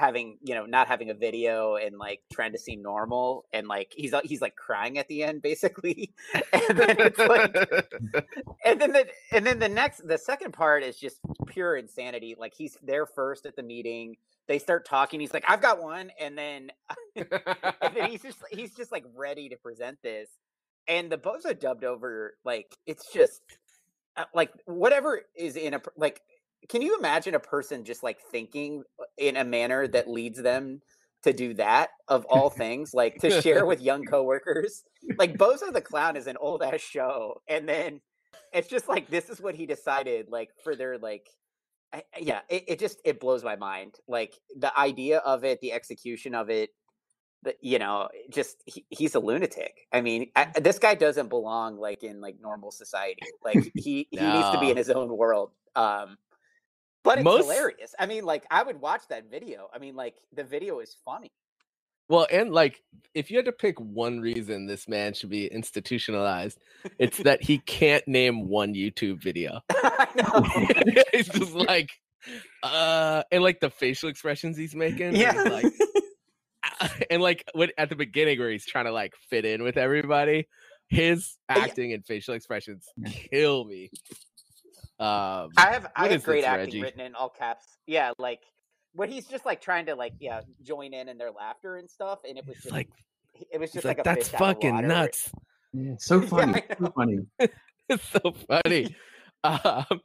having 0.00 0.38
you 0.42 0.54
know 0.54 0.64
not 0.64 0.88
having 0.88 1.10
a 1.10 1.14
video 1.14 1.76
and 1.76 1.98
like 1.98 2.20
trying 2.32 2.52
to 2.52 2.58
seem 2.58 2.82
normal 2.82 3.44
and 3.52 3.68
like 3.68 3.92
he's 3.94 4.14
uh, 4.14 4.22
he's 4.24 4.40
like 4.40 4.56
crying 4.56 4.98
at 4.98 5.06
the 5.08 5.22
end 5.22 5.42
basically. 5.42 6.12
And 6.52 6.78
then 6.78 6.96
it's 6.98 7.18
like 7.18 7.54
and 8.64 8.80
then 8.80 8.92
the 8.92 9.06
and 9.30 9.46
then 9.46 9.58
the 9.58 9.68
next 9.68 10.06
the 10.06 10.18
second 10.18 10.52
part 10.52 10.82
is 10.82 10.96
just 10.96 11.18
pure 11.46 11.76
insanity. 11.76 12.34
Like 12.38 12.54
he's 12.56 12.76
there 12.82 13.06
first 13.06 13.46
at 13.46 13.56
the 13.56 13.62
meeting. 13.62 14.16
They 14.48 14.58
start 14.58 14.86
talking. 14.86 15.20
He's 15.20 15.34
like 15.34 15.44
i've 15.46 15.60
got 15.60 15.82
one. 15.82 16.10
And 16.18 16.36
then 16.36 16.70
and 17.16 17.94
then 17.94 18.10
he's 18.10 18.22
just 18.22 18.38
he's 18.50 18.74
just 18.74 18.90
like 18.90 19.04
ready 19.14 19.48
to 19.50 19.56
present 19.56 19.98
this. 20.02 20.28
And 20.88 21.10
the 21.12 21.18
bozo 21.18 21.58
dubbed 21.58 21.84
over 21.84 22.34
like 22.44 22.74
it's 22.86 23.12
just 23.12 23.42
uh, 24.16 24.24
like 24.34 24.50
whatever 24.64 25.22
is 25.36 25.56
in 25.56 25.74
a 25.74 25.82
like 25.96 26.20
can 26.68 26.82
you 26.82 26.96
imagine 26.98 27.34
a 27.34 27.40
person 27.40 27.84
just 27.84 28.02
like 28.02 28.18
thinking 28.30 28.82
uh, 29.00 29.04
in 29.18 29.36
a 29.36 29.44
manner 29.44 29.86
that 29.88 30.08
leads 30.08 30.40
them 30.40 30.80
to 31.22 31.32
do 31.32 31.54
that 31.54 31.90
of 32.08 32.24
all 32.26 32.50
things 32.50 32.92
like 32.94 33.16
to 33.16 33.40
share 33.42 33.66
with 33.66 33.80
young 33.80 34.04
coworkers 34.04 34.82
like 35.18 35.36
bozo 35.36 35.72
the 35.72 35.80
clown 35.80 36.16
is 36.16 36.26
an 36.26 36.36
old 36.38 36.62
ass 36.62 36.80
show 36.80 37.40
and 37.48 37.68
then 37.68 38.00
it's 38.52 38.68
just 38.68 38.88
like 38.88 39.08
this 39.08 39.28
is 39.28 39.40
what 39.40 39.54
he 39.54 39.66
decided 39.66 40.26
like 40.30 40.50
for 40.62 40.74
their 40.74 40.98
like 40.98 41.28
I, 41.92 42.04
yeah, 42.20 42.40
it, 42.48 42.64
it 42.68 42.78
just 42.78 43.00
it 43.04 43.20
blows 43.20 43.42
my 43.42 43.56
mind. 43.56 43.96
Like 44.06 44.34
the 44.56 44.76
idea 44.78 45.18
of 45.18 45.44
it, 45.44 45.60
the 45.60 45.72
execution 45.72 46.34
of 46.34 46.50
it. 46.50 46.70
The, 47.42 47.54
you 47.62 47.78
know, 47.78 48.08
just 48.30 48.62
he, 48.66 48.84
he's 48.90 49.14
a 49.14 49.18
lunatic. 49.18 49.88
I 49.92 50.02
mean, 50.02 50.30
I, 50.36 50.48
this 50.60 50.78
guy 50.78 50.94
doesn't 50.94 51.30
belong 51.30 51.78
like 51.78 52.02
in 52.04 52.20
like 52.20 52.36
normal 52.40 52.70
society. 52.70 53.22
Like 53.42 53.72
he 53.74 54.06
he 54.10 54.18
needs 54.20 54.50
to 54.50 54.58
be 54.60 54.70
in 54.70 54.76
his 54.76 54.90
own 54.90 55.16
world. 55.16 55.50
Um, 55.74 56.18
but 57.10 57.18
it's 57.18 57.24
Most- 57.24 57.42
hilarious. 57.44 57.94
I 57.98 58.06
mean, 58.06 58.24
like 58.24 58.44
I 58.50 58.62
would 58.62 58.80
watch 58.80 59.02
that 59.08 59.30
video. 59.30 59.68
I 59.74 59.78
mean, 59.78 59.96
like 59.96 60.14
the 60.32 60.44
video 60.44 60.78
is 60.80 60.96
funny. 61.04 61.30
Well, 62.08 62.26
and 62.30 62.52
like 62.52 62.80
if 63.14 63.30
you 63.30 63.36
had 63.36 63.46
to 63.46 63.52
pick 63.52 63.78
one 63.80 64.20
reason 64.20 64.66
this 64.66 64.88
man 64.88 65.14
should 65.14 65.30
be 65.30 65.46
institutionalized, 65.46 66.58
it's 66.98 67.18
that 67.24 67.42
he 67.42 67.58
can't 67.58 68.06
name 68.08 68.48
one 68.48 68.74
YouTube 68.74 69.22
video. 69.22 69.60
It's 71.12 71.28
just 71.28 71.52
like 71.54 71.90
uh 72.62 73.22
and 73.32 73.42
like 73.42 73.60
the 73.60 73.70
facial 73.70 74.08
expressions 74.08 74.56
he's 74.56 74.74
making. 74.74 75.16
Yeah. 75.16 75.32
like 75.44 75.72
and 77.10 77.22
like 77.22 77.44
when 77.54 77.70
at 77.78 77.88
the 77.88 77.96
beginning 77.96 78.38
where 78.38 78.50
he's 78.50 78.66
trying 78.66 78.84
to 78.86 78.92
like 78.92 79.14
fit 79.28 79.44
in 79.44 79.62
with 79.62 79.76
everybody, 79.76 80.46
his 80.88 81.36
Yeah. 81.48 81.58
acting 81.58 81.92
and 81.92 82.04
facial 82.04 82.34
expressions 82.34 82.86
kill 83.30 83.64
me. 83.64 83.90
Um 85.00 85.50
I 85.56 85.72
have 85.72 85.86
I 85.96 86.08
have 86.08 86.22
great 86.22 86.42
this, 86.42 86.46
acting 86.46 86.66
Reggie? 86.66 86.82
written 86.82 87.00
in 87.00 87.14
all 87.14 87.30
caps. 87.30 87.64
Yeah, 87.86 88.12
like 88.18 88.42
when 88.92 89.10
he's 89.10 89.26
just 89.26 89.46
like 89.46 89.60
trying 89.60 89.86
to 89.86 89.94
like 89.94 90.12
yeah 90.20 90.42
join 90.62 90.92
in 90.92 91.08
in 91.08 91.18
their 91.18 91.30
laughter 91.30 91.76
and 91.76 91.88
stuff, 91.88 92.20
and 92.28 92.36
it 92.36 92.46
was 92.46 92.56
just 92.56 92.70
like 92.70 92.88
it 93.50 93.58
was 93.58 93.72
just 93.72 93.84
like, 93.84 93.98
like, 93.98 94.06
a 94.06 94.08
that's 94.08 94.28
fish 94.28 94.34
out 94.34 94.40
of 94.40 94.46
fucking 94.56 94.74
water. 94.74 94.88
nuts. 94.88 95.32
Yeah, 95.72 95.94
so 95.98 96.20
funny. 96.20 96.54
I 96.54 96.76
so 96.78 96.92
funny. 96.94 97.18
it's 97.88 98.08
so 98.08 98.34
funny. 98.48 98.96
Um, 99.42 100.02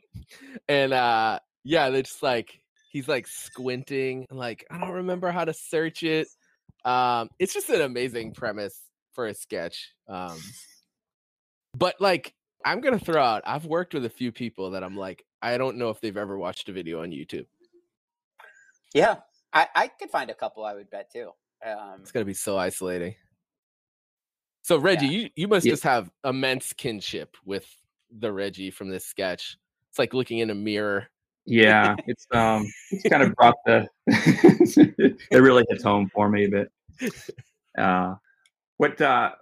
and 0.70 0.94
uh, 0.94 1.40
yeah, 1.66 1.90
they're 1.90 2.04
just 2.04 2.24
like 2.24 2.62
he's 2.90 3.10
like 3.10 3.28
squinting. 3.28 4.26
Like 4.32 4.66
I 4.72 4.80
don't 4.80 4.92
remember 4.92 5.30
how 5.30 5.44
to 5.44 5.54
search 5.54 6.04
it. 6.04 6.30
Um, 6.86 7.28
it's 7.38 7.54
just 7.54 7.70
an 7.70 7.82
amazing 7.82 8.32
premise 8.32 8.80
for 9.12 9.28
a 9.28 9.34
sketch. 9.34 9.92
Um, 10.08 10.38
but 11.78 11.96
like 12.00 12.34
I'm 12.66 12.82
gonna 12.82 13.00
throw 13.00 13.22
out. 13.24 13.44
I've 13.46 13.66
worked 13.66 13.94
with 13.94 14.06
a 14.06 14.10
few 14.10 14.32
people 14.32 14.72
that 14.72 14.84
I'm 14.84 14.98
like 14.98 15.24
I 15.42 15.58
don't 15.58 15.78
know 15.78 15.90
if 15.92 16.02
they've 16.02 16.18
ever 16.18 16.38
watched 16.38 16.68
a 16.68 16.74
video 16.74 17.04
on 17.04 17.12
YouTube. 17.12 17.46
Yeah, 18.94 19.18
I 19.54 19.68
I 19.76 19.88
could 19.88 20.10
find 20.10 20.30
a 20.32 20.34
couple. 20.34 20.66
I 20.66 20.74
would 20.74 20.90
bet 20.90 21.12
too. 21.12 21.30
Um, 21.66 22.00
It's 22.02 22.12
gonna 22.12 22.26
be 22.26 22.34
so 22.34 22.58
isolating. 22.58 23.16
So 24.64 24.78
Reggie, 24.78 25.06
you 25.06 25.30
you 25.36 25.48
must 25.48 25.66
Yeah. 25.66 25.74
just 25.74 25.84
have 25.84 26.10
immense 26.24 26.74
kinship 26.74 27.38
with 27.46 27.72
the 28.10 28.32
Reggie 28.34 28.72
from 28.72 28.90
this 28.90 29.06
sketch. 29.06 29.58
It's 29.90 30.00
like 30.00 30.14
looking 30.14 30.40
in 30.40 30.50
a 30.50 30.56
mirror. 30.56 31.08
Yeah, 31.46 31.96
it's 32.08 32.26
um, 32.32 32.66
it's 32.90 33.08
kind 33.08 33.22
of 33.22 33.36
brought 33.36 33.56
the. 33.68 33.88
it 34.08 35.38
really 35.40 35.64
hits 35.70 35.84
home 35.84 36.10
for 36.12 36.28
me, 36.28 36.48
but 36.48 36.70
uh, 37.78 38.16
what 38.78 39.00
uh, 39.00 39.34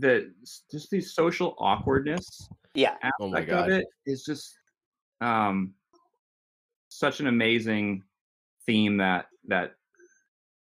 the 0.00 0.32
just 0.70 0.90
the 0.90 1.00
social 1.00 1.54
awkwardness 1.58 2.48
yeah, 2.74 2.94
aspect 3.02 3.14
Oh 3.20 3.28
my 3.28 3.40
of 3.40 3.68
it 3.68 3.86
is 4.06 4.24
just 4.24 4.56
um, 5.20 5.74
such 6.88 7.20
an 7.20 7.26
amazing 7.26 8.02
theme 8.66 8.96
that 8.96 9.26
that 9.48 9.74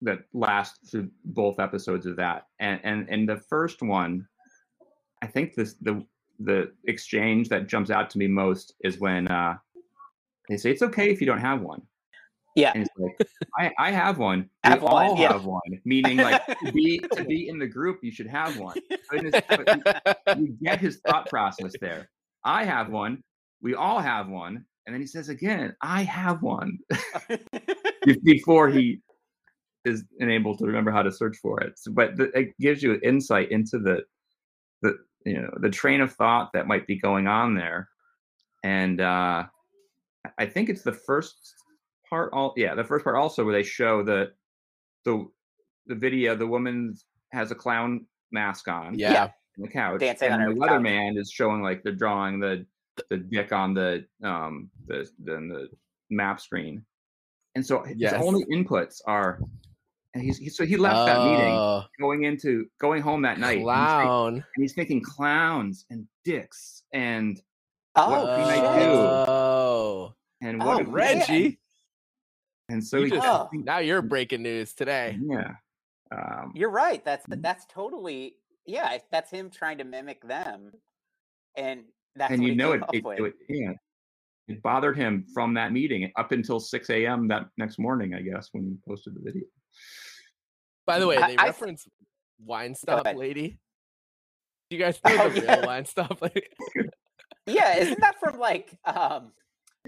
that 0.03 0.19
lasts 0.35 0.91
through 0.91 1.11
both 1.25 1.59
episodes 1.59 2.05
of 2.05 2.17
that, 2.17 2.47
and 2.59 2.81
and 2.85 3.09
and 3.09 3.29
the 3.29 3.39
first 3.39 3.83
one, 3.83 4.27
I 5.23 5.27
think 5.27 5.55
this 5.55 5.75
the 5.81 6.05
the 6.39 6.73
exchange 6.87 7.49
that 7.49 7.67
jumps 7.67 7.91
out 7.91 8.11
to 8.11 8.19
me 8.19 8.27
most 8.27 8.75
is 8.85 8.99
when 8.99 9.27
uh, 9.29 9.57
they 10.51 10.59
say 10.59 10.71
it's 10.71 10.83
okay 10.83 11.11
if 11.11 11.21
you 11.21 11.27
don't 11.27 11.41
have 11.41 11.63
one. 11.63 11.81
Yeah. 12.57 12.73
And 12.75 12.83
it's 12.83 12.91
like, 12.99 13.29
I, 13.79 13.89
I 13.89 13.91
have 13.93 14.19
one. 14.19 14.49
I 14.65 14.71
We 14.71 14.73
have 14.75 14.83
one, 14.83 15.07
all 15.07 15.19
yeah. 15.19 15.33
have 15.33 15.45
one. 15.45 15.61
Meaning, 15.85 16.17
like 16.17 16.45
to 16.65 16.73
be 16.73 16.99
to 17.15 17.25
be 17.25 17.49
in 17.49 17.59
the 17.59 17.67
group, 17.67 18.01
you 18.03 18.11
should 18.11 18.27
have 18.27 18.59
one. 18.59 18.77
His- 19.13 19.33
you- 19.35 20.37
you 20.37 20.57
get 20.63 20.81
his 20.81 21.01
thought 21.07 21.29
process 21.29 21.73
there. 21.81 22.09
I 22.45 22.65
have 22.65 22.91
one. 22.91 23.23
We 23.63 23.75
all 23.75 24.01
have 24.01 24.29
one. 24.29 24.65
And 24.87 24.95
then 24.95 25.01
he 25.01 25.07
says 25.07 25.29
again, 25.29 25.75
I 25.83 26.03
have 26.03 26.43
one 26.43 26.79
before 28.23 28.69
he 28.69 29.01
is 29.85 30.05
unable 30.21 30.57
to 30.57 30.65
remember 30.65 30.91
how 30.93 31.03
to 31.03 31.11
search 31.13 31.37
for 31.39 31.61
it. 31.61 31.79
So, 31.79 31.93
but 31.93 32.17
the, 32.17 32.25
it 32.39 32.57
gives 32.61 32.83
you 32.83 32.99
insight 33.03 33.51
into 33.51 33.79
the 33.79 34.03
the 34.83 34.97
you 35.25 35.41
know 35.41 35.51
the 35.61 35.71
train 35.71 36.01
of 36.01 36.13
thought 36.13 36.53
that 36.55 36.67
might 36.69 36.87
be 36.87 36.97
going 36.99 37.27
on 37.27 37.55
there. 37.55 37.89
And 38.63 39.01
uh, 39.01 39.45
I 40.39 40.47
think 40.47 40.69
it's 40.69 40.83
the 40.83 40.93
first 40.93 41.55
part. 42.09 42.33
All 42.33 42.53
yeah, 42.57 42.75
the 42.75 42.85
first 42.85 43.05
part 43.05 43.17
also 43.17 43.45
where 43.45 43.53
they 43.55 43.63
show 43.63 44.03
the 44.03 44.33
the 45.05 45.27
the 45.87 45.95
video. 45.95 46.35
The 46.37 46.47
woman 46.47 46.95
has 47.33 47.51
a 47.51 47.55
clown 47.55 48.07
mask 48.33 48.69
on 48.69 48.99
yeah. 48.99 49.25
on 49.25 49.31
the 49.59 49.69
couch, 49.69 50.01
Dancing 50.01 50.33
on 50.33 50.41
and 50.41 50.49
her 50.49 50.55
the 50.55 50.61
couch. 50.61 50.71
weatherman 50.71 51.19
is 51.19 51.31
showing 51.31 51.63
like 51.63 51.83
they're 51.83 51.93
drawing 51.95 52.41
the 52.41 52.67
the 53.11 53.19
dick 53.19 53.53
on 53.53 53.75
the 53.75 54.07
um 54.23 54.71
the 54.87 55.09
then 55.19 55.49
the 55.49 55.69
map 56.11 56.41
screen, 56.41 56.85
and 57.55 57.65
so 57.67 57.83
his 57.83 57.97
Yes. 57.99 58.15
only 58.23 58.45
inputs 58.47 59.01
are. 59.07 59.41
And 60.15 60.25
he's, 60.25 60.39
he, 60.39 60.49
so 60.49 60.65
he 60.65 60.79
left 60.79 61.05
that 61.05 61.19
meeting 61.27 61.53
Oh, 61.53 61.83
going 62.01 62.23
into 62.25 62.65
going 62.81 63.03
home 63.03 63.21
that 63.23 63.39
night. 63.39 63.59
and 63.59 63.61
he's 63.61 63.67
think- 63.67 63.67
Clown. 63.67 64.35
and 64.37 64.45
he's 64.57 64.73
thinking 64.73 65.03
clowns 65.03 65.85
and 65.91 66.07
dicks 66.25 66.85
and 66.95 67.39
oh, 67.97 68.11
What 68.25 68.37
can 68.39 68.49
I 68.49 68.79
do? 68.79 68.89
Oh, 68.91 70.15
and 70.41 70.63
Oh, 70.63 70.67
what 70.67 70.81
if- 70.81 70.87
man. 70.87 70.95
Reggie. 70.95 71.59
And 72.69 72.83
so 72.85 72.99
you 72.99 73.05
he 73.05 73.11
just, 73.13 73.27
Oh. 73.27 73.49
now 73.53 73.79
you're 73.79 74.03
breaking 74.03 74.43
news 74.43 74.75
today. 74.75 75.19
yeah 75.23 75.53
um, 76.13 76.53
You're 76.55 76.71
right. 76.71 77.05
That's 77.05 77.25
that's 77.29 77.67
totally 77.67 78.37
yeah. 78.65 78.99
That's 79.11 79.31
him 79.31 79.51
trying 79.51 79.79
to 79.79 79.85
mimic 79.85 80.23
them, 80.27 80.71
and 81.57 81.83
that's 82.15 82.33
and 82.33 82.45
you 82.45 82.55
know 82.55 82.73
it, 82.73 82.83
it, 82.93 83.05
it 83.05 83.35
yeah 83.49 83.73
it 84.49 84.63
bothered 84.63 84.97
him 84.97 85.25
from 85.35 85.55
that 85.55 85.73
meeting 85.73 86.11
up 86.17 86.31
until 86.31 86.61
6 86.61 86.91
a.m 86.91 87.27
that 87.27 87.47
next 87.59 87.81
morning 87.81 88.15
i 88.15 88.21
guess 88.23 88.49
when 88.53 88.65
he 88.65 88.77
posted 88.89 89.13
the 89.17 89.21
video 89.21 89.43
By 90.87 91.01
the 91.01 91.07
way, 91.09 91.17
I- 91.17 91.27
they 91.33 91.37
I- 91.37 91.47
reference 91.47 91.89
Wine 92.39 92.75
Stop. 92.77 93.07
Lady. 93.17 93.59
Do 94.71 94.77
you 94.77 94.83
guys 94.83 95.01
know 95.05 95.17
Oh, 95.25 95.29
the 95.31 95.43
yeah. 95.43 95.57
real 95.57 95.67
Wine 95.67 95.85
Stop 95.87 96.21
Lady? 96.23 96.47
yeah, 97.47 97.79
isn't 97.79 98.01
that 98.01 98.21
from 98.21 98.39
like 98.39 98.79
um 98.85 99.33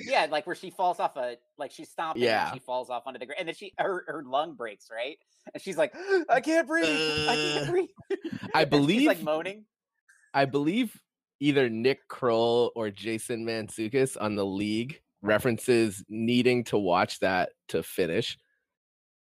yeah, 0.00 0.26
like 0.30 0.46
where 0.46 0.56
she 0.56 0.70
falls 0.70 1.00
off 1.00 1.16
a 1.16 1.36
like 1.58 1.70
she's 1.70 1.88
stomping 1.88 2.22
Yeah. 2.22 2.46
and 2.50 2.54
she 2.54 2.60
falls 2.60 2.90
off 2.90 3.04
onto 3.06 3.18
the 3.18 3.26
ground 3.26 3.38
and 3.40 3.48
then 3.48 3.54
she 3.54 3.72
her, 3.78 4.04
her 4.08 4.22
lung 4.24 4.54
breaks, 4.54 4.88
right? 4.90 5.16
And 5.52 5.62
she's 5.62 5.76
like, 5.76 5.94
I 6.28 6.40
can't 6.40 6.66
breathe. 6.66 6.86
I 7.28 7.34
can't 7.34 7.68
Uh, 7.68 7.70
breathe. 7.70 7.88
I 8.54 8.62
And 8.62 8.72
she's 8.90 9.06
like 9.06 9.18
believe- 9.18 9.22
moaning. 9.24 9.64
I 10.34 10.44
believe 10.44 11.00
either 11.40 11.68
Nick 11.70 12.06
Kroll 12.08 12.72
or 12.76 12.90
Jason 12.90 13.44
Mantzoukas 13.46 14.16
on 14.20 14.34
the 14.36 14.44
league 14.44 15.00
references 15.22 16.04
needing 16.08 16.64
to 16.64 16.78
watch 16.78 17.18
that 17.20 17.50
to 17.68 17.82
finish. 17.82 18.36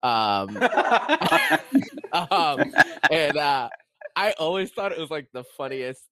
Um, 0.03 0.57
um 2.13 2.73
and 3.11 3.37
uh 3.37 3.69
I 4.17 4.33
always 4.39 4.71
thought 4.71 4.93
it 4.93 4.99
was 4.99 5.11
like 5.11 5.29
the 5.33 5.43
funniest 5.57 6.03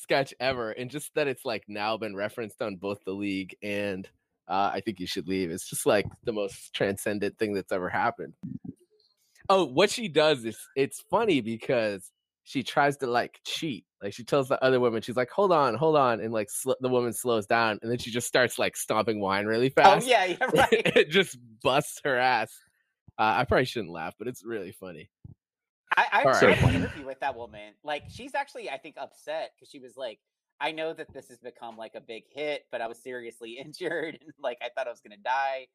sketch 0.00 0.34
ever, 0.40 0.70
and 0.72 0.90
just 0.90 1.14
that 1.14 1.28
it's 1.28 1.44
like 1.44 1.64
now 1.68 1.96
been 1.96 2.16
referenced 2.16 2.62
on 2.62 2.76
both 2.76 3.04
the 3.04 3.12
league 3.12 3.56
and 3.62 4.08
uh, 4.48 4.70
I 4.74 4.80
think 4.80 4.98
you 4.98 5.06
should 5.06 5.28
leave. 5.28 5.50
It's 5.50 5.68
just 5.70 5.86
like 5.86 6.06
the 6.24 6.32
most 6.32 6.74
transcendent 6.74 7.38
thing 7.38 7.54
that's 7.54 7.70
ever 7.70 7.88
happened. 7.88 8.34
Oh, 9.48 9.64
what 9.64 9.90
she 9.90 10.08
does 10.08 10.44
is 10.44 10.58
it's 10.74 11.04
funny 11.08 11.40
because 11.40 12.10
she 12.42 12.64
tries 12.64 12.96
to 12.98 13.06
like 13.06 13.40
cheat. 13.44 13.84
Like 14.02 14.12
she 14.12 14.24
tells 14.24 14.48
the 14.48 14.62
other 14.62 14.80
woman, 14.80 15.02
she's 15.02 15.16
like, 15.16 15.30
"Hold 15.30 15.52
on, 15.52 15.74
hold 15.76 15.96
on," 15.96 16.20
and 16.20 16.32
like 16.32 16.50
sl- 16.50 16.72
the 16.80 16.88
woman 16.88 17.12
slows 17.12 17.46
down, 17.46 17.78
and 17.82 17.90
then 17.90 17.98
she 17.98 18.10
just 18.10 18.26
starts 18.26 18.58
like 18.58 18.76
stomping 18.76 19.20
wine 19.20 19.46
really 19.46 19.68
fast. 19.68 19.88
oh 19.88 19.92
fast. 19.92 20.08
yeah, 20.08 20.24
yeah, 20.24 20.36
right. 20.54 20.96
it 20.96 21.10
just 21.10 21.38
busts 21.62 22.00
her 22.04 22.16
ass. 22.16 22.52
Uh, 23.18 23.34
I 23.38 23.44
probably 23.44 23.66
shouldn't 23.66 23.92
laugh, 23.92 24.14
but 24.18 24.26
it's 24.26 24.44
really 24.44 24.72
funny. 24.72 25.10
I, 25.96 26.06
I 26.12 26.22
All 26.24 26.32
right. 26.32 26.62
an 26.62 26.74
interview 26.74 27.04
with 27.04 27.20
that 27.20 27.36
woman. 27.36 27.74
Like, 27.82 28.04
she's 28.08 28.34
actually, 28.34 28.70
I 28.70 28.78
think, 28.78 28.96
upset 28.96 29.52
because 29.56 29.70
she 29.70 29.80
was 29.80 29.96
like, 29.96 30.20
I 30.60 30.72
know 30.72 30.92
that 30.92 31.12
this 31.12 31.28
has 31.28 31.38
become 31.38 31.76
like 31.76 31.94
a 31.94 32.00
big 32.00 32.24
hit, 32.30 32.66
but 32.70 32.80
I 32.80 32.86
was 32.86 32.98
seriously 32.98 33.52
injured 33.64 34.18
and 34.20 34.32
like 34.40 34.58
I 34.62 34.68
thought 34.74 34.86
I 34.86 34.90
was 34.90 35.00
gonna 35.00 35.16
die. 35.16 35.66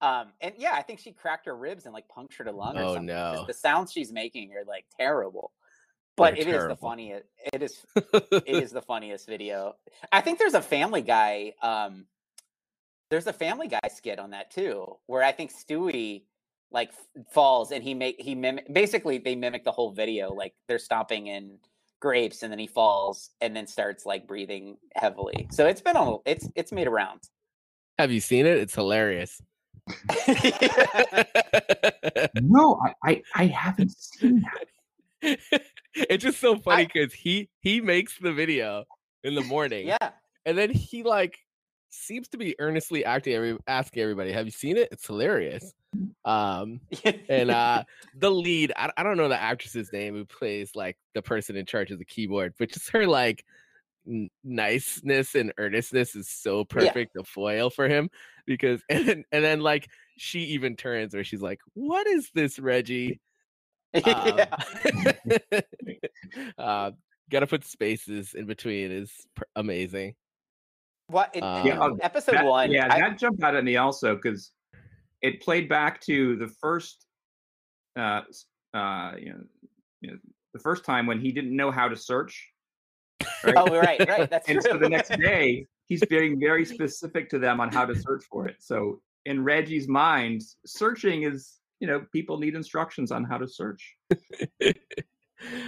Um, 0.00 0.32
and 0.40 0.54
yeah, 0.58 0.72
I 0.74 0.82
think 0.82 0.98
she 0.98 1.12
cracked 1.12 1.46
her 1.46 1.56
ribs 1.56 1.84
and 1.84 1.94
like 1.94 2.08
punctured 2.08 2.48
a 2.48 2.52
lung 2.52 2.76
or 2.76 2.82
Oh, 2.82 2.98
no. 2.98 3.44
The 3.46 3.54
sounds 3.54 3.92
she's 3.92 4.12
making 4.12 4.52
are 4.52 4.64
like 4.66 4.84
terrible. 4.98 5.52
But 6.16 6.34
They're 6.34 6.48
it 6.48 6.48
is 6.48 6.68
the 6.68 6.76
funniest. 6.76 7.26
It 7.52 7.62
is 7.62 7.86
it 7.96 8.42
is 8.46 8.70
the 8.72 8.82
funniest 8.82 9.26
video. 9.26 9.76
I 10.12 10.20
think 10.20 10.38
there's 10.38 10.54
a 10.54 10.62
Family 10.62 11.02
Guy. 11.02 11.54
Um, 11.62 12.06
there's 13.10 13.26
a 13.26 13.32
Family 13.32 13.68
Guy 13.68 13.80
skit 13.92 14.18
on 14.18 14.30
that 14.30 14.50
too, 14.50 14.96
where 15.06 15.22
I 15.22 15.32
think 15.32 15.52
Stewie 15.52 16.22
like 16.74 16.90
falls 17.30 17.70
and 17.70 17.82
he 17.82 17.94
make 17.94 18.20
he 18.20 18.34
mimic. 18.34 18.70
Basically, 18.70 19.16
they 19.18 19.36
mimic 19.36 19.64
the 19.64 19.72
whole 19.72 19.92
video. 19.92 20.34
Like 20.34 20.52
they're 20.68 20.78
stomping 20.78 21.28
in 21.28 21.58
grapes, 22.00 22.42
and 22.42 22.52
then 22.52 22.58
he 22.58 22.66
falls 22.66 23.30
and 23.40 23.56
then 23.56 23.66
starts 23.66 24.04
like 24.04 24.26
breathing 24.26 24.76
heavily. 24.94 25.46
So 25.52 25.66
it's 25.66 25.80
been 25.80 25.96
on. 25.96 26.18
It's 26.26 26.48
it's 26.56 26.72
made 26.72 26.88
around. 26.88 27.20
Have 27.98 28.10
you 28.10 28.20
seen 28.20 28.44
it? 28.44 28.58
It's 28.58 28.74
hilarious. 28.74 29.40
no, 32.42 32.80
I, 32.82 32.94
I, 33.04 33.22
I 33.34 33.46
haven't 33.46 33.92
seen 33.96 34.42
that. 34.42 35.40
it's 35.94 36.24
just 36.24 36.40
so 36.40 36.56
funny 36.58 36.86
because 36.86 37.12
he 37.12 37.48
he 37.60 37.80
makes 37.80 38.18
the 38.18 38.32
video 38.32 38.84
in 39.22 39.36
the 39.36 39.42
morning. 39.42 39.86
yeah. 39.86 40.10
And 40.44 40.58
then 40.58 40.70
he 40.70 41.02
like 41.04 41.38
seems 41.94 42.28
to 42.28 42.36
be 42.36 42.54
earnestly 42.58 43.04
acting 43.04 43.34
every 43.34 43.56
asking 43.66 44.02
everybody, 44.02 44.32
have 44.32 44.46
you 44.46 44.52
seen 44.52 44.76
it? 44.76 44.88
It's 44.90 45.06
hilarious. 45.06 45.72
Um 46.24 46.80
and 47.28 47.50
uh 47.50 47.84
the 48.16 48.30
lead, 48.30 48.72
I, 48.76 48.90
I 48.96 49.02
don't 49.02 49.16
know 49.16 49.28
the 49.28 49.40
actress's 49.40 49.92
name 49.92 50.14
who 50.14 50.24
plays 50.24 50.72
like 50.74 50.96
the 51.14 51.22
person 51.22 51.56
in 51.56 51.66
charge 51.66 51.90
of 51.90 51.98
the 51.98 52.04
keyboard, 52.04 52.54
but 52.58 52.70
just 52.70 52.90
her 52.90 53.06
like 53.06 53.44
n- 54.06 54.30
niceness 54.42 55.34
and 55.34 55.52
earnestness 55.58 56.14
is 56.16 56.28
so 56.28 56.64
perfect 56.64 57.12
yeah. 57.14 57.22
a 57.22 57.24
foil 57.24 57.70
for 57.70 57.88
him 57.88 58.10
because 58.46 58.82
and 58.88 59.08
then, 59.08 59.24
and 59.32 59.44
then 59.44 59.60
like 59.60 59.88
she 60.16 60.40
even 60.40 60.76
turns 60.76 61.14
where 61.14 61.24
she's 61.24 61.42
like, 61.42 61.60
"What 61.74 62.06
is 62.06 62.30
this, 62.34 62.58
Reggie?" 62.58 63.20
Um, 64.04 64.40
uh, 66.58 66.90
gotta 67.30 67.46
put 67.46 67.64
spaces 67.64 68.34
in 68.34 68.44
between 68.46 68.90
is 68.90 69.12
pr- 69.36 69.44
amazing. 69.54 70.16
What 71.08 71.34
in, 71.34 71.42
um, 71.42 71.66
yeah, 71.66 71.88
episode 72.02 72.36
that, 72.36 72.44
one? 72.46 72.70
Yeah, 72.70 72.88
I, 72.90 73.00
that 73.00 73.18
jumped 73.18 73.42
out 73.42 73.54
at 73.54 73.64
me 73.64 73.76
also 73.76 74.14
because 74.16 74.52
it 75.22 75.42
played 75.42 75.68
back 75.68 76.00
to 76.02 76.36
the 76.36 76.48
first, 76.48 77.06
uh, 77.96 78.22
uh, 78.72 79.12
you 79.18 79.30
know, 79.30 79.40
you 80.00 80.10
know, 80.10 80.16
the 80.52 80.58
first 80.60 80.84
time 80.84 81.06
when 81.06 81.20
he 81.20 81.32
didn't 81.32 81.54
know 81.54 81.70
how 81.70 81.88
to 81.88 81.96
search. 81.96 82.50
Right? 83.42 83.54
Oh, 83.56 83.66
right, 83.66 84.00
right. 84.08 84.30
That's 84.30 84.48
and 84.48 84.60
true. 84.60 84.72
so 84.72 84.78
the 84.78 84.88
next 84.88 85.16
day 85.18 85.66
he's 85.86 86.04
being 86.06 86.40
very 86.40 86.64
specific 86.74 87.28
to 87.30 87.38
them 87.38 87.60
on 87.60 87.72
how 87.72 87.84
to 87.84 87.94
search 87.94 88.24
for 88.30 88.46
it. 88.46 88.56
So 88.60 89.00
in 89.26 89.44
Reggie's 89.44 89.88
mind, 89.88 90.42
searching 90.64 91.24
is 91.24 91.58
you 91.80 91.86
know 91.86 92.04
people 92.12 92.38
need 92.38 92.54
instructions 92.54 93.12
on 93.12 93.24
how 93.24 93.38
to 93.38 93.48
search. 93.48 93.96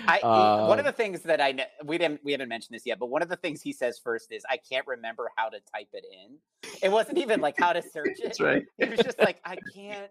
I 0.06 0.20
uh, 0.20 0.66
one 0.66 0.78
of 0.78 0.84
the 0.84 0.92
things 0.92 1.22
that 1.22 1.40
I 1.40 1.54
we 1.84 1.98
didn't 1.98 2.20
we 2.24 2.32
haven't 2.32 2.48
mentioned 2.48 2.74
this 2.74 2.86
yet, 2.86 2.98
but 2.98 3.06
one 3.06 3.22
of 3.22 3.28
the 3.28 3.36
things 3.36 3.62
he 3.62 3.72
says 3.72 3.98
first 3.98 4.32
is 4.32 4.44
I 4.48 4.56
can't 4.56 4.86
remember 4.86 5.30
how 5.36 5.48
to 5.48 5.58
type 5.74 5.88
it 5.92 6.04
in. 6.10 6.36
It 6.82 6.90
wasn't 6.90 7.18
even 7.18 7.40
like 7.40 7.56
how 7.58 7.72
to 7.72 7.82
search 7.82 8.18
it. 8.18 8.24
That's 8.24 8.40
right. 8.40 8.64
It 8.78 8.90
was 8.90 9.00
just 9.00 9.18
like 9.18 9.40
I 9.44 9.56
can't 9.74 10.10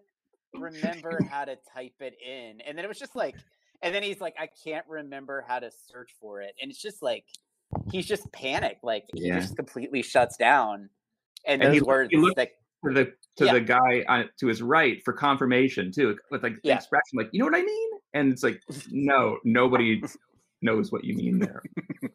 remember 0.54 1.20
how 1.30 1.44
to 1.44 1.56
type 1.74 1.94
it 2.00 2.16
in, 2.24 2.60
and 2.60 2.76
then 2.76 2.84
it 2.84 2.88
was 2.88 2.98
just 2.98 3.16
like, 3.16 3.36
and 3.82 3.94
then 3.94 4.02
he's 4.02 4.20
like 4.20 4.34
I 4.38 4.48
can't 4.64 4.86
remember 4.88 5.44
how 5.46 5.58
to 5.58 5.70
search 5.90 6.10
for 6.20 6.40
it, 6.40 6.54
and 6.60 6.70
it's 6.70 6.80
just 6.80 7.02
like 7.02 7.24
he's 7.90 8.06
just 8.06 8.30
panicked, 8.32 8.84
like 8.84 9.04
yeah. 9.14 9.34
he 9.34 9.40
just 9.40 9.56
completely 9.56 10.02
shuts 10.02 10.36
down, 10.36 10.90
and, 11.46 11.62
and 11.62 11.72
those 11.72 11.80
he, 11.80 11.82
words 11.82 12.10
he 12.10 12.32
like 12.36 12.52
to 12.84 12.92
the 12.92 13.04
to 13.36 13.44
yeah. 13.44 13.52
the 13.52 13.60
guy 13.60 14.04
on, 14.08 14.28
to 14.40 14.46
his 14.46 14.62
right 14.62 15.02
for 15.04 15.12
confirmation 15.12 15.92
too, 15.92 16.16
with 16.30 16.42
like 16.42 16.54
the 16.54 16.60
yeah. 16.68 16.76
expression, 16.76 17.16
like 17.16 17.28
you 17.32 17.40
know 17.40 17.46
what 17.46 17.54
I 17.54 17.62
mean, 17.62 17.90
and 18.16 18.32
it's 18.32 18.42
like 18.42 18.60
no, 18.90 19.38
nobody 19.44 20.02
knows 20.62 20.90
what 20.90 21.04
you 21.04 21.14
mean 21.14 21.38
there. 21.38 21.62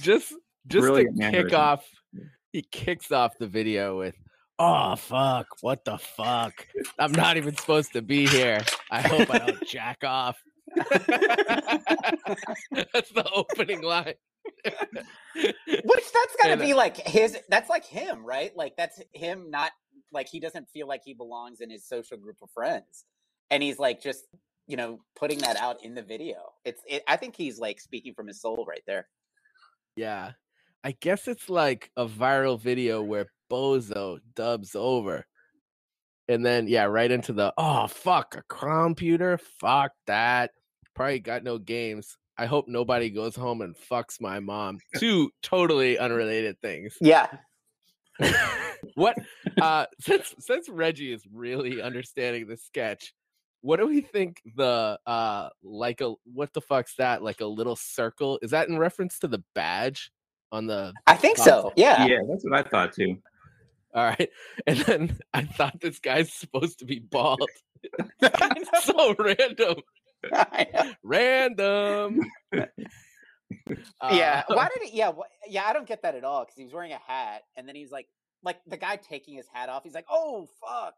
just 0.00 0.32
just 0.66 0.86
Brilliant 0.86 1.20
to 1.20 1.30
kick 1.30 1.52
off, 1.52 1.84
he 2.52 2.62
kicks 2.62 3.10
off 3.10 3.36
the 3.38 3.46
video 3.46 3.98
with. 3.98 4.14
Oh 4.58 4.96
fuck! 4.96 5.46
What 5.60 5.84
the 5.84 5.98
fuck? 5.98 6.66
I'm 6.98 7.12
not 7.12 7.36
even 7.36 7.56
supposed 7.56 7.92
to 7.94 8.02
be 8.02 8.26
here. 8.26 8.60
I 8.90 9.02
hope 9.02 9.34
I 9.34 9.38
don't 9.38 9.66
jack 9.66 10.04
off. 10.04 10.38
That's 10.76 10.90
the 13.10 13.28
opening 13.34 13.82
line. 13.82 14.14
Which 14.64 16.12
that's 16.12 16.36
gotta 16.40 16.52
and, 16.52 16.60
be 16.60 16.72
uh, 16.72 16.76
like 16.76 16.96
his 16.96 17.36
that's 17.48 17.70
like 17.70 17.84
him, 17.84 18.24
right? 18.24 18.56
Like 18.56 18.76
that's 18.76 19.00
him 19.12 19.50
not 19.50 19.72
like 20.12 20.28
he 20.28 20.40
doesn't 20.40 20.68
feel 20.70 20.86
like 20.86 21.02
he 21.04 21.14
belongs 21.14 21.60
in 21.60 21.70
his 21.70 21.86
social 21.86 22.16
group 22.16 22.36
of 22.42 22.50
friends. 22.50 23.04
And 23.50 23.62
he's 23.62 23.78
like 23.78 24.02
just, 24.02 24.24
you 24.72 24.78
know, 24.78 24.98
putting 25.14 25.36
that 25.40 25.58
out 25.58 25.84
in 25.84 25.94
the 25.94 26.00
video. 26.00 26.54
It's 26.64 26.80
it, 26.88 27.02
I 27.06 27.16
think 27.16 27.36
he's 27.36 27.58
like 27.58 27.78
speaking 27.78 28.14
from 28.14 28.26
his 28.26 28.40
soul 28.40 28.64
right 28.66 28.80
there. 28.86 29.06
Yeah. 29.96 30.32
I 30.82 30.96
guess 30.98 31.28
it's 31.28 31.50
like 31.50 31.90
a 31.94 32.06
viral 32.06 32.58
video 32.58 33.02
where 33.02 33.26
Bozo 33.50 34.18
dubs 34.34 34.74
over. 34.74 35.26
And 36.26 36.44
then 36.44 36.68
yeah, 36.68 36.84
right 36.84 37.10
into 37.10 37.34
the 37.34 37.52
oh 37.58 37.86
fuck, 37.86 38.34
a 38.34 38.42
computer, 38.48 39.38
fuck 39.60 39.92
that. 40.06 40.52
Probably 40.94 41.20
got 41.20 41.44
no 41.44 41.58
games. 41.58 42.16
I 42.38 42.46
hope 42.46 42.64
nobody 42.66 43.10
goes 43.10 43.36
home 43.36 43.60
and 43.60 43.76
fucks 43.76 44.22
my 44.22 44.40
mom. 44.40 44.78
Two 44.96 45.30
totally 45.42 45.98
unrelated 45.98 46.58
things. 46.62 46.96
Yeah. 46.98 47.26
what 48.94 49.18
uh 49.60 49.84
since 50.00 50.34
since 50.38 50.70
Reggie 50.70 51.12
is 51.12 51.26
really 51.30 51.82
understanding 51.82 52.46
the 52.46 52.56
sketch, 52.56 53.12
what 53.62 53.78
do 53.78 53.86
we 53.86 54.00
think 54.00 54.42
the 54.56 54.98
uh 55.06 55.48
like 55.62 56.00
a 56.00 56.14
what 56.24 56.52
the 56.52 56.60
fuck's 56.60 56.94
that? 56.96 57.22
Like 57.22 57.40
a 57.40 57.46
little 57.46 57.76
circle? 57.76 58.38
Is 58.42 58.50
that 58.50 58.68
in 58.68 58.78
reference 58.78 59.18
to 59.20 59.28
the 59.28 59.42
badge 59.54 60.12
on 60.50 60.66
the 60.66 60.92
I 61.06 61.16
think 61.16 61.38
so. 61.38 61.72
Yeah. 61.76 62.04
Yeah, 62.04 62.18
that's 62.28 62.44
what 62.44 62.54
I 62.54 62.68
thought 62.68 62.92
too. 62.92 63.16
All 63.94 64.04
right. 64.04 64.28
And 64.66 64.78
then 64.80 65.18
I 65.32 65.44
thought 65.44 65.80
this 65.80 65.98
guy's 65.98 66.32
supposed 66.32 66.78
to 66.80 66.84
be 66.84 66.98
bald. 66.98 67.48
so 68.82 69.14
random. 69.18 69.76
Random. 71.02 72.20
yeah. 72.52 74.42
Uh, 74.48 74.54
Why 74.54 74.68
did 74.74 74.88
he? 74.88 74.96
Yeah. 74.96 75.12
Wh- 75.12 75.50
yeah. 75.50 75.64
I 75.66 75.72
don't 75.72 75.86
get 75.86 76.02
that 76.02 76.14
at 76.14 76.24
all 76.24 76.44
because 76.44 76.56
he 76.56 76.64
was 76.64 76.72
wearing 76.72 76.92
a 76.92 77.00
hat, 77.06 77.42
and 77.56 77.66
then 77.66 77.74
he's 77.74 77.90
like, 77.90 78.06
like 78.44 78.58
the 78.66 78.76
guy 78.76 78.96
taking 78.96 79.34
his 79.34 79.46
hat 79.52 79.68
off. 79.68 79.82
He's 79.82 79.94
like, 79.94 80.06
"Oh 80.10 80.48
fuck," 80.60 80.94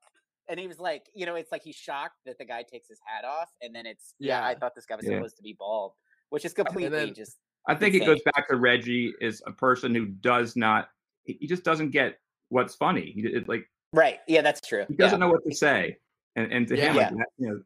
and 0.48 0.60
he 0.60 0.66
was 0.66 0.78
like, 0.78 1.06
you 1.14 1.26
know, 1.26 1.34
it's 1.34 1.52
like 1.52 1.62
he's 1.62 1.76
shocked 1.76 2.18
that 2.26 2.38
the 2.38 2.44
guy 2.44 2.62
takes 2.62 2.88
his 2.88 2.98
hat 3.04 3.24
off, 3.24 3.50
and 3.62 3.74
then 3.74 3.86
it's 3.86 4.14
yeah. 4.18 4.40
yeah 4.40 4.46
I 4.46 4.54
thought 4.54 4.74
this 4.74 4.86
guy 4.86 4.96
was 4.96 5.06
yeah. 5.06 5.16
supposed 5.16 5.36
to 5.36 5.42
be 5.42 5.56
bald, 5.58 5.92
which 6.30 6.44
is 6.44 6.52
completely 6.52 7.06
then, 7.06 7.14
just. 7.14 7.38
I 7.66 7.74
think 7.74 7.94
insane. 7.94 8.10
it 8.10 8.14
goes 8.14 8.22
back 8.34 8.48
to 8.48 8.56
Reggie 8.56 9.14
is 9.20 9.42
a 9.46 9.52
person 9.52 9.94
who 9.94 10.06
does 10.06 10.54
not. 10.54 10.88
He 11.24 11.46
just 11.46 11.64
doesn't 11.64 11.90
get 11.90 12.18
what's 12.50 12.74
funny. 12.74 13.12
He 13.14 13.22
it, 13.22 13.48
like 13.48 13.66
right. 13.92 14.18
Yeah, 14.28 14.42
that's 14.42 14.60
true. 14.66 14.84
He 14.88 14.94
doesn't 14.94 15.18
yeah. 15.18 15.26
know 15.26 15.32
what 15.32 15.44
to 15.48 15.54
say, 15.54 15.96
and 16.36 16.52
and 16.52 16.68
to 16.68 16.76
him, 16.76 16.96
like, 16.96 17.10
that, 17.10 17.26
you 17.38 17.64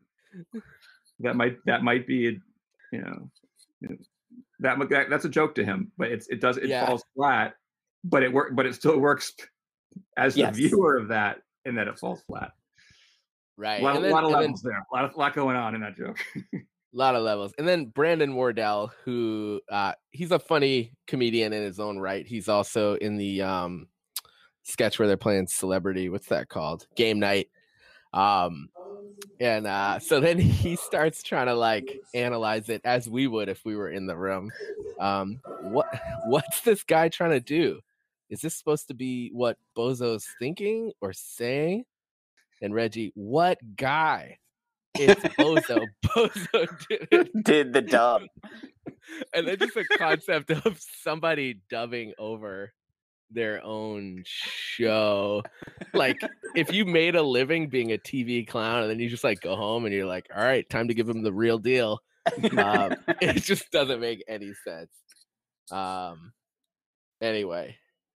know, 0.54 0.60
that 1.20 1.34
might 1.34 1.56
that 1.66 1.82
might 1.82 2.06
be, 2.06 2.28
a, 2.28 2.30
you 2.92 3.02
know, 3.02 3.30
you 3.80 3.88
know 3.88 3.96
that, 4.60 4.78
that 4.90 5.10
that's 5.10 5.24
a 5.24 5.28
joke 5.28 5.54
to 5.56 5.64
him, 5.64 5.92
but 5.98 6.10
it's 6.10 6.28
it 6.28 6.40
does 6.40 6.56
it 6.56 6.70
falls 6.86 7.04
flat, 7.14 7.54
but 8.04 8.22
it 8.22 8.32
work 8.32 8.54
but 8.54 8.66
it 8.66 8.74
still 8.74 8.98
works 8.98 9.32
as 10.16 10.36
yes. 10.36 10.54
the 10.54 10.68
viewer 10.68 10.96
of 10.96 11.08
that, 11.08 11.42
and 11.64 11.76
that 11.78 11.88
it 11.88 11.98
falls 11.98 12.22
flat. 12.22 12.52
Right, 13.58 13.80
a 13.80 13.84
lot, 13.84 14.00
then, 14.00 14.12
lot 14.12 14.22
of 14.22 14.30
levels 14.30 14.62
then, 14.62 14.72
there, 14.72 14.86
a 14.92 14.94
lot 14.94 15.04
of 15.04 15.16
lot 15.16 15.34
going 15.34 15.56
on 15.56 15.74
in 15.74 15.80
that 15.80 15.96
joke. 15.96 16.16
a 16.54 16.58
lot 16.92 17.16
of 17.16 17.24
levels, 17.24 17.52
and 17.58 17.66
then 17.66 17.86
Brandon 17.86 18.36
Wardell, 18.36 18.92
who 19.04 19.60
uh, 19.68 19.94
he's 20.12 20.30
a 20.30 20.38
funny 20.38 20.92
comedian 21.08 21.52
in 21.52 21.64
his 21.64 21.80
own 21.80 21.98
right. 21.98 22.24
He's 22.24 22.48
also 22.48 22.94
in 22.94 23.16
the 23.16 23.42
um, 23.42 23.88
sketch 24.62 25.00
where 25.00 25.08
they're 25.08 25.16
playing 25.16 25.48
celebrity. 25.48 26.08
What's 26.08 26.28
that 26.28 26.48
called? 26.48 26.86
Game 26.94 27.18
night. 27.18 27.48
Um, 28.12 28.68
and 29.40 29.66
uh, 29.66 29.98
so 29.98 30.20
then 30.20 30.38
he 30.38 30.76
starts 30.76 31.24
trying 31.24 31.46
to 31.46 31.54
like 31.54 32.00
analyze 32.14 32.68
it 32.68 32.80
as 32.84 33.08
we 33.08 33.26
would 33.26 33.48
if 33.48 33.64
we 33.64 33.74
were 33.74 33.90
in 33.90 34.06
the 34.06 34.16
room. 34.16 34.52
Um, 35.00 35.40
what 35.62 35.86
what's 36.26 36.60
this 36.60 36.84
guy 36.84 37.08
trying 37.08 37.30
to 37.30 37.40
do? 37.40 37.80
Is 38.30 38.40
this 38.40 38.54
supposed 38.54 38.86
to 38.86 38.94
be 38.94 39.30
what 39.32 39.58
Bozo's 39.76 40.28
thinking 40.38 40.92
or 41.00 41.12
saying? 41.12 41.84
And 42.60 42.74
Reggie, 42.74 43.12
what 43.14 43.58
guy? 43.76 44.38
It's 44.94 45.22
Bozo. 45.36 45.86
Bozo 46.04 46.88
did 46.88 47.08
it. 47.10 47.30
Did 47.44 47.72
the 47.72 47.82
dub. 47.82 48.22
and 49.34 49.46
then 49.46 49.58
just 49.58 49.76
a 49.76 49.84
concept 49.96 50.50
of 50.50 50.78
somebody 51.02 51.60
dubbing 51.70 52.12
over 52.18 52.72
their 53.30 53.62
own 53.62 54.22
show. 54.24 55.42
like 55.92 56.18
if 56.56 56.72
you 56.72 56.84
made 56.84 57.14
a 57.14 57.22
living 57.22 57.68
being 57.68 57.92
a 57.92 57.98
TV 57.98 58.46
clown 58.46 58.82
and 58.82 58.90
then 58.90 58.98
you 58.98 59.08
just 59.08 59.24
like 59.24 59.40
go 59.40 59.54
home 59.54 59.84
and 59.84 59.94
you're 59.94 60.06
like, 60.06 60.26
all 60.34 60.42
right, 60.42 60.68
time 60.68 60.88
to 60.88 60.94
give 60.94 61.08
him 61.08 61.22
the 61.22 61.32
real 61.32 61.58
deal. 61.58 62.00
Um, 62.56 62.94
it 63.20 63.42
just 63.42 63.70
doesn't 63.70 64.00
make 64.00 64.22
any 64.28 64.52
sense. 64.64 64.90
Um. 65.70 66.32
Anyway. 67.20 67.76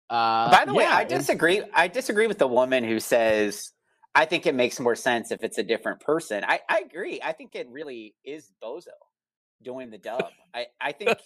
Uh, 0.09 0.51
By 0.51 0.65
the 0.65 0.73
yeah, 0.73 0.79
way, 0.79 0.87
I 0.87 1.05
disagree. 1.05 1.63
I 1.73 1.87
disagree 1.87 2.27
with 2.27 2.39
the 2.39 2.49
woman 2.49 2.83
who 2.83 2.99
says 2.99 3.71
I 4.15 4.25
think 4.25 4.47
it 4.47 4.55
makes 4.55 4.81
more 4.81 4.97
sense 4.97 5.31
if 5.31 5.45
it's 5.45 5.59
a 5.59 5.63
different 5.63 6.01
person. 6.01 6.45
I, 6.45 6.61
I 6.69 6.81
agree. 6.81 7.21
I 7.23 7.33
think 7.33 7.55
it 7.55 7.69
really 7.71 8.15
is 8.25 8.51
Bozo 8.63 8.89
doing 9.63 9.91
the 9.91 9.99
dub. 9.99 10.31
I, 10.53 10.67
I 10.81 10.93
think 10.99 11.19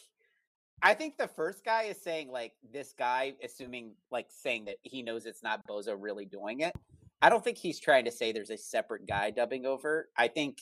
I 0.83 0.93
think 0.93 1.17
the 1.17 1.29
first 1.29 1.65
guy 1.65 1.85
is 1.85 2.03
saying 2.03 2.31
like 2.31 2.53
this 2.73 2.95
guy, 2.99 3.35
assuming 3.43 3.95
like 4.11 4.27
saying 4.29 4.67
that 4.67 4.77
he 4.83 5.03
knows 5.03 5.25
it's 5.25 5.43
not 5.43 5.67
Bozo 5.67 5.97
really 5.99 6.27
doing 6.27 6.61
it. 6.61 6.75
I 7.23 7.31
don't 7.31 7.43
think 7.43 7.57
he's 7.57 7.81
trying 7.81 8.05
to 8.05 8.11
say 8.11 8.33
there's 8.33 8.51
a 8.51 8.59
separate 8.59 9.07
guy 9.07 9.31
dubbing 9.31 9.65
over. 9.65 10.11
I 10.19 10.29
think 10.29 10.59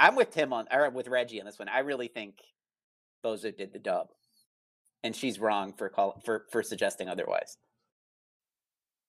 I'm 0.00 0.16
with 0.16 0.32
Tim 0.32 0.52
on 0.52 0.66
or 0.72 0.90
with 0.90 1.06
Reggie 1.06 1.38
on 1.38 1.46
this 1.46 1.60
one. 1.60 1.68
I 1.68 1.80
really 1.80 2.08
think 2.08 2.38
Bozo 3.24 3.56
did 3.56 3.72
the 3.72 3.78
dub, 3.78 4.08
and 5.04 5.14
she's 5.14 5.38
wrong 5.38 5.72
for 5.74 5.88
call 5.88 6.20
for 6.24 6.46
for 6.50 6.64
suggesting 6.64 7.08
otherwise. 7.08 7.56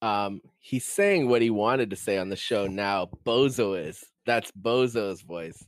Um, 0.04 0.42
he's 0.60 0.86
saying 0.86 1.30
what 1.30 1.42
he 1.42 1.50
wanted 1.50 1.90
to 1.92 1.96
say 1.96 2.18
on 2.18 2.28
the 2.28 2.36
show 2.36 2.68
now. 2.68 3.10
Bozo 3.26 3.82
is. 3.88 4.04
That's 4.26 4.52
Bozo's 4.52 5.22
voice. 5.22 5.66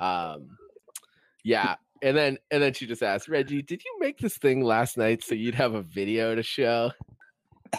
Um, 0.00 0.58
yeah. 1.44 1.76
And 2.02 2.16
then 2.16 2.38
and 2.50 2.60
then 2.60 2.72
she 2.72 2.86
just 2.86 3.02
asked, 3.02 3.28
Reggie, 3.28 3.62
did 3.62 3.82
you 3.84 3.96
make 4.00 4.18
this 4.18 4.36
thing 4.38 4.64
last 4.64 4.98
night 4.98 5.22
so 5.22 5.36
you'd 5.36 5.54
have 5.54 5.74
a 5.74 5.82
video 5.82 6.34
to 6.34 6.42
show? 6.42 6.90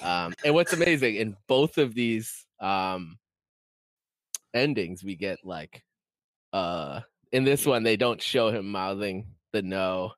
Um, 0.02 0.34
and 0.46 0.54
what's 0.54 0.72
amazing 0.72 1.16
in 1.16 1.36
both 1.48 1.78
of 1.78 1.94
these 1.94 2.46
um 2.62 3.18
endings, 4.54 5.04
we 5.04 5.18
get 5.18 5.40
like 5.44 5.84
uh 6.54 7.02
in 7.34 7.44
this 7.44 7.66
one 7.66 7.84
they 7.84 7.98
don't 7.98 8.22
show 8.22 8.50
him 8.50 8.72
mouthing 8.72 9.28
the 9.52 9.62
no. 9.62 10.14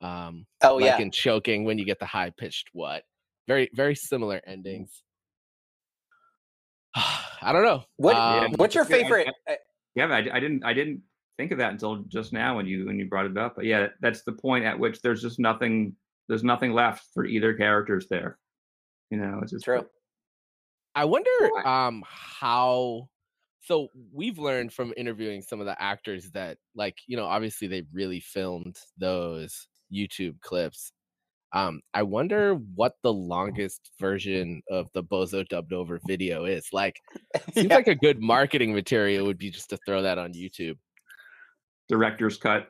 Um 0.00 0.46
Oh 0.62 0.76
like 0.76 0.84
yeah. 0.84 0.98
in 1.00 1.10
choking 1.10 1.64
when 1.64 1.78
you 1.78 1.84
get 1.84 1.98
the 1.98 2.06
high 2.06 2.30
pitched 2.30 2.68
what. 2.72 3.02
Very 3.48 3.70
very 3.74 3.94
similar 3.94 4.40
endings. 4.46 5.02
I 6.94 7.52
don't 7.52 7.64
know. 7.64 7.84
What 7.96 8.16
Um, 8.16 8.52
What's 8.56 8.74
your 8.74 8.84
Yeah, 8.88 8.96
I- 8.96 9.02
favorite? 9.02 9.28
uh, 9.48 9.54
Yeah, 9.94 10.06
I, 10.06 10.18
I 10.36 10.40
didn't 10.40 10.64
I 10.64 10.72
didn't 10.72 11.02
think 11.36 11.52
of 11.52 11.58
that 11.58 11.72
until 11.72 11.96
just 12.04 12.32
now 12.32 12.56
when 12.56 12.66
you 12.66 12.86
when 12.86 12.98
you 12.98 13.06
brought 13.08 13.26
it 13.26 13.36
up. 13.38 13.56
But 13.56 13.64
yeah, 13.64 13.88
that's 14.00 14.22
the 14.22 14.32
point 14.32 14.64
at 14.64 14.78
which 14.78 15.00
there's 15.02 15.22
just 15.22 15.38
nothing 15.38 15.96
there's 16.28 16.44
nothing 16.44 16.72
left 16.72 17.06
for 17.14 17.24
either 17.24 17.54
characters 17.54 18.06
there. 18.08 18.38
You 19.10 19.18
know, 19.18 19.40
it's 19.42 19.52
just 19.52 19.64
True. 19.64 19.86
I 20.94 21.04
wonder 21.04 21.30
Well, 21.40 21.66
um 21.66 22.04
how 22.06 23.08
so 23.62 23.88
we've 24.12 24.38
learned 24.38 24.72
from 24.72 24.92
interviewing 24.96 25.42
some 25.42 25.60
of 25.60 25.66
the 25.66 25.80
actors 25.80 26.30
that 26.32 26.58
like, 26.74 26.96
you 27.06 27.16
know, 27.16 27.26
obviously 27.26 27.68
they 27.68 27.84
really 27.92 28.20
filmed 28.20 28.76
those 28.98 29.66
YouTube 29.92 30.40
clips. 30.40 30.92
Um 31.52 31.80
I 31.94 32.02
wonder 32.02 32.54
what 32.74 32.94
the 33.02 33.12
longest 33.12 33.90
version 33.98 34.62
of 34.70 34.88
the 34.92 35.02
Bozo 35.02 35.46
dubbed 35.48 35.72
over 35.72 36.00
video 36.06 36.44
is. 36.44 36.68
Like 36.72 37.00
seems 37.54 37.68
Yeah. 37.68 37.74
like 37.76 37.88
a 37.88 37.94
good 37.94 38.20
marketing 38.20 38.72
material 38.74 39.26
would 39.26 39.38
be 39.38 39.50
just 39.50 39.70
to 39.70 39.78
throw 39.86 40.02
that 40.02 40.18
on 40.18 40.32
YouTube. 40.32 40.78
director's 41.88 42.36
cut. 42.36 42.68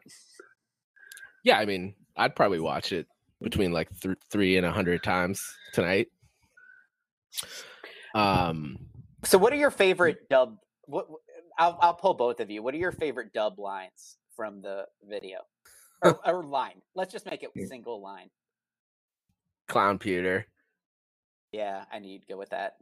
Yeah, 1.44 1.58
I 1.58 1.64
mean, 1.66 1.94
I'd 2.16 2.36
probably 2.36 2.60
watch 2.60 2.92
it 2.92 3.06
between 3.40 3.72
like 3.72 3.88
th- 4.00 4.16
3 4.30 4.56
and 4.58 4.66
a 4.66 4.68
100 4.68 5.02
times 5.02 5.42
tonight. 5.72 6.08
Um 8.14 8.78
So, 9.24 9.38
what 9.38 9.52
are 9.52 9.56
your 9.56 9.70
favorite 9.70 10.28
dub? 10.28 10.56
What 10.86 11.06
I'll 11.58 11.78
I'll 11.80 11.94
pull 11.94 12.14
both 12.14 12.40
of 12.40 12.50
you. 12.50 12.62
What 12.62 12.74
are 12.74 12.78
your 12.78 12.92
favorite 12.92 13.32
dub 13.32 13.58
lines 13.58 14.16
from 14.34 14.62
the 14.62 14.86
video, 15.08 15.38
or, 16.02 16.18
or 16.26 16.44
line? 16.44 16.80
Let's 16.94 17.12
just 17.12 17.26
make 17.26 17.42
it 17.42 17.50
single 17.68 18.00
line. 18.02 18.30
Clown 19.70 19.98
Peter. 19.98 20.46
Yeah, 21.52 21.84
I 21.92 21.98
need 21.98 22.20
to 22.22 22.26
go 22.26 22.36
with 22.38 22.50
that. 22.50 22.76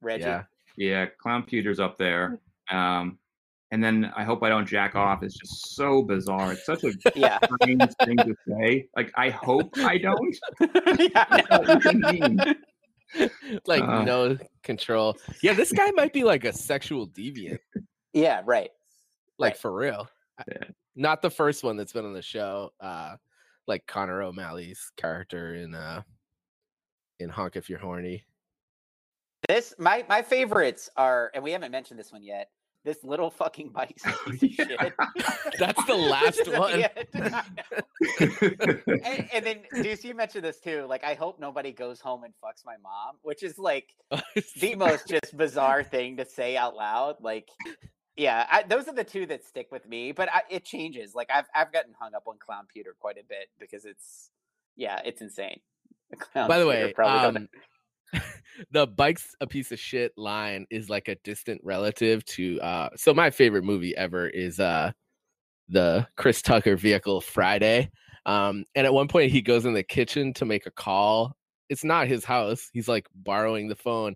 Reggie. 0.00 0.24
Yeah. 0.24 0.44
Yeah, 0.76 1.06
clown 1.06 1.42
pewter's 1.42 1.78
up 1.80 1.98
there. 1.98 2.38
Um, 2.70 3.18
and 3.70 3.82
then 3.84 4.10
I 4.16 4.24
hope 4.24 4.42
I 4.42 4.48
don't 4.48 4.66
jack 4.66 4.94
off. 4.96 5.22
It's 5.22 5.36
just 5.36 5.74
so 5.76 6.02
bizarre. 6.02 6.52
It's 6.52 6.64
such 6.64 6.84
a 6.84 6.92
Yeah. 7.14 7.38
strange 7.60 7.90
thing 8.04 8.16
to 8.18 8.34
say. 8.48 8.88
Like 8.96 9.12
I 9.16 9.30
hope 9.30 9.76
I 9.78 9.98
don't. 9.98 10.36
yeah. 10.98 11.40
What 11.58 11.82
do 11.82 11.90
you 11.92 12.20
mean? 12.20 12.38
like 13.66 13.82
Uh. 13.82 14.02
no 14.04 14.38
control. 14.62 15.16
Yeah, 15.42 15.52
this 15.52 15.72
guy 15.72 15.90
might 15.90 16.12
be 16.12 16.24
like 16.24 16.44
a 16.44 16.52
sexual 16.52 17.06
deviant, 17.08 17.58
Yeah, 18.14 18.42
Right. 18.44 18.70
like 19.38 19.52
Right. 19.54 19.58
for 19.60 19.72
real. 19.72 20.08
Yeah. 20.48 20.68
Not 20.96 21.20
the 21.22 21.30
first 21.30 21.62
one 21.64 21.76
that's 21.76 21.92
been 21.92 22.04
on 22.06 22.14
the 22.14 22.22
show. 22.22 22.72
Uh 22.80 23.16
like 23.66 23.86
Connor 23.86 24.22
O'Malley's 24.22 24.90
character 24.96 25.54
in 25.54 25.74
uh 25.74 26.02
in 27.18 27.28
Honk 27.28 27.56
If 27.56 27.70
You're 27.70 27.78
Horny. 27.78 28.24
This 29.48 29.74
my 29.78 30.04
my 30.08 30.22
favorites 30.22 30.88
are, 30.96 31.30
and 31.34 31.42
we 31.42 31.52
haven't 31.52 31.72
mentioned 31.72 31.98
this 31.98 32.12
one 32.12 32.22
yet. 32.22 32.50
This 32.84 33.04
little 33.04 33.30
fucking 33.30 33.68
bike 33.68 33.96
piece 34.40 34.58
of 34.58 34.68
shit. 34.68 34.78
That's 35.58 35.84
the 35.84 35.94
last 35.94 36.48
one. 36.48 36.84
And, 39.04 39.28
and 39.32 39.46
then 39.46 39.58
Deuce, 39.82 40.02
you 40.04 40.14
mentioned 40.16 40.44
this 40.44 40.58
too. 40.58 40.86
Like, 40.88 41.04
I 41.04 41.14
hope 41.14 41.38
nobody 41.38 41.70
goes 41.70 42.00
home 42.00 42.24
and 42.24 42.34
fucks 42.42 42.66
my 42.66 42.74
mom, 42.82 43.18
which 43.22 43.44
is 43.44 43.56
like 43.56 43.94
the 44.58 44.74
most 44.74 45.06
just 45.06 45.36
bizarre 45.36 45.84
thing 45.84 46.16
to 46.16 46.24
say 46.24 46.56
out 46.56 46.74
loud. 46.74 47.18
Like, 47.20 47.50
yeah, 48.16 48.46
I, 48.50 48.62
those 48.62 48.88
are 48.88 48.94
the 48.94 49.04
two 49.04 49.26
that 49.26 49.44
stick 49.44 49.72
with 49.72 49.88
me. 49.88 50.12
But 50.12 50.28
I, 50.32 50.42
it 50.50 50.64
changes. 50.64 51.14
Like, 51.14 51.30
I've 51.34 51.46
I've 51.54 51.72
gotten 51.72 51.94
hung 51.98 52.14
up 52.14 52.24
on 52.26 52.36
Clown 52.38 52.66
Peter 52.72 52.94
quite 52.98 53.16
a 53.18 53.24
bit 53.28 53.48
because 53.58 53.84
it's 53.84 54.30
yeah, 54.76 55.00
it's 55.04 55.22
insane. 55.22 55.60
Clown 56.18 56.48
By 56.48 56.58
the 56.58 56.66
Peter 56.66 56.94
way, 56.98 57.04
um, 57.04 57.48
the 58.70 58.86
bike's 58.86 59.34
a 59.40 59.46
piece 59.46 59.72
of 59.72 59.78
shit 59.78 60.12
line 60.16 60.66
is 60.70 60.90
like 60.90 61.08
a 61.08 61.14
distant 61.16 61.60
relative 61.64 62.24
to 62.26 62.60
uh 62.60 62.88
so 62.96 63.14
my 63.14 63.30
favorite 63.30 63.64
movie 63.64 63.96
ever 63.96 64.28
is 64.28 64.60
uh 64.60 64.92
the 65.68 66.06
Chris 66.16 66.42
Tucker 66.42 66.76
vehicle 66.76 67.20
Friday. 67.20 67.90
Um 68.26 68.64
and 68.74 68.86
at 68.86 68.92
one 68.92 69.08
point 69.08 69.32
he 69.32 69.40
goes 69.40 69.64
in 69.64 69.72
the 69.72 69.82
kitchen 69.82 70.34
to 70.34 70.44
make 70.44 70.66
a 70.66 70.70
call. 70.70 71.36
It's 71.68 71.84
not 71.84 72.08
his 72.08 72.24
house. 72.24 72.68
He's 72.72 72.88
like 72.88 73.06
borrowing 73.14 73.68
the 73.68 73.76
phone. 73.76 74.14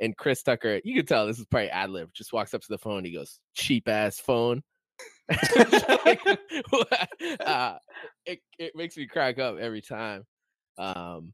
And 0.00 0.16
Chris 0.16 0.42
Tucker, 0.42 0.80
you 0.84 0.96
can 0.96 1.06
tell 1.06 1.26
this 1.26 1.38
is 1.38 1.46
probably 1.46 1.70
ad 1.70 1.90
lib, 1.90 2.10
just 2.12 2.32
walks 2.32 2.54
up 2.54 2.62
to 2.62 2.68
the 2.68 2.78
phone. 2.78 3.04
He 3.04 3.12
goes, 3.12 3.38
cheap 3.54 3.88
ass 3.88 4.18
phone. 4.18 4.62
Like, 6.04 6.20
uh, 7.40 7.76
it, 8.26 8.40
it 8.58 8.72
makes 8.76 8.96
me 8.96 9.06
crack 9.06 9.38
up 9.38 9.56
every 9.58 9.80
time. 9.80 10.24
Um, 10.76 11.32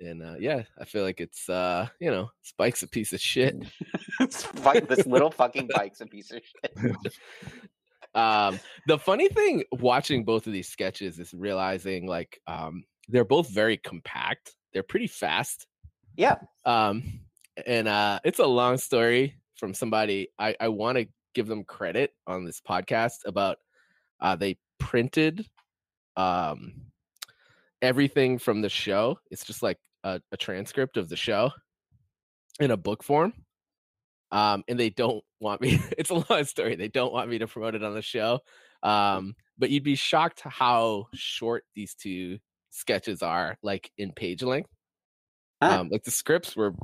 and 0.00 0.22
uh, 0.22 0.34
yeah, 0.38 0.62
I 0.78 0.84
feel 0.84 1.04
like 1.04 1.20
it's 1.20 1.48
uh, 1.48 1.88
you 2.00 2.10
know, 2.10 2.30
Spike's 2.42 2.82
a 2.82 2.88
piece 2.88 3.12
of 3.12 3.20
shit. 3.20 3.64
Spike- 4.30 4.88
this 4.88 5.06
little 5.06 5.30
fucking 5.30 5.70
bike's 5.74 6.00
a 6.00 6.06
piece 6.06 6.32
of 6.32 6.40
shit. 6.42 6.96
Um, 8.14 8.58
the 8.86 8.98
funny 8.98 9.28
thing 9.28 9.64
watching 9.72 10.24
both 10.24 10.46
of 10.46 10.52
these 10.52 10.68
sketches 10.68 11.18
is 11.18 11.34
realizing 11.34 12.06
like 12.06 12.40
um, 12.46 12.84
they're 13.08 13.24
both 13.24 13.48
very 13.50 13.76
compact. 13.76 14.54
They're 14.72 14.82
pretty 14.82 15.06
fast. 15.06 15.66
Yeah. 16.16 16.36
Um, 16.64 17.20
and 17.66 17.88
uh, 17.88 18.20
it's 18.24 18.38
a 18.38 18.46
long 18.46 18.78
story 18.78 19.36
from 19.56 19.74
somebody. 19.74 20.28
I 20.38 20.56
I 20.60 20.68
want 20.68 20.98
to 20.98 21.06
give 21.34 21.46
them 21.46 21.64
credit 21.64 22.12
on 22.26 22.44
this 22.44 22.60
podcast 22.60 23.18
about 23.26 23.58
uh, 24.20 24.36
they 24.36 24.58
printed 24.78 25.46
um 26.16 26.72
everything 27.82 28.38
from 28.38 28.62
the 28.62 28.68
show. 28.68 29.18
It's 29.30 29.44
just 29.44 29.62
like 29.62 29.78
a, 30.04 30.20
a 30.32 30.36
transcript 30.36 30.96
of 30.96 31.08
the 31.08 31.16
show 31.16 31.50
in 32.60 32.70
a 32.70 32.76
book 32.76 33.02
form. 33.02 33.32
Um, 34.32 34.64
and 34.66 34.78
they 34.78 34.90
don't 34.90 35.22
want 35.40 35.60
me. 35.60 35.80
It's 35.98 36.10
a 36.10 36.24
long 36.28 36.44
story. 36.44 36.76
They 36.76 36.88
don't 36.88 37.12
want 37.12 37.30
me 37.30 37.38
to 37.38 37.46
promote 37.46 37.74
it 37.74 37.84
on 37.84 37.94
the 37.94 38.02
show. 38.02 38.40
Um, 38.82 39.34
but 39.58 39.70
you'd 39.70 39.84
be 39.84 39.94
shocked 39.94 40.42
how 40.44 41.06
short 41.14 41.64
these 41.74 41.94
two 41.94 42.38
sketches 42.70 43.22
are, 43.22 43.56
like 43.62 43.90
in 43.96 44.12
page 44.12 44.42
length. 44.42 44.70
Huh. 45.62 45.80
Um, 45.80 45.88
like 45.90 46.04
the 46.04 46.10
scripts 46.10 46.54
were 46.54 46.74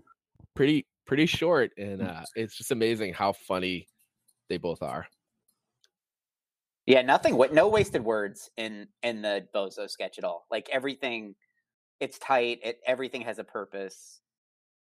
pretty 0.55 0.86
pretty 1.07 1.26
short, 1.26 1.72
and 1.76 2.03
uh, 2.03 2.22
it's 2.34 2.57
just 2.57 2.70
amazing 2.70 3.12
how 3.12 3.32
funny 3.32 3.88
they 4.48 4.59
both 4.59 4.82
are. 4.82 5.07
Yeah, 6.86 7.03
nothing. 7.03 7.40
No 7.53 7.68
wasted 7.68 8.05
words 8.05 8.50
in 8.57 8.88
in 9.03 9.22
the 9.22 9.46
Bozo 9.55 9.88
sketch 9.88 10.18
at 10.18 10.24
all. 10.24 10.46
Like 10.50 10.68
everything, 10.70 11.34
it's 12.00 12.18
tight. 12.18 12.61
It 12.62 12.80
everything 12.86 13.22
has 13.22 13.38
a 13.38 13.44
purpose. 13.44 14.20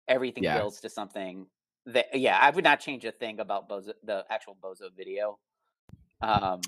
Everything 0.08 0.44
Yeah. 0.44 0.58
builds 0.58 0.80
to 0.82 0.88
something. 0.88 1.46
That 1.86 2.06
yeah, 2.14 2.38
I 2.38 2.50
would 2.50 2.64
not 2.64 2.80
change 2.80 3.04
a 3.04 3.12
thing 3.12 3.40
about 3.40 3.68
Bozo, 3.68 3.92
the 4.02 4.24
actual 4.30 4.56
Bozo 4.62 4.94
video. 4.94 5.38
Um, 6.20 6.60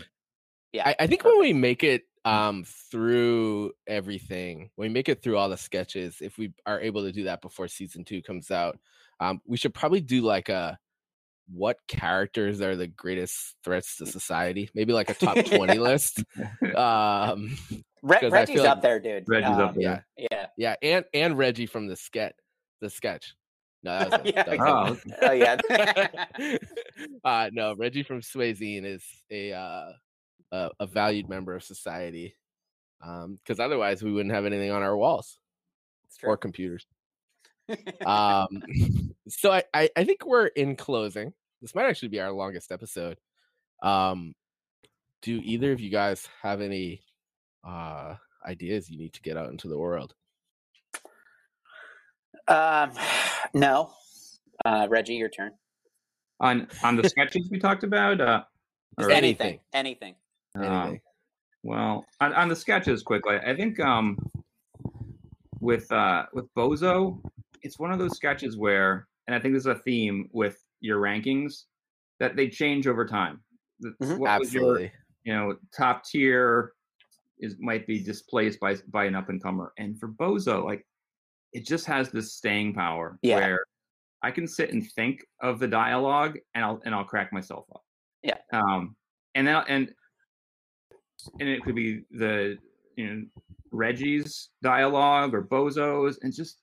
yeah, 0.72 0.88
I, 0.88 0.96
I 1.00 1.06
think 1.06 1.24
when 1.24 1.38
we 1.38 1.52
make 1.52 1.82
it 1.84 2.02
um 2.24 2.64
through 2.90 3.72
everything, 3.86 4.70
when 4.76 4.88
we 4.90 4.92
make 4.94 5.08
it 5.08 5.22
through 5.22 5.36
all 5.38 5.48
the 5.48 5.56
sketches, 5.56 6.18
if 6.20 6.36
we 6.38 6.52
are 6.66 6.80
able 6.80 7.02
to 7.02 7.12
do 7.12 7.24
that 7.24 7.40
before 7.40 7.68
season 7.68 8.04
two 8.04 8.22
comes 8.22 8.50
out, 8.50 8.78
um, 9.20 9.40
we 9.46 9.56
should 9.56 9.74
probably 9.74 10.00
do 10.00 10.22
like 10.22 10.48
a 10.48 10.78
what 11.50 11.78
characters 11.88 12.60
are 12.60 12.76
the 12.76 12.86
greatest 12.88 13.54
threats 13.64 13.96
to 13.96 14.04
society? 14.06 14.68
Maybe 14.74 14.92
like 14.92 15.08
a 15.10 15.14
top 15.26 15.36
twenty 15.46 15.78
list. 15.78 16.22
Um, 16.76 17.56
Re- 18.02 18.28
Reggie's 18.28 18.60
up 18.60 18.76
like- 18.76 18.82
there, 18.82 19.00
dude. 19.00 19.24
Reggie's 19.26 19.50
up 19.50 19.70
Um, 19.70 19.74
there. 19.80 20.06
yeah, 20.16 20.26
Yeah. 20.30 20.46
yeah, 20.56 20.74
and 20.82 21.04
and 21.14 21.38
Reggie 21.38 21.66
from 21.66 21.86
the 21.86 21.96
sketch, 21.96 22.34
the 22.80 22.90
sketch. 22.90 23.34
No, 23.82 23.98
that 24.08 24.10
was 24.10 24.20
him. 24.30 24.32
Yeah, 24.36 24.42
That 24.42 24.58
was 24.58 25.02
him. 25.02 25.12
Oh, 25.22 25.28
Oh 25.28 25.32
yeah. 25.32 26.56
uh 27.24 27.50
no 27.52 27.74
reggie 27.76 28.02
from 28.02 28.20
swayzine 28.20 28.84
is 28.84 29.04
a 29.30 29.52
uh 29.52 29.92
a, 30.53 30.70
a 30.80 30.86
valued 30.86 31.28
member 31.28 31.55
of 31.55 31.62
society 31.62 32.34
um 33.03 33.38
because 33.42 33.61
otherwise 33.61 34.03
we 34.03 34.12
wouldn't 34.12 34.34
have 34.34 34.46
anything 34.46 34.70
on 34.70 34.82
our 34.82 34.96
walls 34.96 35.38
or 36.24 36.36
computers 36.36 36.86
um 38.07 38.49
so 39.28 39.53
I, 39.53 39.62
I 39.74 39.90
i 39.96 40.05
think 40.05 40.24
we're 40.26 40.46
in 40.46 40.74
closing 40.74 41.32
this 41.61 41.74
might 41.74 41.86
actually 41.86 42.09
be 42.09 42.20
our 42.20 42.32
longest 42.32 42.72
episode 42.72 43.18
um 43.82 44.34
do 45.22 45.40
either 45.44 45.72
of 45.72 45.80
you 45.80 45.90
guys 45.90 46.28
have 46.42 46.61
any 46.61 47.03
uh 47.66 48.14
ideas 48.46 48.90
you 48.90 48.99
need 48.99 49.12
to 49.12 49.22
get 49.22 49.36
out 49.36 49.51
into 49.51 49.68
the 49.68 49.78
world 49.78 50.14
Um, 52.49 52.92
no. 53.55 53.90
Uh, 54.64 54.88
Reggie, 54.90 55.14
your 55.14 55.28
turn. 55.28 55.53
On 56.40 56.68
on 56.84 56.96
the 56.96 57.09
sketches 57.09 57.49
we 57.51 57.59
talked 57.59 57.82
about, 57.82 58.20
uh, 58.20 58.44
Just 58.99 59.11
or, 59.11 59.12
anything. 59.12 59.59
Anything. 59.72 60.14
Um, 60.57 60.62
Anything. 60.64 61.01
well, 61.62 62.05
on, 62.20 62.32
on 62.34 62.49
the 62.49 62.57
sketches 62.57 63.03
quickly, 63.03 63.36
I 63.36 63.55
think 63.55 63.78
um, 63.80 64.18
with 65.61 65.90
uh, 65.92 66.26
with 66.32 66.46
Bozo, 66.57 67.20
it's 67.62 67.78
one 67.78 67.92
of 67.92 67.99
those 67.99 68.16
sketches 68.16 68.57
where, 68.57 69.09
and 69.26 69.34
I 69.34 69.40
think 69.40 69.55
this 69.55 69.62
is 69.62 69.66
a 69.66 69.74
theme 69.76 70.28
with 70.32 70.62
your 70.80 71.01
rankings 71.01 71.64
that 72.20 72.36
they 72.36 72.49
change 72.49 72.86
over 72.86 73.05
time. 73.07 73.40
Mhm. 73.84 74.18
What 74.18 74.40
was 74.40 74.53
your 74.53 74.62
Absolutely. 74.64 74.92
you 75.24 75.32
know 75.34 75.57
top 75.76 76.05
tier 76.05 76.72
is 77.38 77.57
might 77.61 77.86
be 77.86 78.03
displaced 78.03 78.59
by 78.61 78.76
by 78.88 79.05
an 79.05 79.14
up 79.14 79.28
and 79.28 79.42
comer, 79.42 79.72
and 79.78 79.99
for 79.99 80.09
Bozo, 80.09 80.64
like 80.64 80.84
it 81.53 81.64
just 81.66 81.86
has 81.86 82.11
this 82.11 82.34
staying 82.34 82.74
power 82.74 83.18
Yeah. 83.22 83.36
where 83.36 83.61
I 84.22 84.30
can 84.30 84.46
sit 84.46 84.72
and 84.72 84.84
think 84.92 85.24
of 85.40 85.59
the 85.61 85.68
dialogue 85.68 86.38
and 86.55 86.64
I'll 86.64 86.80
and 86.84 86.94
I'll 86.94 87.05
crack 87.05 87.32
myself 87.32 87.66
up. 87.72 87.82
Yeah. 88.22 88.38
Um, 88.53 88.96
and 89.34 89.46
then 89.46 89.62
and 89.68 89.94
and 91.40 91.48
it 91.48 91.62
could 91.62 91.74
be 91.74 92.02
the 92.10 92.56
you 92.96 93.06
know 93.06 93.22
Reggie's 93.70 94.48
dialogue 94.62 95.34
or 95.34 95.42
Bozo's, 95.42 96.18
and 96.22 96.32
just 96.32 96.58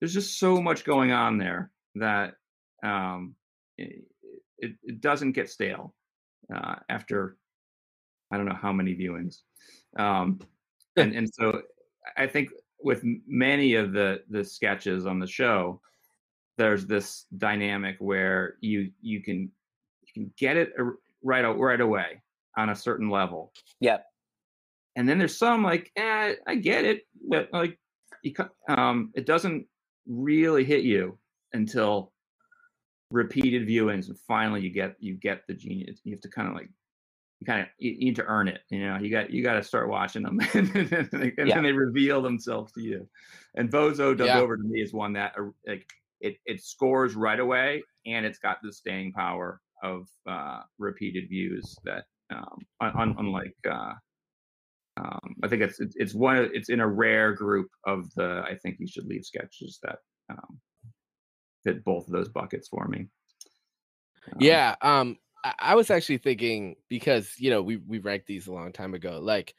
there's 0.00 0.14
just 0.14 0.38
so 0.38 0.60
much 0.60 0.84
going 0.84 1.12
on 1.12 1.38
there 1.38 1.70
that 1.96 2.34
um, 2.82 3.34
it, 3.76 4.04
it, 4.58 4.72
it 4.82 5.00
doesn't 5.00 5.32
get 5.32 5.50
stale 5.50 5.94
uh, 6.54 6.76
after 6.88 7.36
I 8.30 8.36
don't 8.36 8.46
know 8.46 8.58
how 8.60 8.72
many 8.72 8.94
viewings, 8.94 9.38
um, 9.98 10.40
and 10.96 11.14
and 11.14 11.28
so 11.32 11.62
I 12.16 12.26
think 12.26 12.50
with 12.82 13.02
many 13.26 13.74
of 13.74 13.92
the 13.92 14.22
the 14.30 14.44
sketches 14.44 15.06
on 15.06 15.18
the 15.18 15.26
show, 15.26 15.80
there's 16.56 16.86
this 16.86 17.26
dynamic 17.36 17.96
where 17.98 18.54
you 18.60 18.90
you 19.00 19.22
can 19.22 19.50
you 20.02 20.12
can 20.14 20.32
get 20.38 20.56
it 20.56 20.72
right 21.22 21.44
a- 21.44 21.52
right 21.52 21.80
away 21.80 22.22
on 22.58 22.70
a 22.70 22.76
certain 22.76 23.08
level. 23.08 23.52
Yep. 23.80 24.04
And 24.96 25.08
then 25.08 25.16
there's 25.18 25.38
some 25.38 25.62
like, 25.62 25.92
eh, 25.96 26.34
I 26.46 26.54
get 26.56 26.84
it, 26.84 27.02
but 27.28 27.48
like, 27.52 27.78
you, 28.24 28.34
um, 28.68 29.12
it 29.14 29.26
doesn't 29.26 29.64
really 30.08 30.64
hit 30.64 30.82
you 30.82 31.16
until 31.52 32.12
repeated 33.12 33.66
viewings, 33.66 34.08
and 34.08 34.18
finally 34.26 34.60
you 34.60 34.70
get 34.70 34.96
you 34.98 35.14
get 35.14 35.42
the 35.46 35.54
genius. 35.54 36.00
You 36.02 36.12
have 36.14 36.20
to 36.22 36.28
kind 36.28 36.48
of 36.48 36.54
like, 36.54 36.68
you 37.40 37.46
kind 37.46 37.60
of 37.60 37.68
you 37.78 37.96
need 37.96 38.16
to 38.16 38.24
earn 38.24 38.48
it. 38.48 38.62
You 38.70 38.80
know, 38.80 38.98
you 38.98 39.08
got 39.08 39.30
you 39.30 39.44
got 39.44 39.54
to 39.54 39.62
start 39.62 39.88
watching 39.88 40.24
them, 40.24 40.40
and, 40.54 40.66
then, 40.90 41.08
they- 41.12 41.32
and 41.38 41.46
Yeah. 41.48 41.54
then 41.54 41.62
they 41.62 41.72
reveal 41.72 42.20
themselves 42.20 42.72
to 42.72 42.80
you. 42.82 43.08
And 43.54 43.70
Bozo 43.70 44.16
Dubbed 44.16 44.22
Yeah. 44.26 44.40
Over 44.40 44.56
to 44.56 44.64
me 44.64 44.82
is 44.82 44.92
one 44.92 45.12
that 45.12 45.34
uh, 45.38 45.44
like 45.64 45.86
it 46.20 46.38
it 46.44 46.60
scores 46.60 47.14
right 47.14 47.38
away, 47.38 47.84
and 48.04 48.26
it's 48.26 48.40
got 48.40 48.58
the 48.64 48.72
staying 48.72 49.12
power 49.12 49.60
of 49.84 50.08
uh, 50.26 50.62
repeated 50.80 51.28
views 51.28 51.76
that 51.84 52.06
um, 52.30 52.58
un- 52.80 52.92
un- 52.96 53.16
unlike 53.18 53.56
uh, 53.68 53.92
um, 54.98 55.36
I 55.42 55.48
think 55.48 55.62
it's, 55.62 55.78
it's 55.80 56.14
one 56.14 56.50
it's 56.52 56.68
in 56.68 56.80
a 56.80 56.86
rare 56.86 57.32
group 57.32 57.68
of 57.84 58.12
the 58.14 58.42
I 58.46 58.56
think 58.56 58.76
you 58.78 58.86
should 58.86 59.06
leave 59.06 59.24
sketches 59.24 59.78
that 59.82 59.98
um, 60.30 60.58
fit 61.64 61.84
both 61.84 62.06
of 62.06 62.12
those 62.12 62.28
buckets 62.28 62.68
for 62.68 62.86
me. 62.88 63.06
Um, 64.32 64.38
Yeah. 64.40 64.74
Um, 64.82 65.18
I, 65.44 65.54
I 65.58 65.74
was 65.74 65.90
actually 65.90 66.18
thinking 66.18 66.76
because 66.88 67.34
you 67.38 67.50
know 67.50 67.62
we 67.62 67.76
we 67.76 67.98
ranked 67.98 68.26
these 68.26 68.46
a 68.46 68.52
long 68.52 68.72
time 68.72 68.94
ago. 68.94 69.20
Like, 69.22 69.54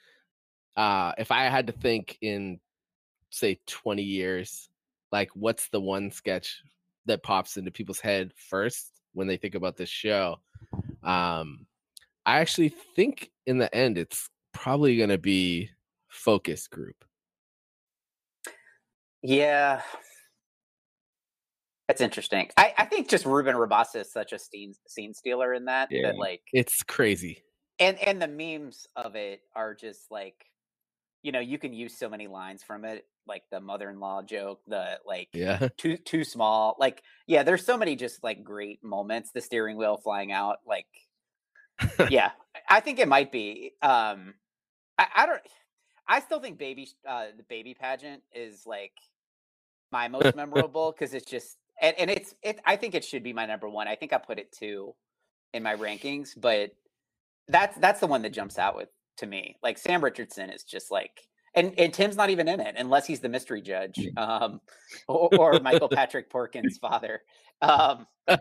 uh, 0.75 1.13
if 1.17 1.31
I 1.31 1.43
had 1.43 1.67
to 1.67 1.73
think 1.73 2.17
in 2.21 2.59
say 3.29 3.59
20 3.67 4.01
years, 4.01 4.69
like 5.11 5.29
what's 5.35 5.69
the 5.69 5.79
one 5.79 6.11
sketch 6.11 6.61
that 7.05 7.23
pops 7.23 7.57
into 7.57 7.71
people's 7.71 7.99
head 7.99 8.31
first 8.35 8.91
when 9.13 9.27
they 9.27 9.37
think 9.37 9.55
about 9.55 9.77
this 9.77 9.89
show? 9.89 10.39
Um, 11.03 11.65
I 12.29 12.39
actually 12.41 12.69
think 12.95 13.31
in 13.47 13.57
the 13.57 13.73
end 13.75 13.97
it's 13.97 14.29
probably 14.53 14.97
going 14.97 15.09
to 15.09 15.17
be 15.17 15.69
focus 16.09 16.67
group. 16.67 17.03
Yeah. 19.23 19.81
That's 21.87 22.01
interesting. 22.01 22.49
I, 22.55 22.73
I 22.77 22.85
think 22.85 23.09
just 23.09 23.25
Ruben 23.25 23.55
Rabasa 23.55 24.01
is 24.01 24.11
such 24.11 24.31
a 24.31 24.37
scene, 24.37 24.73
scene 24.87 25.13
stealer 25.15 25.53
in 25.55 25.65
that 25.65 25.87
Yeah. 25.91 26.03
that 26.09 26.17
like 26.19 26.41
It's 26.53 26.83
crazy. 26.83 27.41
and 27.79 27.97
and 27.99 28.21
the 28.21 28.27
memes 28.27 28.85
of 28.95 29.15
it 29.15 29.41
are 29.55 29.73
just 29.73 30.11
like 30.11 30.35
you 31.23 31.31
know 31.31 31.39
you 31.39 31.57
can 31.57 31.73
use 31.73 31.97
so 31.97 32.09
many 32.09 32.27
lines 32.27 32.61
from 32.61 32.85
it 32.85 33.05
like 33.25 33.43
the 33.51 33.59
mother-in-law 33.59 34.21
joke 34.23 34.61
the 34.67 34.99
like 35.05 35.29
Yeah. 35.33 35.67
too 35.77 35.97
too 35.97 36.23
small 36.23 36.75
like 36.79 37.01
yeah 37.27 37.41
there's 37.43 37.65
so 37.65 37.77
many 37.77 37.95
just 37.95 38.23
like 38.23 38.43
great 38.43 38.83
moments 38.83 39.31
the 39.31 39.41
steering 39.41 39.75
wheel 39.77 39.97
flying 39.97 40.31
out 40.31 40.57
like 40.65 40.85
yeah. 42.09 42.31
I 42.69 42.79
think 42.81 42.99
it 42.99 43.07
might 43.07 43.31
be 43.31 43.73
um 43.81 44.35
i, 44.97 45.07
I 45.15 45.25
don't 45.25 45.41
i 46.07 46.19
still 46.19 46.39
think 46.39 46.59
baby 46.59 46.87
uh 47.07 47.27
the 47.35 47.43
baby 47.43 47.73
pageant 47.73 48.21
is 48.31 48.65
like 48.67 48.93
my 49.91 50.07
most 50.07 50.35
memorable 50.35 50.91
because 50.91 51.13
it's 51.13 51.25
just 51.25 51.57
and, 51.81 51.95
and 51.97 52.09
it's 52.11 52.35
it 52.43 52.59
i 52.65 52.75
think 52.75 52.93
it 52.93 53.03
should 53.03 53.23
be 53.23 53.33
my 53.33 53.45
number 53.45 53.67
one. 53.67 53.87
I 53.87 53.95
think 53.95 54.13
i 54.13 54.17
put 54.17 54.37
it 54.39 54.51
two 54.51 54.93
in 55.53 55.63
my 55.63 55.75
rankings 55.75 56.39
but 56.39 56.71
that's 57.47 57.75
that's 57.79 57.99
the 57.99 58.07
one 58.07 58.21
that 58.21 58.33
jumps 58.33 58.59
out 58.59 58.75
with 58.75 58.89
to 59.17 59.25
me. 59.25 59.55
Like 59.63 59.77
sam 59.77 60.03
richardson 60.03 60.51
is 60.51 60.63
just 60.63 60.91
like 60.91 61.21
and 61.55 61.73
and 61.79 61.91
tim's 61.91 62.15
not 62.15 62.29
even 62.29 62.47
in 62.47 62.59
it 62.59 62.75
unless 62.77 63.07
he's 63.07 63.19
the 63.19 63.29
mystery 63.29 63.61
judge 63.61 63.99
um 64.15 64.61
or, 65.07 65.29
or 65.35 65.59
michael 65.59 65.89
patrick 65.89 66.31
porkins 66.31 66.79
father. 66.79 67.21
Um 67.63 68.05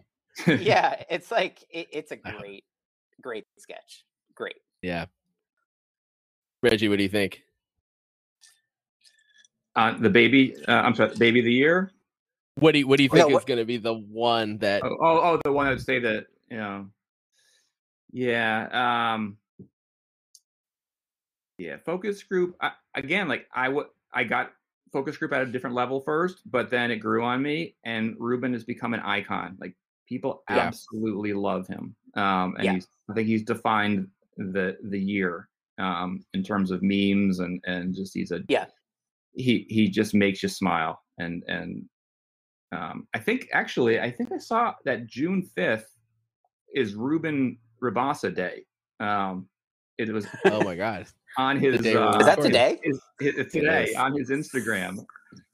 yeah 0.47 1.03
it's 1.09 1.30
like 1.30 1.64
it, 1.70 1.89
it's 1.93 2.11
a 2.12 2.16
great 2.16 2.64
great 3.21 3.47
sketch 3.59 4.05
great 4.35 4.57
Yeah. 4.83 5.07
Reggie, 6.62 6.89
what 6.89 6.97
do 6.99 7.03
you 7.05 7.09
think? 7.09 7.43
uh, 9.77 9.97
the 9.99 10.11
baby. 10.11 10.57
Uh, 10.66 10.73
I'm 10.73 10.95
sorry, 10.95 11.14
baby 11.16 11.39
of 11.41 11.45
the 11.45 11.53
year. 11.53 11.93
What 12.57 12.73
do 12.73 12.81
you, 12.81 12.89
what 12.89 12.97
do 12.97 13.05
you 13.05 13.09
No, 13.11 13.14
think 13.14 13.29
is 13.29 13.35
what- 13.35 13.47
going 13.47 13.59
to 13.59 13.64
be 13.64 13.77
the 13.77 13.95
one 13.95 14.59
that 14.59 14.83
Oh, 14.83 14.97
oh, 15.01 15.21
oh, 15.23 15.41
the 15.45 15.53
one 15.53 15.66
that 15.66 15.73
would 15.75 15.83
say 15.85 16.01
that. 16.01 16.27
You 16.51 16.57
know. 16.57 16.87
Yeah. 18.12 19.12
Um. 19.12 19.39
Yeah. 21.59 21.77
Focus 21.85 22.23
group. 22.25 22.57
I, 22.61 22.73
again, 22.95 23.29
like 23.29 23.47
I 23.53 23.69
would, 23.69 23.87
I 24.12 24.25
got 24.25 24.53
focus 24.93 25.16
group 25.16 25.33
at 25.33 25.43
a 25.43 25.47
different 25.47 25.77
level 25.77 26.01
first, 26.01 26.41
but 26.51 26.71
then 26.71 26.91
it 26.91 26.97
grew 26.97 27.23
on 27.23 27.43
me, 27.43 27.77
and 27.85 28.16
Ruben 28.19 28.53
has 28.55 28.64
become 28.64 28.95
an 28.95 29.01
icon. 29.01 29.57
Like 29.61 29.75
people 30.09 30.43
Yeah. 30.51 30.59
absolutely 30.59 31.35
love 31.35 31.69
him. 31.69 31.95
Um, 32.23 32.55
and 32.57 32.64
Yeah. 32.66 32.75
he's, 32.75 32.89
I 33.11 33.12
think 33.14 33.27
he's 33.29 33.45
defined 33.45 34.09
the 34.55 34.77
the 34.95 34.99
year 35.14 35.49
um 35.79 36.11
in 36.35 36.43
terms 36.43 36.71
of 36.71 36.81
memes 36.83 37.39
and 37.45 37.61
and 37.73 37.95
just 37.95 38.12
he's 38.14 38.31
a 38.31 38.41
Yeah. 38.49 38.66
he 39.35 39.55
he 39.69 39.83
just 39.99 40.12
makes 40.14 40.43
you 40.45 40.49
smile 40.49 40.95
and 41.19 41.43
and 41.49 41.71
um 42.73 43.07
i 43.14 43.19
think 43.27 43.49
actually 43.53 43.95
i 44.01 44.11
think 44.11 44.29
i 44.33 44.39
saw 44.39 44.75
that 44.85 45.07
june 45.07 45.41
5th 45.57 45.87
is 46.75 46.95
ruben 46.95 47.59
rabasa 47.83 48.31
day 48.43 48.57
um 49.01 49.49
it 49.99 50.09
was 50.12 50.27
Oh 50.45 50.62
my 50.62 50.77
god. 50.77 51.07
on 51.37 51.55
his 51.59 51.75
uh, 51.87 52.19
is 52.21 52.27
that 52.27 52.41
today 52.41 52.79
his, 52.83 53.01
his- 53.21 53.53
today 53.53 53.85
is. 53.91 53.97
on 53.97 54.11
his 54.16 54.31
instagram 54.31 54.95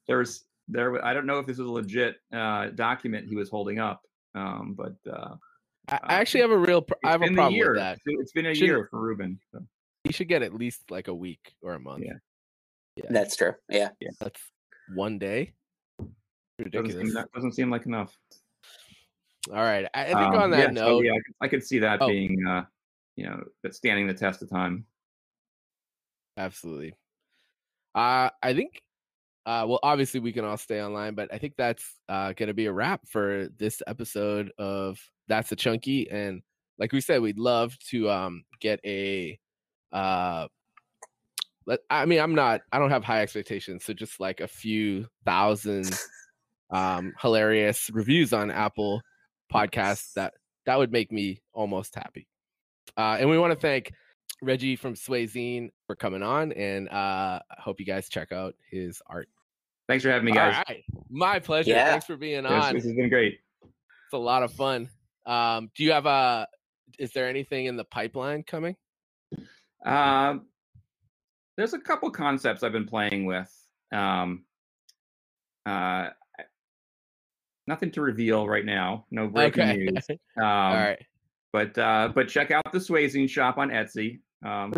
there 0.07 0.19
was 0.19 0.45
there 0.69 1.03
i 1.05 1.13
don't 1.15 1.27
know 1.27 1.39
if 1.39 1.47
this 1.47 1.59
is 1.59 1.67
a 1.67 1.75
legit 1.81 2.17
uh 2.35 2.67
document 2.87 3.27
he 3.29 3.37
was 3.37 3.49
holding 3.51 3.79
up 3.79 4.01
um 4.35 4.75
but 4.77 4.97
uh 5.11 5.35
I, 5.89 5.99
I 6.03 6.15
actually 6.15 6.41
have 6.41 6.51
a 6.51 6.59
real 6.59 6.83
pr- 6.83 6.95
I 7.05 7.11
have 7.11 7.23
a 7.23 7.27
been 7.27 7.35
problem 7.35 7.55
year 7.55 7.71
with 7.73 7.79
that. 7.81 7.99
It's- 8.07 8.21
it's 8.23 8.33
been 8.33 8.47
a 8.47 8.55
Shouldn't- 8.55 8.67
year 8.69 8.89
for 8.91 9.01
ruben 9.01 9.39
so. 9.53 9.61
He 10.05 10.13
should 10.13 10.29
get 10.29 10.43
at 10.43 10.53
least 10.55 10.91
like 10.91 11.09
a 11.09 11.15
week 11.15 11.55
or 11.63 11.75
a 11.75 11.81
month. 11.81 12.05
Yeah. 12.05 12.13
Yeah. 12.97 13.07
that's 13.11 13.35
true 13.37 13.55
yeah 13.69 13.89
That's 14.21 14.41
one 14.95 15.19
day. 15.19 15.53
doesn't 15.99 16.13
seem, 16.61 16.65
Ridiculous. 16.65 17.15
that 17.15 17.33
doesn't 17.33 17.53
seem 17.53 17.69
like 17.71 17.87
enough 17.87 18.17
All 19.51 19.57
right. 19.57 19.87
I, 19.93 20.03
I 20.03 20.07
think 20.07 20.17
Um, 20.19 20.35
on 20.37 20.51
that 20.51 20.59
yeah, 20.75 20.81
so, 20.81 20.89
note, 20.89 21.05
yeah, 21.05 21.13
I 21.13 21.17
could, 21.17 21.35
I 21.41 21.49
could 21.49 21.65
see 21.65 21.79
that 21.81 22.01
Oh. 22.01 22.07
being, 22.07 22.47
uh, 22.47 22.65
you 23.17 23.27
know, 23.27 23.43
that 23.65 23.75
standing 23.75 24.07
the 24.07 24.15
test 24.15 24.43
of 24.43 24.49
time. 24.51 24.87
absolutely. 26.37 26.95
Uh 27.95 28.31
I 28.43 28.55
think 28.55 28.81
uh 29.47 29.65
well 29.69 29.81
obviously 29.83 30.21
we 30.21 30.33
can 30.33 30.45
all 30.45 30.57
stay 30.57 30.83
online, 30.83 31.15
but 31.15 31.33
I 31.33 31.39
think 31.39 31.55
that's 31.57 31.85
uh 32.09 32.33
gonna 32.33 32.55
be 32.55 32.67
a 32.67 32.73
wrap 32.73 33.07
for 33.09 33.49
this 33.59 33.83
episode 33.87 34.53
of 34.59 34.99
That's 35.29 35.53
a 35.53 35.57
Chunky. 35.57 36.11
And 36.11 36.43
like 36.79 36.93
we 36.93 37.01
said, 37.01 37.21
we'd 37.21 37.39
love 37.39 37.79
to 37.91 38.11
um 38.11 38.45
get 38.61 38.81
a 38.85 39.39
uh 39.93 40.49
let 41.67 41.81
I 41.91 42.07
mean 42.07 42.21
I'm 42.21 42.35
not 42.35 42.63
I 42.73 42.79
don't 42.79 42.91
have 42.91 43.05
high 43.05 43.23
expectations, 43.23 43.85
so 43.85 43.93
just 43.93 44.21
like 44.21 44.41
a 44.41 44.49
few 44.49 45.07
thousand 45.25 45.99
um 46.71 47.13
hilarious 47.21 47.91
reviews 47.93 48.33
on 48.33 48.51
Apple 48.51 49.03
podcasts 49.53 50.15
that 50.15 50.35
that 50.67 50.79
would 50.79 50.91
make 50.91 51.13
me 51.13 51.43
almost 51.53 51.95
happy. 51.95 52.27
Uh 52.97 53.19
and 53.21 53.29
we 53.29 53.39
want 53.39 53.53
to 53.53 53.59
thank 53.59 53.93
Reggie 54.43 54.77
from 54.77 54.95
Swayzine 54.95 55.71
for 55.95 55.99
coming 55.99 56.23
on 56.23 56.51
and 56.53 56.89
uh 56.89 57.39
I 57.49 57.61
hope 57.61 57.79
you 57.79 57.87
guys 57.87 58.09
check 58.09 58.33
out 58.33 58.55
his 58.69 59.01
art. 59.07 59.29
Thanks 59.89 60.03
for 60.03 60.11
having 60.11 60.25
me, 60.27 60.33
guys. 60.33 60.57
All 60.57 60.65
right. 60.69 60.83
My 61.11 61.39
pleasure. 61.39 61.71
Yeah. 61.71 61.91
Thanks 61.91 62.07
for 62.07 62.17
being 62.17 62.43
This, 62.45 62.53
on. 62.53 62.75
this 62.75 62.85
has 62.85 62.95
been 62.95 63.09
great. 63.11 63.39
It's 63.63 64.13
a 64.15 64.19
lot 64.19 64.43
of 64.43 64.51
fun. 64.53 64.89
Um, 65.27 65.71
do 65.77 65.85
you 65.85 65.93
have 65.93 66.07
a? 66.07 66.49
Is 66.99 67.13
there 67.13 67.29
anything 67.29 67.67
in 67.67 67.77
the 67.77 67.85
pipeline 67.85 68.43
coming? 68.45 68.77
Um, 69.85 70.47
there's 71.57 71.75
a 71.75 71.79
couple 71.79 72.11
concepts 72.11 72.63
I've 72.63 72.73
been 72.73 72.87
playing 72.87 73.27
with. 73.27 73.51
Um, 73.93 74.45
uh, 75.67 76.09
nothing 77.67 77.91
to 77.93 78.01
reveal 78.01 78.49
right 78.49 78.65
now. 78.65 79.05
No 79.11 79.29
breaking 79.29 79.63
Okay. 79.65 79.77
news. 79.77 80.07
Um, 80.39 80.45
All 80.45 80.75
right. 80.75 81.03
But 81.53 81.77
uh, 81.79 82.09
but 82.15 82.29
check 82.29 82.51
out 82.51 82.73
the 82.73 82.79
Swayzine 82.79 83.29
shop 83.29 83.59
on 83.59 83.69
Etsy. 83.69 84.21
Um, 84.45 84.75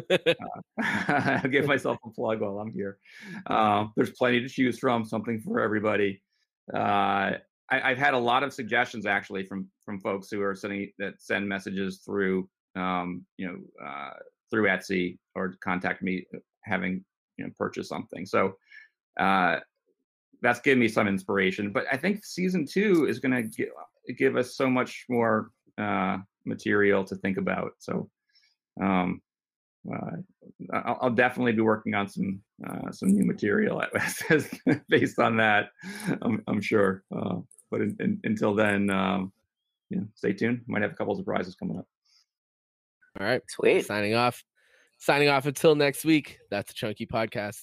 I'll 0.79 1.49
give 1.51 1.67
myself 1.67 1.99
a 2.05 2.11
plug 2.11 2.41
while 2.41 2.59
I'm 2.59 2.73
here. 2.73 2.99
Uh, 3.47 3.87
there's 3.97 4.11
plenty 4.11 4.41
to 4.41 4.49
choose 4.49 4.79
from, 4.79 5.05
something 5.05 5.41
for 5.41 5.61
everybody. 5.61 6.23
Uh, 6.73 7.39
I, 7.71 7.81
I've 7.83 7.99
had 7.99 8.15
a 8.15 8.19
lot 8.19 8.43
of 8.43 8.53
suggestions 8.53 9.07
actually 9.07 9.45
from 9.45 9.69
from 9.85 10.01
folks 10.01 10.31
who 10.31 10.43
are 10.43 10.55
sending 10.55 10.93
that 10.99 11.15
send 11.21 11.49
messages 11.49 12.03
through 12.05 12.49
um, 12.75 13.25
you 13.37 13.47
know 13.47 13.85
uh, 13.85 14.15
through 14.51 14.69
Etsy 14.69 15.19
or 15.35 15.57
contact 15.63 16.03
me 16.03 16.27
uh, 16.35 16.39
having 16.63 17.05
you 17.37 17.45
know 17.45 17.51
purchased 17.59 17.89
something. 17.89 18.27
So 18.27 18.55
uh, 19.19 19.59
that's 20.43 20.61
given 20.61 20.79
me 20.79 20.89
some 20.89 21.09
inspiration. 21.09 21.73
But 21.73 21.87
I 21.91 21.97
think 21.97 22.25
season 22.25 22.67
two 22.67 23.07
is 23.07 23.19
going 23.19 23.33
to 23.33 23.43
give 23.43 23.69
give 24.17 24.37
us 24.37 24.57
so 24.57 24.69
much 24.71 25.05
more 25.09 25.51
uh, 25.79 26.19
material 26.45 27.05
to 27.05 27.17
think 27.17 27.37
about. 27.37 27.73
So 27.79 28.09
um, 28.81 29.21
uh, 29.21 29.26
I'll, 30.73 30.99
I'll 31.03 31.11
definitely 31.11 31.53
be 31.53 31.61
working 31.61 31.95
on 31.95 32.09
some 32.09 32.41
uh, 32.67 32.91
some 32.91 33.11
new 33.11 33.25
material 33.25 33.83
at 33.83 33.93
West 33.93 34.25
based 34.89 35.19
on 35.19 35.37
that. 35.37 35.71
I'm, 36.23 36.43
I'm 36.49 36.61
sure. 36.61 37.05
Uh, 37.15 37.37
but 37.71 37.81
in, 37.81 37.97
in, 38.01 38.21
until 38.25 38.55
then, 38.55 38.91
um, 38.91 39.33
yeah, 39.91 40.01
stay 40.15 40.33
tuned. 40.33 40.63
Might 40.67 40.83
have 40.83 40.93
a 40.93 40.95
couple 40.95 41.15
surprises 41.17 41.55
coming 41.55 41.79
up. 41.79 41.87
All 43.21 43.27
right. 43.27 43.43
Sweet. 43.49 43.87
Signing 43.87 44.15
off. 44.15 44.43
Signing 44.99 45.29
off 45.29 45.47
until 45.47 45.75
next 45.75 46.05
week. 46.05 46.39
That's 46.51 46.71
a 46.71 46.75
chunky 46.75 47.07
podcast. 47.07 47.63